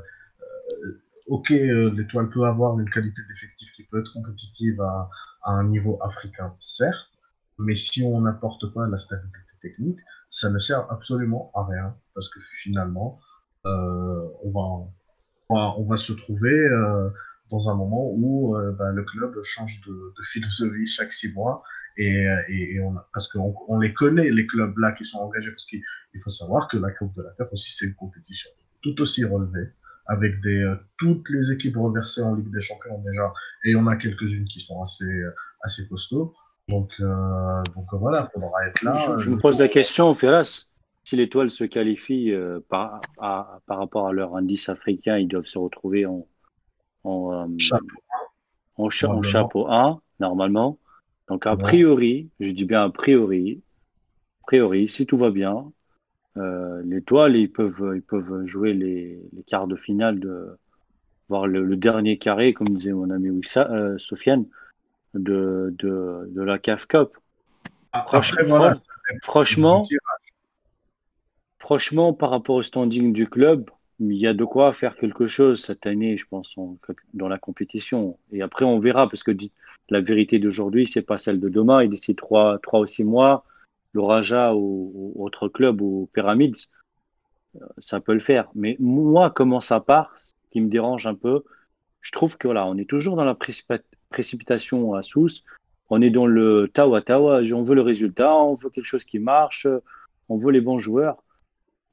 [1.26, 5.10] ok, euh, l'étoile peut avoir une qualité d'effectif qui peut être compétitive à,
[5.42, 7.10] à, un niveau africain, certes,
[7.58, 9.98] mais si on n'apporte pas la stabilité technique,
[10.28, 13.20] ça ne sert absolument à rien parce que finalement,
[13.66, 17.08] euh, on, va, on, va, se trouver euh,
[17.50, 21.62] dans un moment où euh, bah, le club change de, philosophie chaque six mois
[21.98, 22.26] et,
[23.14, 25.80] parce qu'on on les connaît les clubs là qui sont engagés parce qu'il
[26.22, 28.50] faut savoir que la Coupe de la CAF aussi c'est une compétition
[28.82, 29.72] tout aussi relevée
[30.06, 33.32] avec des toutes les équipes reversées en Ligue des Champions déjà
[33.64, 35.10] et on a quelques-unes qui sont assez
[35.62, 36.34] assez costauds
[36.68, 38.92] Donc, euh, donc euh, voilà, il faudra être là.
[38.94, 40.66] Je, je Euh, me pose la question, Ferras,
[41.04, 45.46] si l'étoile se qualifie euh, par, à- par rapport à leur indice africain, ils doivent
[45.46, 46.26] se retrouver en,
[47.04, 48.02] en, euh, Chapeau
[48.76, 49.22] en, cha- en Probablement.
[49.22, 50.78] chapeau 1, normalement.
[51.28, 51.56] Donc, a Ouais.
[51.56, 53.62] priori, je dis bien a priori,
[54.42, 55.72] a priori, si tout va bien,
[56.84, 60.58] l'étoile, ils peuvent, ils peuvent jouer les, les quarts de finale, de,
[61.28, 64.46] voir le, le dernier carré, comme disait mon ami Wissa, Sofiane,
[65.14, 67.16] de, de, de la CAF Cup.
[67.92, 68.74] Après, Franchement, voilà,
[71.58, 75.62] franchement, par rapport au standing du club, il y a de quoi faire quelque chose
[75.62, 76.76] cette année, je pense, en-
[77.14, 78.18] dans la compétition.
[78.32, 79.32] Et après, on verra, parce que
[79.88, 81.80] la vérité d'aujourd'hui, c'est pas celle de demain.
[81.80, 83.44] Et d'ici trois, trois ou six mois,
[83.92, 86.68] le Raja ou, ou autre club ou Pyramids,
[87.56, 88.50] euh, ça peut le faire.
[88.54, 91.44] Mais moi, comment ça part, ce qui me dérange un peu,
[92.02, 93.80] je trouve que voilà, on est toujours dans la précipi-
[94.10, 95.44] précipitation à Sousse.
[95.90, 97.40] On est dans le tawa tawa.
[97.52, 99.66] On veut le résultat, on veut quelque chose qui marche,
[100.28, 101.22] on veut les bons joueurs.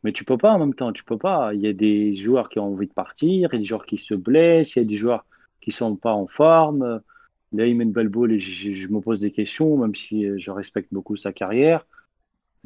[0.03, 1.53] Mais tu peux pas en même temps, tu peux pas.
[1.53, 3.85] Il y a des joueurs qui ont envie de partir, il y a des joueurs
[3.85, 5.25] qui se blessent, il y a des joueurs
[5.61, 7.01] qui sont pas en forme.
[7.53, 11.15] Là, Imen Balboul, je, je me pose des questions, même si euh, je respecte beaucoup
[11.15, 11.85] sa carrière.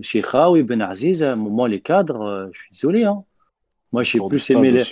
[0.01, 3.03] Chez Khaoui Ben Aziz, à un moment, les cadres, euh, je suis désolé.
[3.03, 3.23] Hein.
[3.91, 4.83] Moi, j'ai plus aimé les.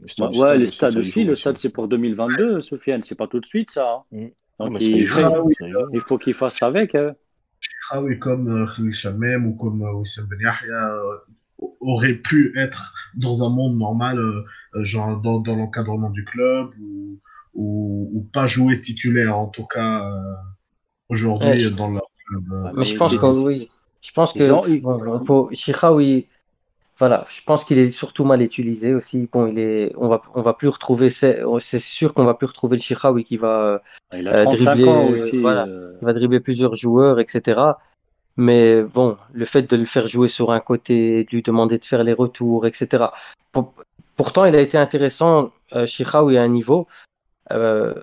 [0.00, 3.02] Le stade- Ouais, le stade les aussi, Le stade, c'est pour 2022, Sofiane.
[3.02, 3.90] C'est pas tout de suite, ça.
[3.92, 4.02] hein.
[4.12, 4.26] Mm.
[4.58, 6.94] Donc, Non, il, Ah faut qu'il fasse avec.
[6.94, 7.14] hein.
[7.92, 12.52] Ah oui, comme euh, Khalil Shamem ou comme euh, Wissam Ben Yahya euh, auraient pu
[12.58, 14.18] être dans un monde normal,
[14.76, 17.18] genre dans, dans l'encadrement du club ou,
[17.54, 20.34] ou, ou pas jouer titulaire, en tout cas euh,
[21.08, 22.44] aujourd'hui Ouais, je- dans leur club.
[22.52, 22.70] euh.
[22.76, 23.70] Mais je pense et- que oui.
[24.02, 25.50] Je pense que pour
[27.00, 29.26] voilà, je pense qu'il est surtout mal utilisé aussi.
[29.32, 31.42] Bon, il est, on va, on va plus retrouver, c'est
[31.78, 33.82] sûr qu'on va plus retrouver le Chiraoui qui va,
[34.12, 37.58] Il a euh, 35 dribbler, ans euh, voilà, euh, il va dribbler plusieurs joueurs, etc.
[38.36, 41.84] Mais bon, le fait de le faire jouer sur un côté, de lui demander de
[41.86, 43.06] faire les retours, etc.
[43.50, 43.72] Pour-
[44.16, 46.86] pourtant, il a été intéressant, euh, Chiraoui à un niveau.
[47.50, 47.94] Euh,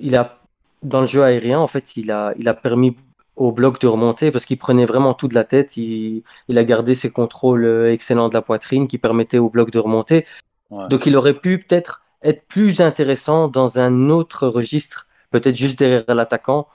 [0.00, 0.38] il a,
[0.84, 2.96] dans le jeu aérien, en fait, il a, il a permis
[3.36, 5.76] au bloc de remonter parce qu'il prenait vraiment tout de la tête.
[5.76, 9.70] Il, il a gardé ses contrôles euh, excellents de la poitrine qui permettaient au bloc
[9.70, 10.24] de remonter.
[10.70, 10.88] ouais.
[10.88, 16.04] Donc, il aurait pu peut-être être plus intéressant dans un autre registre, peut-être juste derrière
[16.14, 16.68] l'attaquant.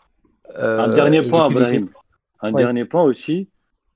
[0.55, 1.49] Un Euh, dernier il point.
[2.41, 2.61] Un Ouais.
[2.61, 3.49] dernier point aussi.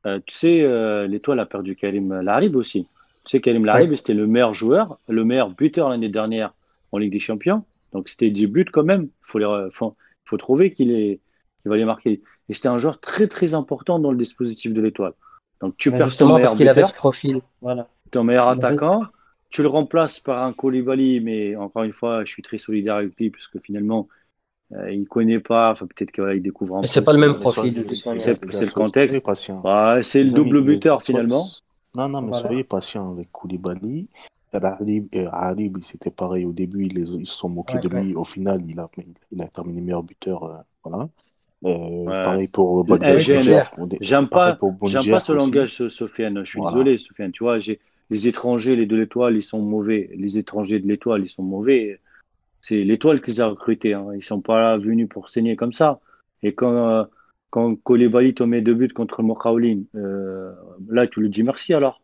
[0.05, 2.87] Euh, tu sais, euh, l'étoile a perdu Karim Larib aussi.
[3.25, 6.53] Tu sais, Karim Larib, c'était le meilleur joueur, le meilleur buteur l'année dernière
[6.91, 7.59] en Ligue des Champions.
[7.93, 9.03] Donc, c'était 10 buts quand même.
[9.03, 9.95] Il faut, les- faut,
[10.25, 11.19] faut trouver qu'il est,
[11.61, 12.21] qu'il va les marquer.
[12.49, 15.13] Et c'était un joueur très, très important dans le dispositif de l'étoile.
[15.61, 17.41] Donc, tu Mais perds ton meilleur parce qu'il avait ce profil.
[17.61, 17.87] Voilà.
[18.11, 19.03] ton meilleur attaquant,
[19.49, 23.15] tu le remplaces par un Koulibaly, mais encore une fois, je suis très solidaire avec
[23.17, 24.07] lui, parce que finalement,
[24.73, 27.35] euh, il connaît pas, enfin, peut-être qu'il découvre un Mais peu c'est pas le même
[27.35, 27.85] son- profil
[28.19, 29.21] c'est- le contexte.
[29.63, 31.45] Bah, c'est le double buteur finalement.
[31.95, 32.47] Non, non, mais Voilà.
[32.47, 34.07] soyez patients avec Koulibaly.
[34.53, 37.87] Harib, euh, Harib, c'était pareil au début, ils, les- ils se sont moqués Ouais, de
[37.89, 38.15] lui.
[38.15, 38.89] Au final, il a,
[39.31, 40.43] il a terminé meilleur buteur.
[40.43, 41.07] euh, voilà.
[41.63, 42.23] Euh, Ouais.
[42.23, 42.91] Pareil pour Eh.
[42.91, 44.57] Au dé- J'aime pas,
[45.19, 46.39] ce langage, so- Sofiane.
[46.43, 46.73] Je suis Voilà.
[46.75, 47.31] désolé, Sofiane.
[47.31, 47.57] Tu vois,
[48.09, 50.09] les étrangers, les de l'étoile, ils sont mauvais.
[50.15, 51.99] Les étrangers de l'étoile, ils sont mauvais.
[52.61, 53.93] C'est l'étoile qu'ils ont recruté.
[53.93, 54.07] Hein.
[54.15, 55.99] Ils sont pas venus pour saigner comme ça.
[56.43, 57.03] Et quand euh,
[57.51, 60.51] quand Koulibaly te met deux buts contre Mokaoulin, euh,
[60.89, 62.01] là tu lui dis merci alors.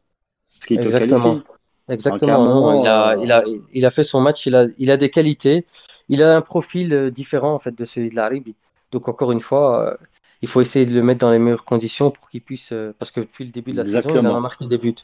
[0.69, 1.41] Parce Exactement.
[1.89, 2.43] Exactement.
[2.43, 4.45] Moment, il a, euh, il a, il a fait son match.
[4.45, 5.65] Il a, il a des qualités.
[6.09, 8.49] Il a un profil euh, différent en fait de celui de Larib.
[8.91, 9.97] Donc encore une fois, euh,
[10.41, 13.11] il faut essayer de le mettre dans les meilleures conditions pour qu'il puisse, euh, parce
[13.11, 14.39] que depuis le début de la saison, il en a Exactement.
[14.39, 14.95] marqué des buts.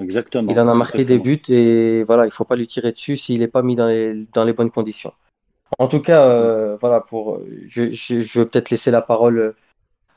[0.00, 0.54] Exactement.
[0.54, 1.20] Il en a marqué des Exactement.
[1.20, 4.26] buts et voilà, il faut pas lui tirer dessus s'il n'est pas mis dans les,
[4.32, 5.12] dans les bonnes conditions.
[5.78, 9.54] En tout cas, euh, voilà, pour, je, je, je vais peut-être laisser la parole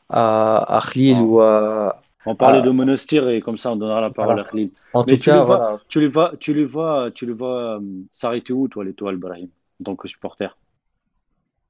[0.09, 1.21] à, à Khalil Ah.
[1.21, 4.41] ou à, On parlait de Monastir et comme ça on donnera la parole Voilà.
[4.41, 4.71] à Khalil.
[4.93, 5.73] en Mais tout tu cas, le vois, voilà.
[5.89, 7.79] tu le vois, tu le vois, tu le vois
[8.11, 9.49] s'arrêter où toi l'étoile Brahim
[9.81, 10.57] en tant que supporter?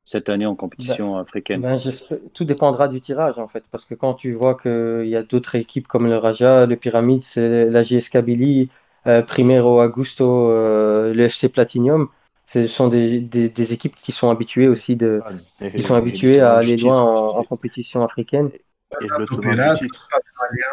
[0.03, 1.61] Cette année en compétition africaine?
[1.61, 5.15] Ben, j'espère- tout dépendra du tirage en fait, parce que quand tu vois qu'il y
[5.17, 8.69] a d'autres équipes comme le Raja, le Pyramide, la JS Kabylie,
[9.07, 12.07] euh, Primero Augusto, euh, le FC Platinum,
[12.45, 15.23] ce sont des, des, des équipes qui sont habituées aussi de,
[15.61, 18.51] Et- qui sont et- et habituées le à aller loin en, en compétition africaine.
[18.99, 20.09] Et le tenant Topera, du titre.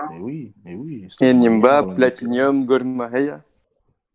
[0.08, 1.08] Mais oui, mais oui.
[1.20, 3.44] Et Nimba, Platinum, Gormahia.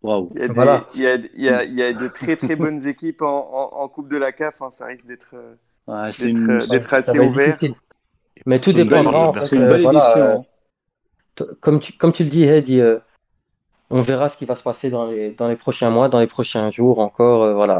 [0.03, 0.29] Waouh.
[0.35, 0.85] Il y a des, Voilà.
[0.95, 3.49] il y a, il y a, il y a de très très bonnes équipes en,
[3.53, 4.61] en, en Coupe de la CAF.
[4.61, 5.55] hein, ça risque d'être euh,
[5.87, 7.57] Ouais, c'est d'être une, euh, assez ouvert.
[8.45, 10.45] Mais tout dépendra c'est une euh, belle édition.
[11.61, 12.99] comme tu, comme tu le dis, Heidi, euh,
[13.89, 16.27] on verra ce qui va se passer dans les, dans les prochains mois, dans les
[16.27, 17.43] prochains jours encore.
[17.43, 17.77] euh, voilà.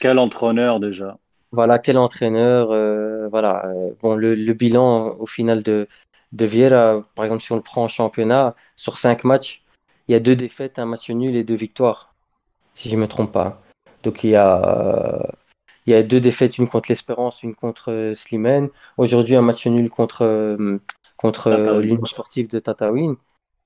[0.00, 1.18] Quel entraîneur déjà.
[1.52, 2.70] Voilà, quel entraîneur.
[2.72, 3.66] euh, voilà.
[3.66, 5.86] euh, bon, le, le bilan au final de,
[6.32, 9.61] de Vieira, par exemple, si on le prend en championnat, sur cinq matchs,
[10.08, 12.14] il y a deux défaites, un match nul et deux victoires,
[12.74, 13.62] si je ne me trompe pas.
[14.02, 15.30] Donc il y a,
[15.86, 18.68] il y a deux défaites, une contre l'Espérance, une contre euh, Slimane.
[18.98, 20.78] Aujourd'hui, un match nul contre, euh,
[21.16, 23.16] contre euh, l'Union sportive de Tataouine.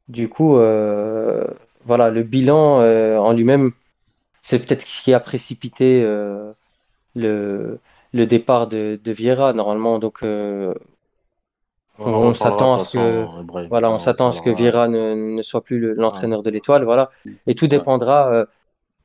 [0.09, 1.47] Du coup, euh,
[1.85, 3.73] voilà, le bilan euh, en lui-même,
[4.43, 6.53] c'est peut-être ce qui a précipité euh,
[7.15, 7.81] le,
[8.13, 9.99] le départ de, de Vieira normalement.
[9.99, 10.21] Donc,
[11.99, 13.69] on, s'attend à ce que, Ibrahim.
[13.71, 14.51] voilà, on en s'attend à ce que.
[14.51, 16.85] Vieira ne, ne soit plus le- l'entraîneur de l'Étoile.
[16.85, 17.11] Voilà,
[17.47, 18.47] et tout dépendra euh,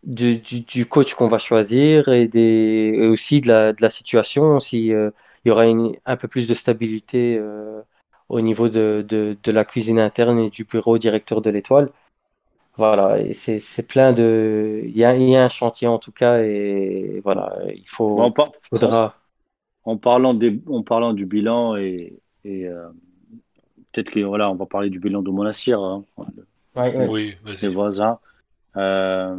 [0.04, 3.90] du, du, du coach qu'on va choisir et, des, et aussi de la, de la
[3.90, 4.60] situation.
[4.60, 5.12] Si euh,
[5.46, 7.82] il y aura une, un peu plus de stabilité euh,
[8.30, 11.90] au niveau de, de, de la cuisine interne et du bureau directeur de l'Étoile.
[12.78, 14.82] Voilà, c'est plein de.
[14.86, 18.18] Il y a, il y a un chantier en tout cas, et voilà, il faut,
[18.18, 19.12] Bon, en, par- faudra.
[19.84, 22.14] en parlant des, en parlant du bilan et,
[22.44, 22.88] et euh,
[23.92, 26.04] peut-être que voilà, on va parler du bilan de Monastir, hein,
[26.76, 27.08] Ouais, ouais.
[27.10, 27.74] Oui, les vas-y.
[27.74, 28.20] voisins.
[28.78, 29.36] Euh,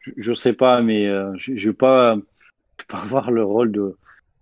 [0.00, 2.16] je, je sais pas, mais euh, je, je vais pas,
[2.88, 3.96] pas avoir le rôle de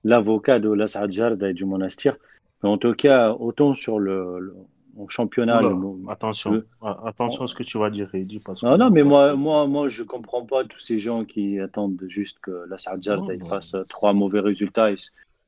[0.05, 2.17] l'avocat de Las Adjarda et du Monastir.
[2.63, 4.55] Mais en tout cas, autant sur le,
[5.09, 8.41] championnat, Oula, le, mo- attention, le- Ah, attention à ce que tu vas dire, Eddy,
[8.41, 11.61] parce Non, que- non, mais moi, moi, moi, je comprends pas tous ces gens qui
[11.61, 14.89] attendent juste que la Sardiarda fasse trois mauvais résultats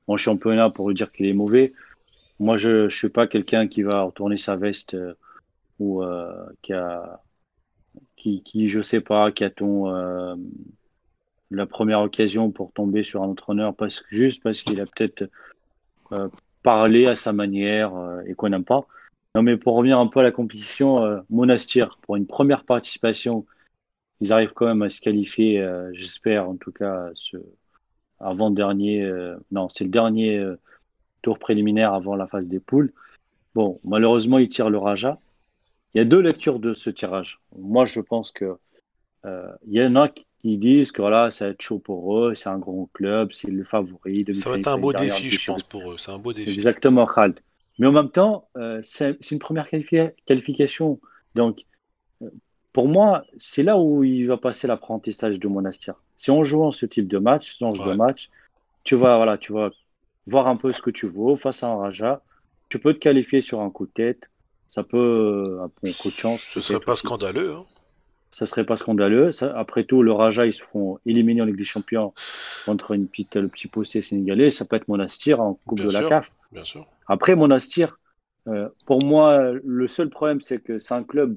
[0.07, 1.73] en championnat pour lui dire qu'il est mauvais.
[2.41, 5.15] Moi, je, je suis pas quelqu'un qui va retourner sa veste euh,
[5.79, 7.21] ou euh, qui a,
[8.17, 10.37] qui, qui, je sais pas, qui attend euh,
[11.51, 15.31] la première occasion pour tomber sur un entraîneur parce juste parce qu'il a peut-être
[16.13, 16.29] euh,
[16.63, 17.93] parlé à sa manière
[18.27, 18.87] et qu'on n'aime pas.
[19.35, 23.47] Non, mais pour revenir un peu à la compétition, Monastir, pour une première participation,
[24.21, 27.11] ils arrivent quand même à se qualifier, j'espère en tout cas,
[28.19, 29.09] avant-dernier,
[29.53, 30.45] non, c'est le dernier
[31.23, 32.93] tour préliminaire avant la phase des poules.
[33.55, 35.19] Bon, malheureusement, ils tirent le Raja.
[35.95, 37.41] Il y a deux lectures de ce tirage.
[37.57, 38.57] Moi, je pense que
[39.25, 42.35] euh, il y en a qui disent que voilà, ça va être chaud pour eux,
[42.35, 44.25] c'est un grand club, c'est le favori.
[44.35, 45.99] Ça va être un beau défi, je pense, pour eux.
[45.99, 46.51] C'est un beau défi.
[46.51, 47.41] Exactement, Khaled.
[47.79, 51.01] Mais en même temps, euh, c'est une première qualifi- qualification.
[51.35, 51.65] Donc,
[52.23, 52.31] euh,
[52.73, 55.95] pour moi, c'est là où il va passer l'apprentissage du monastère.
[56.17, 57.93] Si en jouant ce type de match, ce genre Ouais.
[57.93, 58.31] de match,
[58.85, 59.71] tu vas, voilà, tu vas
[60.29, 62.23] voir un peu ce que tu vaux face à un Raja.
[62.69, 64.29] Tu peux te qualifier sur un coup de tête.
[64.69, 66.43] Ça peut, euh, un coup de chance.
[66.53, 67.07] Ce serait pas aussi.
[67.07, 67.55] scandaleux.
[67.55, 67.65] Hein.
[68.31, 69.33] Ça serait pas scandaleux.
[69.33, 72.13] Ça- après tout, le Raja, ils se feront éliminer en Ligue des Champions
[72.67, 74.51] contre une petite, le petit possé sénégalais.
[74.51, 76.09] Ça peut être Monastir en Coupe Bien de la.
[76.09, 76.31] CAF.
[76.53, 76.87] Bien sûr.
[77.07, 77.99] Après, Monastir,
[78.49, 81.37] euh, pour moi, le seul problème, c'est que c'est un club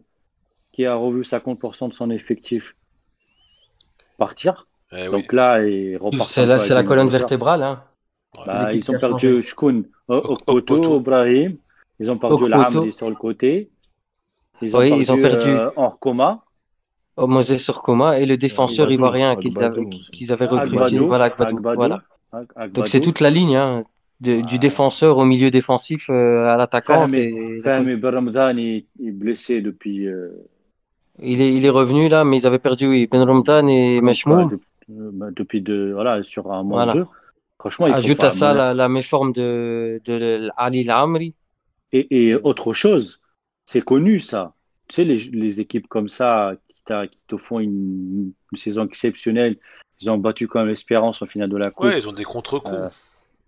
[0.74, 2.76] qui a revu 50% de son effectif
[4.18, 4.68] partir.
[4.92, 5.12] Eh oui.
[5.12, 6.30] Donc là, il repart.
[6.30, 7.64] C'est la, c'est la colonne vertébrale.
[7.64, 7.84] Hein.
[8.46, 9.84] Bah, ils ont perdu Shkoun.
[10.08, 11.58] Okpoto, Brahim.
[12.00, 12.48] Ils ont perdu.
[12.50, 13.70] Lamdi sur le côté.
[14.62, 16.44] Ils ont Oui, perdu, ils ont perdu- euh, Orkoma.
[17.18, 20.76] Moses Surkoma et le défenseur Agbadou, ivoirien qu'ils avaient, qu'ils avaient recruté.
[20.78, 21.58] Agbadou, Voilà, Agbadou.
[21.58, 22.04] Agbadou, Voilà.
[22.70, 23.82] Donc c'est toute la ligne, hein,
[24.22, 24.60] de- du Ouais.
[24.60, 27.06] défenseur au milieu défensif euh, à l'attaquant.
[27.06, 30.08] Fahmi, Ben Ramadan est, est blessé depuis.
[30.08, 30.30] euh,
[31.22, 34.50] Il est, il est revenu là, mais ils avaient perdu oui, Ben Ramdan et Meshmoum.
[34.50, 36.94] depuis, euh, bah, depuis de, voilà, sur un mois Voilà.
[36.94, 37.08] ou deux.
[37.62, 41.34] Franchement, il Ajoute à ça la, la méforme de, de Ali Lamri.
[41.94, 43.22] Et, et autre chose,
[43.66, 44.54] c'est connu ça.
[44.88, 46.54] Tu sais, les, les équipes comme ça
[46.88, 49.58] qui, te font une, une saison exceptionnelle,
[50.02, 51.86] ils ont battu quand même l'Espérance en finale de la Coupe.
[51.86, 52.74] Ouais, ils ont des contre-coups.
[52.74, 52.90] Euh,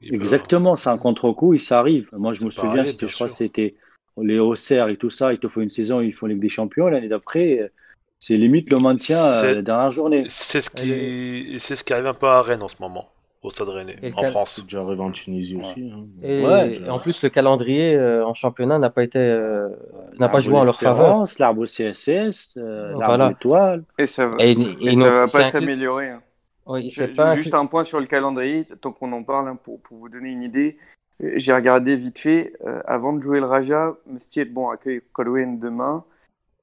[0.01, 2.07] Exactement, c'est un contre-coup et ça arrive.
[2.11, 3.75] Moi, je me souviens, bien je crois, que c'était
[4.21, 5.33] les Auxerre et tout ça.
[5.33, 6.87] Ils te font une saison, ils font Ligue des Champions.
[6.87, 7.71] L'année d'après,
[8.19, 10.23] c'est limite le maintien euh, la dernière journée.
[10.27, 13.09] C'est ce qui, c'est ce qui arrive un peu à Rennes en ce moment,
[13.43, 14.53] au Stade Rennais, en cal- France.
[14.55, 15.91] C'est déjà arrivé en Tunisie aussi.
[15.93, 16.05] hein.
[16.23, 20.29] Et, Ouais, et en plus, le calendrier euh, en championnat n'a pas été, euh, n'a
[20.29, 21.23] pas L'arbre joué en leur faveur.
[21.39, 23.31] L'arbre au CSS, euh, l'arbre Voilà.
[23.31, 23.83] étoile.
[23.99, 26.09] Et ça va, Et, et et ça va pas s'améliorer.
[26.09, 26.21] hein.
[26.65, 30.07] Oui, juste un point sur le calendrier, tant qu'on en parle, hein, pour, pour vous
[30.07, 30.77] donner une idée.
[31.21, 35.59] Euh, J'ai regardé vite fait, euh, avant de jouer le Raja, Mstiet bon, accueille Kolwen
[35.59, 36.05] demain,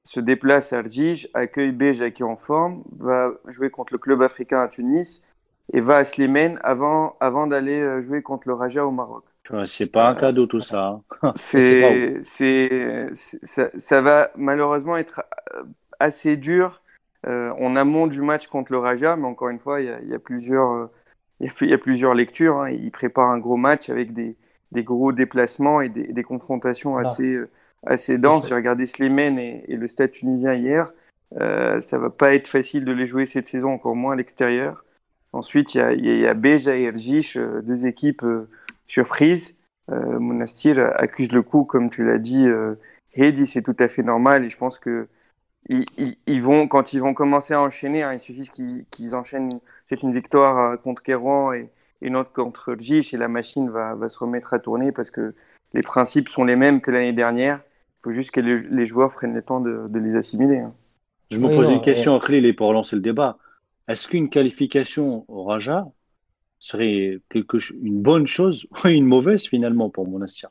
[0.03, 4.23] se déplace à Arjij, accueille Béja qui est en forme, va jouer contre le club
[4.23, 5.21] africain à Tunis
[5.71, 9.23] et va à Slimane avant, avant d'aller euh, jouer contre le Raja au Maroc.
[9.65, 11.01] C'est pas un cadeau tout ça.
[11.23, 11.31] hein.
[12.21, 15.23] C'est, ça, ça va malheureusement être
[15.55, 15.63] euh,
[15.99, 16.81] assez dur
[17.27, 19.99] euh, en amont du match contre le Raja, mais encore une fois, il y a,
[20.01, 20.85] il y a plusieurs, euh,
[21.39, 22.61] il y a, il y a plusieurs lectures.
[22.61, 22.69] hein.
[22.71, 24.35] Il prépare un gros match avec des,
[24.71, 27.09] des gros déplacements et des, des confrontations Voilà.
[27.09, 27.49] assez, euh,
[27.85, 28.47] assez denses.
[28.49, 30.93] J'ai regardé Slimane et, et le Stade tunisien hier.
[31.39, 34.83] Euh, ça va pas être facile de les jouer cette saison, encore moins à l'extérieur.
[35.33, 38.25] Ensuite, il y a, il y a Beja et Ergish, deux équipes
[38.87, 39.55] surprises.
[39.87, 42.47] Monastir accuse le coup, comme tu l'as dit,
[43.13, 44.45] Hedi, c'est tout à fait normal.
[44.45, 45.07] Et je pense que
[45.69, 48.49] ils, vont, quand ils vont commencer à enchaîner, hein, il suffit
[48.89, 49.49] qu'ils enchaînent
[49.89, 51.69] c'est une victoire contre Kérouan et,
[52.01, 55.35] une autre contre Ergish et la machine va, va, se remettre à tourner parce que
[55.73, 57.59] les principes sont les mêmes que l'année dernière.
[57.99, 60.57] Il faut juste que les, joueurs prennent le temps de, les assimiler.
[60.57, 60.73] Hein.
[61.29, 63.37] Je me pose une question, Akhlil, pour lancer le débat.
[63.87, 65.85] Est-ce qu'une qualification au Raja
[66.59, 70.49] serait quelque, une bonne chose ou une mauvaise finalement pour Monastir?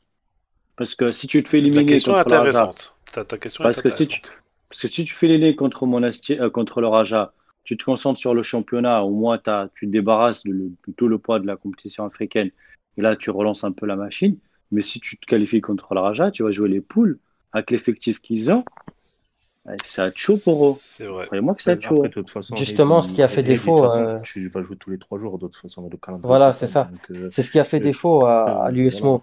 [0.77, 1.85] Parce que si tu te fais éliminer.
[1.85, 2.94] Ta question contre intéressante.
[3.12, 4.20] Ta, question parce, est que si tu,
[4.69, 7.32] parce que si tu fais l'éliminer contre, Monastir, euh, contre le Raja,
[7.65, 11.39] tu te concentres sur le championnat, au moins tu te débarrasses de, tout le poids
[11.39, 12.51] de la compétition africaine.
[12.97, 14.36] Et là, tu relances un peu la machine.
[14.73, 17.19] Mais si tu te qualifies contre le Raja, tu vas jouer les poules
[17.52, 18.65] avec l'effectif qu'ils ont.
[19.82, 20.74] Ça être chaud pour eux.
[20.78, 21.27] C'est vrai.
[21.27, 22.05] Croyez-moi que ça être chaud.
[22.57, 23.85] Justement, ce qui a fait défaut.
[23.85, 24.19] Euh...
[24.23, 26.27] Tu vas jouer tous les trois jours, de toute façon, le calendrier.
[26.27, 26.91] Voilà, c'est ça.
[27.11, 29.23] Euh, c'est ce qui a fait défaut à, à l'USMO.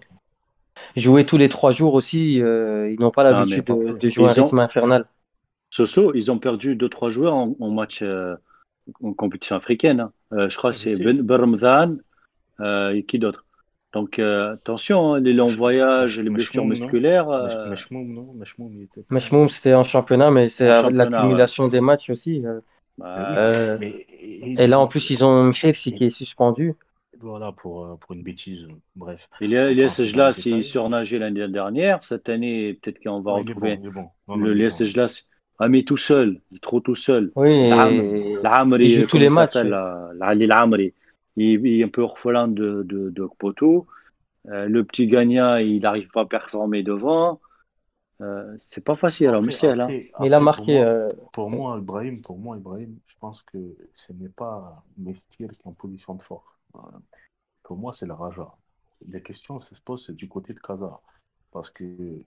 [0.96, 4.32] Jouer tous les trois jours aussi, euh, ils n'ont pas l'habitude de, de, jouer un
[4.32, 5.06] rythme infernal.
[5.70, 8.36] Soso, ils ont perdu deux trois joueurs en, en match euh,
[9.02, 10.00] en compétition africaine.
[10.00, 10.12] Hein.
[10.32, 11.96] Euh, je crois que c'est Ben Bermzan
[12.60, 13.44] et qui d'autre?
[13.92, 17.30] Donc euh, attention, hein, les longs voyages, les blessures musculaires.
[17.30, 17.74] Euh,
[19.48, 22.44] c'était en championnat, mais c'est l'accumulation des matchs aussi.
[22.44, 22.60] Euh.
[22.98, 23.52] Bah,
[24.20, 26.74] et, là, en plus, ils ont Chelsea qui est suspendu.
[27.20, 28.68] Voilà, pour, pour une bêtise.
[28.94, 29.26] Bref.
[29.40, 32.04] Il y a, il y a là s'il surnageait l'année dernière.
[32.04, 34.36] Cette année, peut-être qu'on va retrouver bon, bon.
[34.36, 35.06] le là
[35.58, 37.32] Ah, mais tout seul, trop tout seul.
[37.36, 39.56] Oui, il joue tous les matchs.
[39.56, 40.92] L'Amri
[41.44, 43.86] il, est un peu orphelin de, de, de Poto.
[44.46, 47.40] Euh, le petit gagnant, il n'arrive pas à performer devant.
[48.20, 49.80] Euh, c'est pas facile, alors, Michel.
[49.80, 50.00] Hein.
[50.24, 50.78] il a marqué.
[50.78, 55.60] Euh, pour moi, Ibrahim, pour moi, Ibrahim, je pense que ce n'est pas Mestir qui
[55.60, 56.46] est en position de force.
[57.62, 58.48] Pour moi, c'est le Raja.
[59.06, 61.00] Les questions se posent c'est du côté de Kaza.
[61.52, 62.22] Parce que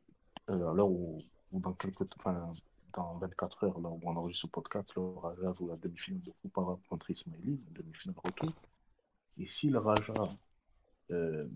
[0.47, 1.21] là où,
[1.51, 2.51] dans quelques enfin,
[2.93, 6.31] dans 24 heures, là où on enregistre ce podcast, le Raja joue la demi-finale de
[6.41, 8.53] Coupe contre Ismaili, demi-finale retour.
[9.41, 10.13] Et si le Raja
[11.09, 11.47] euh,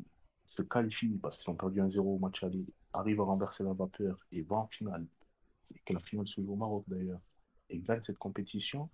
[0.45, 4.17] se qualifie parce qu'ils ont perdu 1-0 au match aller, arrive à renverser la vapeur
[4.31, 5.05] et va en finale,
[5.73, 7.19] et que la finale se joue au Maroc d'ailleurs,
[7.69, 8.89] et gagne cette compétition,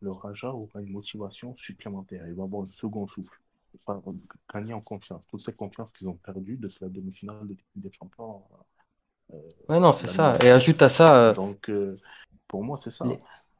[0.00, 2.26] le Raja aura une motivation supplémentaire.
[2.26, 3.40] Il va avoir un second souffle.
[3.74, 4.02] Il va
[4.52, 5.22] gagner en confiance.
[5.28, 7.46] Toute cette confiance qu'ils ont perdue de la demi-finale
[7.76, 8.42] des Champions.
[9.32, 10.32] Euh, ouais, non, c'est ça.
[10.42, 11.16] Et ajoute à ça.
[11.16, 11.96] Euh, Donc, euh,
[12.48, 13.06] pour moi, c'est ça.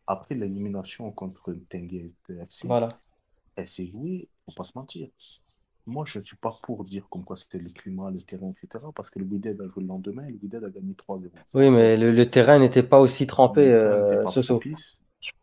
[0.08, 2.88] Après l'élimination contre Tengue FC, voilà
[3.56, 5.08] elle s'est jouée, faut pas se mentir.
[5.86, 8.84] Moi, je ne suis pas pour dire comme quoi c'était le climat, le terrain, etc.
[8.94, 11.28] Parce que le Wydad a joué le lendemain et le Wydad a gagné 3-0.
[11.54, 14.24] Oui, mais le, terrain n'était pas aussi trempé, euh,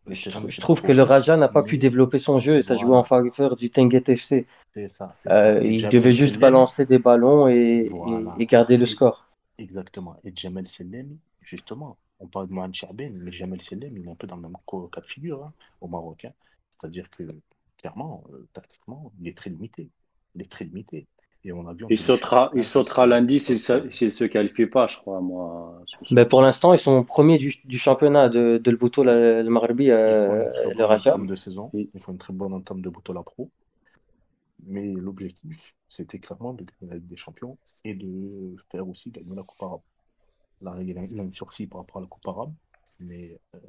[0.08, 3.06] Je, trouve que le Raja n'a pas pu développer son jeu et ça jouait en
[3.06, 4.46] faveur du Tenguet FC.
[4.90, 7.90] Ça, euh, il devait juste balancer des ballons et,
[8.38, 9.26] et, garder le score.
[9.58, 10.18] Exactement.
[10.26, 14.16] Et Jamel Selem, justement, on parle de Mohamed Charben, mais Jamel Selem, il est un
[14.16, 16.26] peu dans le même cas de figure hein, au Maroc.
[16.26, 16.34] Hein.
[16.72, 17.24] C'est-à-dire que
[17.84, 19.89] clairement, euh, tactiquement, il est très limité.
[20.35, 21.05] Il est très limité.
[21.45, 24.95] Et on a vu, il sautera, il sautera lundi s'il ne se qualifie pas, je
[24.95, 25.84] crois, moi.
[26.11, 29.91] Ben pour l'instant, ils sont premiers du, du championnat de, de le Bouto, le Marbi,
[29.91, 31.18] euh, le Raja.
[31.18, 31.69] de saison.
[31.73, 33.51] Ils font une très bonne entame de Bouto la Pro.
[34.65, 39.35] Mais l'objectif, c'était clairement de gagner la Ligue des Champions et de faire aussi gagner
[39.35, 39.81] la Coupe arabe.
[40.61, 42.53] Là, il y a une sursis par rapport à la Coupe arabe,
[43.01, 43.60] mais euh,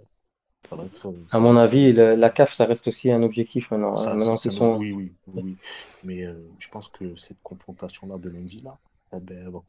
[1.30, 3.96] à mon avis, la CAF, ça reste aussi un objectif maintenant.
[4.06, 4.76] Hein.
[4.78, 5.56] oui, oui, oui,
[6.04, 8.76] Mais euh, je pense que cette confrontation-là de lundi, là,
[9.14, 9.60] eh ben, va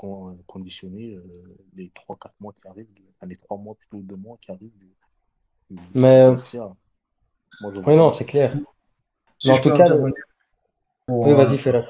[0.47, 1.23] conditionner euh,
[1.75, 2.87] les 3-4 mois qui arrivent,
[3.25, 4.71] les 3 mois plutôt 2 mois qui arrivent.
[5.93, 6.21] Mais.
[6.21, 6.35] Euh,
[7.61, 8.55] oui, non, c'est clair.
[8.55, 9.95] en tout cas.
[11.07, 11.83] Oui, vas-y, fais-le.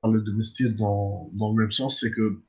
[0.00, 2.40] parler de Mestir dans, dans le même sens, c'est que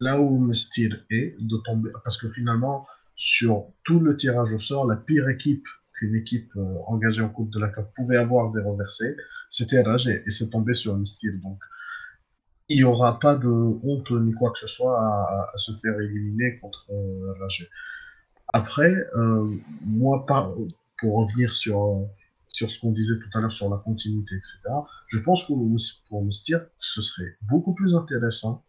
[0.00, 1.90] là où Mestir est, de tomber.
[2.04, 2.86] Parce que finalement
[3.16, 5.66] sur tout le tirage au sort, la pire équipe
[6.00, 9.16] qu'une équipe euh, engagée en Coupe de la CAF pouvait avoir des reversés,
[9.50, 11.40] c'était Ragé, et c'est tombé sur style.
[11.40, 11.58] Donc,
[12.68, 16.58] il n'y aura pas de honte ni quoi que ce soit à, se faire éliminer
[16.60, 17.34] contre euh.
[18.52, 19.48] Après, euh,
[19.84, 20.24] moi,
[20.98, 22.08] pour revenir sur,
[22.48, 24.60] sur ce qu'on disait tout à l'heure sur la continuité, etc.,
[25.08, 25.52] je pense que
[26.08, 28.64] pour Mystir, ce serait beaucoup plus intéressant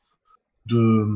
[0.66, 1.08] de,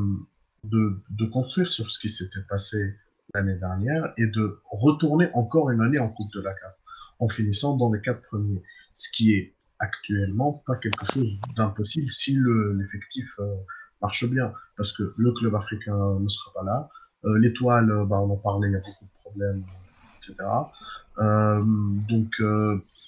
[0.64, 2.94] de construire sur ce qui s'était passé
[3.34, 6.74] l'année dernière et de retourner encore une année en Coupe de la CAF
[7.18, 8.62] en finissant dans les quatre premiers,
[8.92, 12.38] ce qui est actuellement pas quelque chose d'impossible si
[12.78, 13.54] l'effectif euh,
[14.00, 16.88] marche bien, parce que le club africain ne sera pas là,
[17.24, 19.64] euh, l'étoile, euh, bah, on en parlait, il y a beaucoup de problèmes,
[20.18, 20.34] etc.
[22.08, 22.42] donc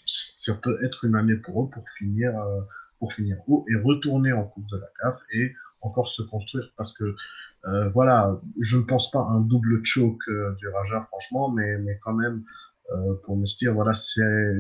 [0.07, 2.33] ça peut être une année pour eux pour finir,
[2.99, 6.93] pour finir haut et retourner en Coupe de la CAF et encore se construire parce
[6.93, 7.15] que
[7.93, 10.25] voilà, je ne pense pas un double choke
[10.57, 12.45] du Raja franchement, mais, mais quand même
[13.25, 14.59] pour me dire voilà c'est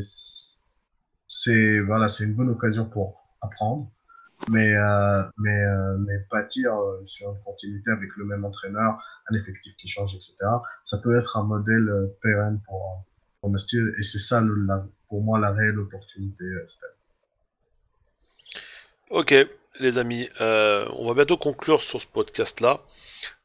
[1.27, 3.91] c'est voilà c'est une bonne occasion pour apprendre
[4.49, 9.35] mais, euh, mais, euh, mais bâtir euh, sur une continuité avec le même entraîneur, un
[9.35, 10.37] effectif qui change, etc.
[10.85, 13.05] Ça peut être un modèle euh, pérenne pour,
[13.41, 16.45] pour style et c'est ça, le, la, pour moi, la réelle opportunité.
[19.11, 19.35] Ok,
[19.81, 22.81] les amis, on va bientôt conclure sur ce podcast-là.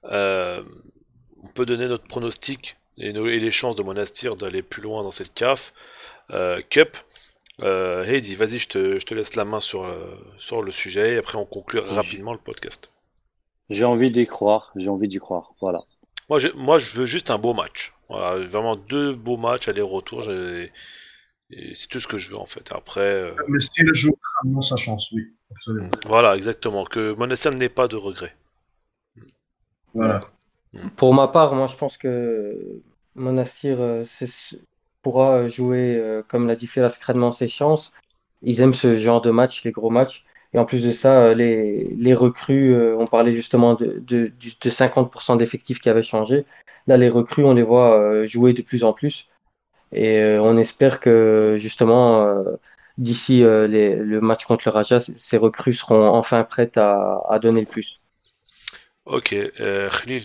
[0.04, 5.12] on peut donner notre pronostic et, et, les chances de Monastir d'aller plus loin dans
[5.12, 5.74] cette CAF
[6.70, 6.98] Cup.
[7.62, 11.14] Euh, Heidi, vas-y, je te, je te, laisse la main sur, euh, sur le sujet
[11.14, 12.90] et après on conclut rapidement le podcast.
[13.70, 15.84] J'ai envie d'y croire, j'ai envie d'y croire, voilà.
[16.30, 17.94] Moi je, moi, je veux juste un beau match.
[18.10, 20.24] Voilà, vraiment deux beaux matchs aller-retour.
[21.76, 22.72] C'est tout ce que je veux en fait.
[22.74, 23.02] Après.
[23.02, 23.36] Euh...
[23.48, 25.90] Mais si le joue vraiment sa chance, oui, absolument.
[26.06, 26.86] Voilà, exactement.
[26.86, 28.36] Que Monessam n'ait pas de regrets.
[29.94, 30.22] Voilà.
[30.96, 32.82] Pour ma part, moi je pense que
[33.16, 34.04] Monastir, euh,
[35.04, 37.92] pourra jouer, euh, comme l'a dit Félas, crânement ses chances.
[38.42, 40.26] Ils aiment ce genre de match, les gros matchs.
[40.54, 44.32] Et en plus de ça, euh, les, les recrues, euh, on parlait justement de, de,
[44.40, 46.46] de 50% d'effectifs qui avaient changé.
[46.88, 49.28] Là, les recrues, on les voit jouer de plus en plus.
[49.94, 52.44] Et on espère que justement,
[52.98, 57.68] d'ici le match contre le Raja, ces recrues seront enfin prêtes à, à donner le
[57.68, 58.00] plus.
[59.06, 60.24] Ok, euh, Khalil.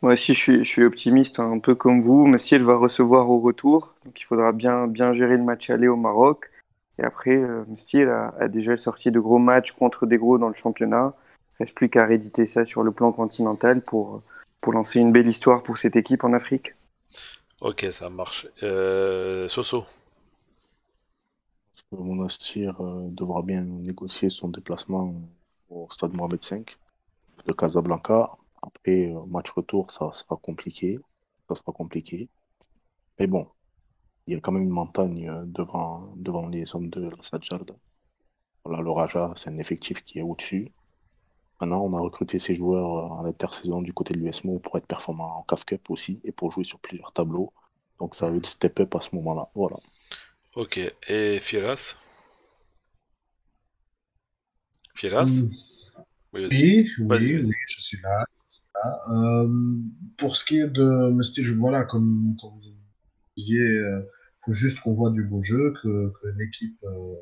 [0.00, 2.26] Moi aussi, je suis, je suis optimiste, hein, un peu comme vous.
[2.26, 5.96] Messiel va recevoir au retour, donc il faudra bien, bien gérer le match aller au
[5.96, 6.50] Maroc.
[6.98, 10.48] Et après, euh, Mestier a, a, déjà sorti de gros matchs contre des gros dans
[10.48, 11.14] le championnat.
[11.54, 14.22] Il reste plus qu'à rééditer ça sur le plan continental pour,
[14.62, 16.74] pour lancer une belle histoire pour cette équipe en Afrique.
[17.60, 18.46] Ok, ça marche.
[18.62, 19.84] Euh, Soso
[21.92, 25.14] Monastir euh, devra bien négocier son déplacement
[25.68, 26.64] au stade Mohamed V
[27.46, 28.30] de Casablanca.
[28.62, 30.98] Après, euh, match retour, ça sera compliqué.
[31.48, 32.28] Ça sera compliqué.
[33.18, 33.48] Mais bon,
[34.26, 37.64] il y a quand même une montagne devant, devant les hommes de la Sadjard.
[38.64, 40.72] Voilà, le Raja, c'est un effectif qui est au-dessus.
[41.60, 44.86] Maintenant, on a recruté ces joueurs euh, à l'intersaison du côté de l'USMO pour être
[44.86, 47.52] performants en CAF Cup aussi et pour jouer sur plusieurs tableaux.
[47.98, 49.50] Donc ça a eu le step up à ce moment-là.
[49.54, 49.76] Voilà.
[50.54, 50.78] Ok.
[51.08, 51.96] Et Fieras?
[54.94, 55.42] Fieras?
[55.42, 55.48] Mmh.
[56.34, 58.24] Oui, oui, oui, je suis là.
[59.10, 59.48] Euh,
[60.16, 62.76] pour ce qui est de voilà, comme, comme vous
[63.36, 64.02] disiez, il euh,
[64.44, 67.14] faut juste qu'on voit du beau jeu, que, que l'équipe euh,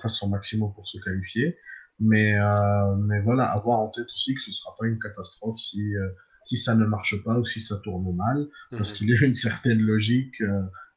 [0.00, 1.56] fasse son maximum pour se qualifier.
[2.00, 5.96] Mais, euh, mais voilà, avoir en tête aussi que ce sera pas une catastrophe si,
[5.96, 6.08] euh,
[6.42, 8.76] si ça ne marche pas ou si ça tourne mal, mmh.
[8.76, 10.42] parce qu'il y a une certaine logique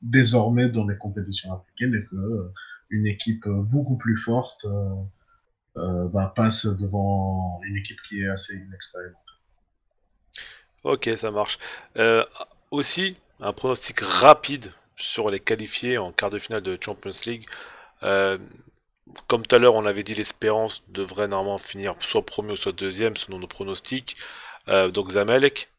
[0.02, 2.52] désormais dans les compétitions africaines et que
[2.90, 4.66] une équipe beaucoup plus forte
[5.76, 9.28] bah, passe devant une équipe qui est assez inexpérimentée.
[10.88, 11.58] Ok, ça marche.
[11.98, 12.24] Euh,
[12.72, 17.46] aussi, un pronostic rapide sur les qualifiés en quart de finale de Champions League.
[18.04, 18.38] Euh,
[19.28, 22.72] comme tout à l'heure, on avait dit l'Espérance devrait normalement finir soit premier ou soit
[22.72, 24.18] deuxième selon nos pronostics.
[24.68, 25.70] Euh, donc Zamalek.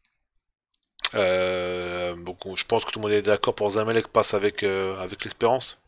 [1.15, 4.95] Euh, donc, je pense que tout le monde est d'accord pour Zamalek passe avec, euh,
[4.99, 5.79] avec l'Espérance.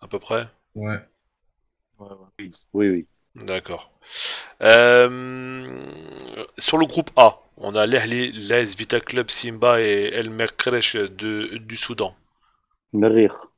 [0.00, 0.46] À peu près.
[0.74, 0.98] Ouais.
[1.98, 2.50] ouais, ouais.
[2.72, 3.06] Oui, oui.
[3.34, 3.90] D'accord.
[4.62, 5.90] Euh,
[6.58, 11.58] sur le groupe A, on a l'Ahli, l'AS Vita Club, Simba et El Merkresh de,
[11.58, 12.14] du Soudan.
[12.92, 13.50] Merir.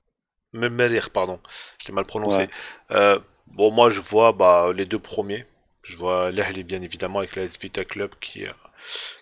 [0.52, 1.40] Merir, pardon.
[1.84, 2.42] J'ai mal prononcé.
[2.42, 2.48] Ouais.
[2.92, 5.44] Euh, bon, moi, je vois bah, les deux premiers.
[5.82, 8.50] Je vois l'Ahli, bien évidemment, avec l'AS Vita Club qui, euh,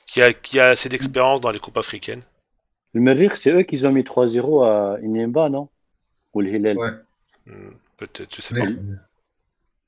[0.06, 2.22] qui, a, qui a assez d'expérience dans les coupes africaines.
[2.92, 5.68] Le Merir, c'est eux qui ont mis 3-0 à Inemba, non?
[6.32, 6.90] Ou le Hillel Ouais.
[7.46, 8.66] Hmm, Peut-être, je sais pas.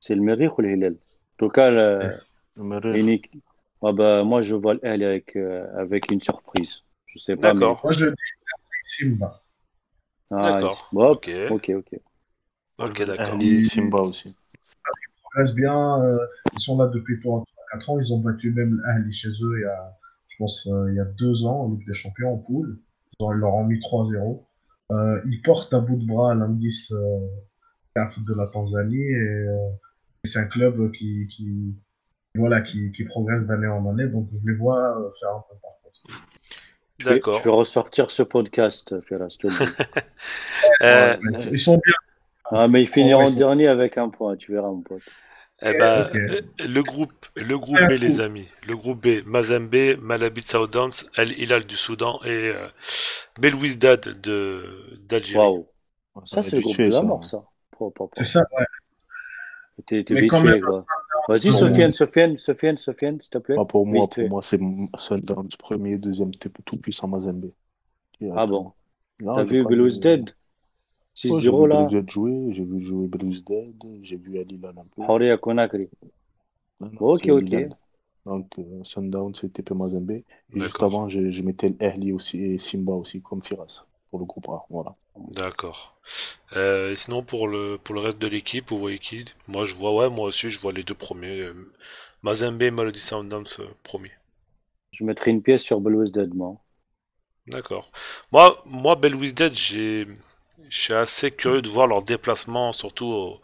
[0.00, 2.10] C'est le Merir ou le Hillel En tout cas, le,
[2.56, 3.18] Le.
[3.82, 6.82] Ah bah, moi, je vois l'Ahli avec, euh, avec une surprise.
[7.06, 7.54] Je sais pas.
[7.54, 7.80] D'accord.
[7.84, 8.14] Moi, je dis
[8.82, 9.40] Simba.
[10.30, 10.88] Ah, D'accord.
[10.92, 11.30] Bon, Ok.
[11.50, 12.00] ok, ok.
[12.80, 13.34] Ok, d'accord.
[13.34, 14.28] Ahli, Simba aussi.
[14.28, 16.02] Ils progressent bien.
[16.02, 16.18] euh,
[16.52, 17.98] ils sont là depuis 3 4 ans.
[17.98, 19.96] Ils ont battu même l'Ahli chez eux il y a,
[20.28, 22.78] je pense, euh, il y a deux ans en Ligue des Champions en poule.
[23.18, 24.44] Ils, ont, ils leur ont mis 3-0.
[24.92, 27.18] Euh, ils portent à bout de bras l'indice euh,
[27.94, 29.68] CAF de la Tanzanie et euh,
[30.24, 31.74] c'est un club qui, qui,
[32.34, 34.06] voilà, qui, qui progresse d'année en année.
[34.08, 36.00] Donc je les vois euh, faire un peu par contre.
[36.98, 37.34] Je vais, D'accord.
[37.38, 39.48] je vais ressortir ce podcast, dis.
[40.82, 41.16] Euh,
[41.52, 41.94] ils sont bien.
[42.50, 45.02] Ah, mais ils finiront Ouais, c'est- dernier avec un point, tu verras, mon pote.
[45.60, 48.48] Eh ben, euh, le groupe, le groupe B, les amis.
[48.66, 52.68] Le groupe B, Mazembe, Malabit Soundance, Al Hilal du Soudan et euh,
[53.40, 54.64] Belouizdad de
[55.08, 55.36] d'Algérie.
[55.38, 55.66] Waouh.
[56.24, 57.02] Ça, c'est le groupe de la ça.
[57.02, 57.44] mort, ça.
[57.72, 58.12] Propre, propre.
[58.16, 58.64] C'est ça, ouais.
[59.86, 60.84] T'es vite même, quoi.
[61.28, 61.52] Vas-y.
[61.52, 63.56] Sofiane, Sofiane, Sofiane, Sofiane, s'il te plaît.
[63.56, 64.58] Pas pour moi, pour moi, c'est
[64.96, 67.50] Sundowns premier, deuxième, tout puissant Mazembe.
[68.34, 68.72] Ah bon?
[69.24, 69.66] T'as j'ai vu
[71.14, 74.84] j'ai vu 6-0 là Belouizdad jouer, j'ai vu jouer Belouizdad, j'ai vu Al Hilal un
[74.96, 75.02] peu.
[75.02, 75.88] Horia Conakry.
[76.80, 77.68] Non, non, Ok, ok.
[78.24, 80.10] Donc, euh, Sundowns, c'est TP Mazembe.
[80.10, 80.24] Et
[80.54, 84.48] juste avant, je, je mettais l'Ahli aussi et Simba aussi comme Firas pour le groupe
[84.48, 84.64] A.
[84.70, 84.94] Voilà.
[85.18, 85.98] D'accord.
[86.56, 89.24] Euh, sinon, pour le, pour le reste de l'équipe, vous voyez qui?
[89.48, 91.42] Moi, je vois, ouais, moi aussi, je vois les deux premiers.
[91.42, 91.72] euh,
[92.22, 94.12] Mazembe et Melody Sundance euh, premiers.
[94.90, 96.60] Je mettrai une pièce sur Belouizdad, moi.
[97.46, 97.90] D'accord.
[98.32, 100.06] Moi, moi, Belouizdad, j'ai,
[100.68, 103.40] je suis assez curieux de voir leur déplacement, surtout au,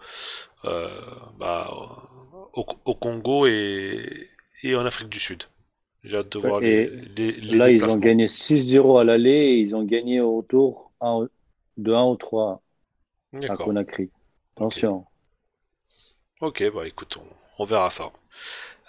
[1.38, 1.70] bah,
[2.54, 4.28] au, au Congo et,
[4.62, 5.44] et en Afrique du Sud.
[6.04, 7.98] J'ai hâte de voir Et les, les, les Là, ils ont déplacements.
[7.98, 11.28] gagné 6-0 à l'aller et ils ont gagné au retour 1
[11.76, 12.62] de 1 ou 3
[13.48, 13.56] à.
[13.56, 14.10] Conakry.
[14.56, 15.04] Attention.
[16.40, 18.10] Ok, bah écoute, on, on verra ça.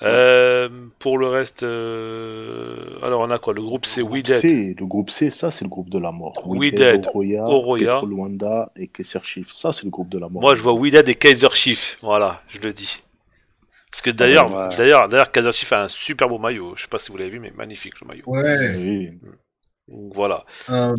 [0.01, 0.67] Euh,
[0.99, 3.53] pour le reste, euh, alors on a quoi?
[3.53, 4.41] Le groupe Le groupe Wydad.
[4.41, 6.33] C, le groupe C, ça, c'est le groupe de la mort.
[6.45, 7.93] Wydad, Wydad, Oroya, Oroya.
[7.95, 9.53] Petro Luanda et Kaiser Chiefs.
[9.53, 10.41] Ça, c'est le groupe de la mort.
[10.41, 11.97] Moi, je vois Wydad et Kaiser Chiefs.
[12.01, 13.03] Voilà, je le dis.
[13.89, 14.75] Parce que d'ailleurs, ouais.
[14.75, 16.75] d'ailleurs, d'ailleurs, Kaiser Chiefs a un super beau maillot.
[16.75, 18.23] Je sais pas si vous l'avez vu, mais magnifique le maillot.
[18.27, 18.75] Ouais.
[18.75, 19.11] Oui.
[19.87, 20.43] Donc voilà.
[20.69, 20.93] Euh,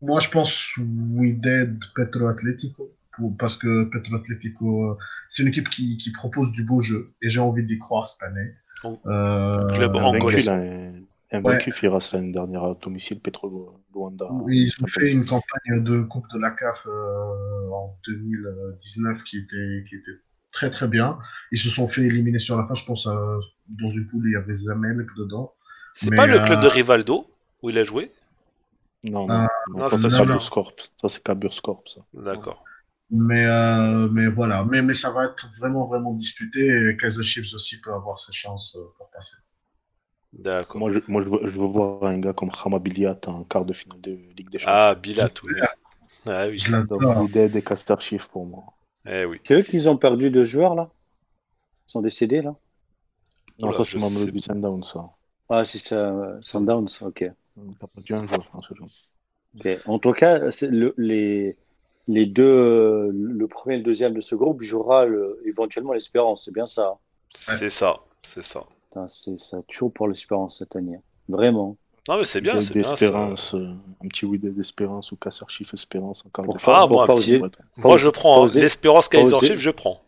[0.00, 2.90] moi, je pense Wydad Petro Atlético.
[3.16, 4.98] Pour, parce que Petro Atlético, euh,
[5.28, 7.12] c'est une équipe qui, qui propose du beau jeu.
[7.20, 8.52] Et j'ai envie d'y croire cette année.
[8.84, 8.98] Oh.
[9.06, 10.42] Euh, Club angolais.
[10.44, 10.92] là, un-
[11.32, 14.26] invaincu Firas l'année dernière à domicile, Petro Luanda.
[14.48, 19.84] Ils ont fait une campagne de Coupe de la CAF euh, en 2019 qui était,
[19.88, 20.12] qui était
[20.52, 21.18] très très bien.
[21.52, 23.38] Ils se sont fait éliminer sur la fin, je pense, euh,
[23.68, 25.52] dans une poule, il y avait Zamelk dedans.
[25.94, 27.26] C'est pas le club euh, de Rivaldo
[27.62, 28.12] où il a joué?
[29.04, 30.80] Non, non, Ah, non, non, ça, c'est Corp.
[31.00, 32.00] Ça, c'est Cabur Corp, ça.
[32.12, 32.64] D'accord.
[33.10, 36.90] Mais, euh, mais voilà, mais, mais ça va être vraiment vraiment disputé.
[36.90, 39.36] Et Kaiser Chiefs aussi peut avoir ses chances euh, pour passer.
[40.32, 40.78] D'accord.
[40.78, 43.64] Moi, je, moi je, veux, je veux voir un gars comme Hama Biliat en quart
[43.64, 44.74] de finale de Ligue des Champions.
[44.74, 45.54] Ah, Bilat, oui.
[46.26, 46.58] Ah oui.
[46.58, 47.22] Je Donc, l'adore.
[47.22, 48.64] Wydad et Kaiser Chiefs pour moi.
[49.06, 49.40] Eh oui.
[49.44, 50.90] C'est eux qui ont perdu deux joueurs, là?
[51.86, 52.54] Ils sont décédés, là?
[53.58, 55.10] Non, Oula, ça, c'est Mamelody Sundowns, ça.
[55.48, 57.24] Ah, c'est ça, euh, Sundowns, ok.
[57.80, 58.88] T'as perdu un joueur, en ce genre.
[59.58, 59.68] Ok.
[59.86, 61.56] En tout cas, le- les,
[62.06, 66.52] les deux, le premier et le deuxième de ce groupe jouera le- éventuellement l'Espérance, c'est
[66.54, 66.88] bien ça.
[66.94, 66.98] hein?
[67.34, 67.98] C'est ça.
[68.22, 68.64] C'est ça.
[69.08, 70.98] C'est ça chaud pour l'Espérance cette année.
[71.28, 71.76] Vraiment.
[72.08, 72.82] Non, mais c'est bien, c'est bien.
[72.84, 72.90] ça.
[72.90, 73.68] d'Espérance, euh,
[74.02, 77.40] un petit Wydad d'Espérance ou Kaiser Chiefs Espérance en quart Pour Fa- Ah, pour petit-
[77.76, 78.48] Moi, je prends hein.
[78.54, 80.00] L'Espérance Kaiser Fawzi- Chiefs, je prends.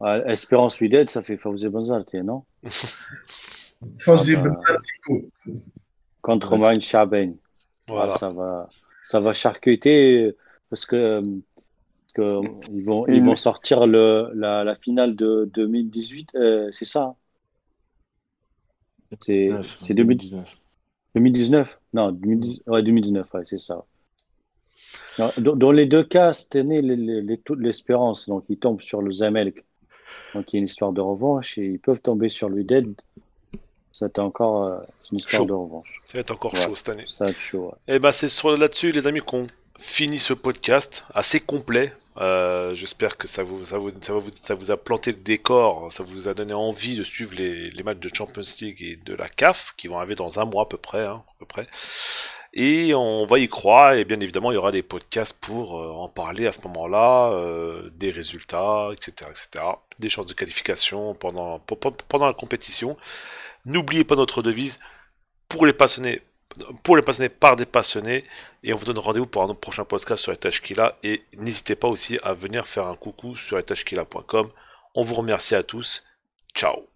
[0.00, 2.44] Ah, Espérance Wydad, ça fait Fawzi Benzarte, non?
[3.98, 4.54] Fawzi Ah
[6.22, 7.34] Contre Romain Chaben.
[7.88, 8.12] Voilà.
[8.12, 8.68] ça va,
[9.02, 10.32] ça va charcuter
[10.70, 12.40] parce que, parce que
[12.72, 17.02] ils vont, ils vont sortir le, la, la finale de 2018, euh, c'est ça.
[17.04, 17.16] hein?
[19.20, 20.48] C'est c'est 2019.
[21.14, 23.84] 2019 Non, 2010 ouais, 2019, ouais, c'est ça.
[25.38, 28.58] Dans, dans les deux cas, cette année, les, les, les taux de l'espérance, donc ils
[28.58, 29.64] tombent sur le Zamelk,
[30.34, 32.94] donc il y a une histoire de revanche, et ils peuvent tomber sur le Dead.
[34.18, 34.78] Encore euh,
[35.12, 35.46] une histoire Chaud.
[35.46, 36.00] de revanche.
[36.04, 36.62] Ça va être encore Ouais.
[36.62, 37.04] chaud cette année.
[37.08, 37.72] Ça va être chaud.
[37.88, 37.94] ouais.
[37.94, 39.46] Et ben c'est sur là-dessus les amis qu'on
[39.78, 41.92] finit ce podcast assez complet.
[42.20, 45.92] Euh, J'espère que ça vous, ça, vous, ça, vous, ça vous a planté le décor,
[45.92, 49.14] ça vous a donné envie de suivre les, les matchs de Champions League et de
[49.14, 51.68] la CAF qui vont arriver dans un mois à peu près, hein, à peu près.
[52.54, 55.90] Et on va y croire et bien évidemment il y aura des podcasts pour euh,
[55.92, 59.64] en parler à ce moment-là, euh, des résultats, etc., etc.,
[60.00, 62.96] des chances de qualification pendant pe- pe- pendant la compétition.
[63.64, 64.78] N'oubliez pas notre devise
[65.48, 66.22] pour les passionnés
[66.82, 68.24] pour les passionnés par des passionnés.
[68.62, 70.96] Et on vous donne rendez-vous pour un prochain podcast sur Etachkila.
[71.02, 74.50] Et n'hésitez pas aussi à venir faire un coucou sur etachkila.com.
[74.94, 76.04] On vous remercie à tous.
[76.54, 76.88] Ciao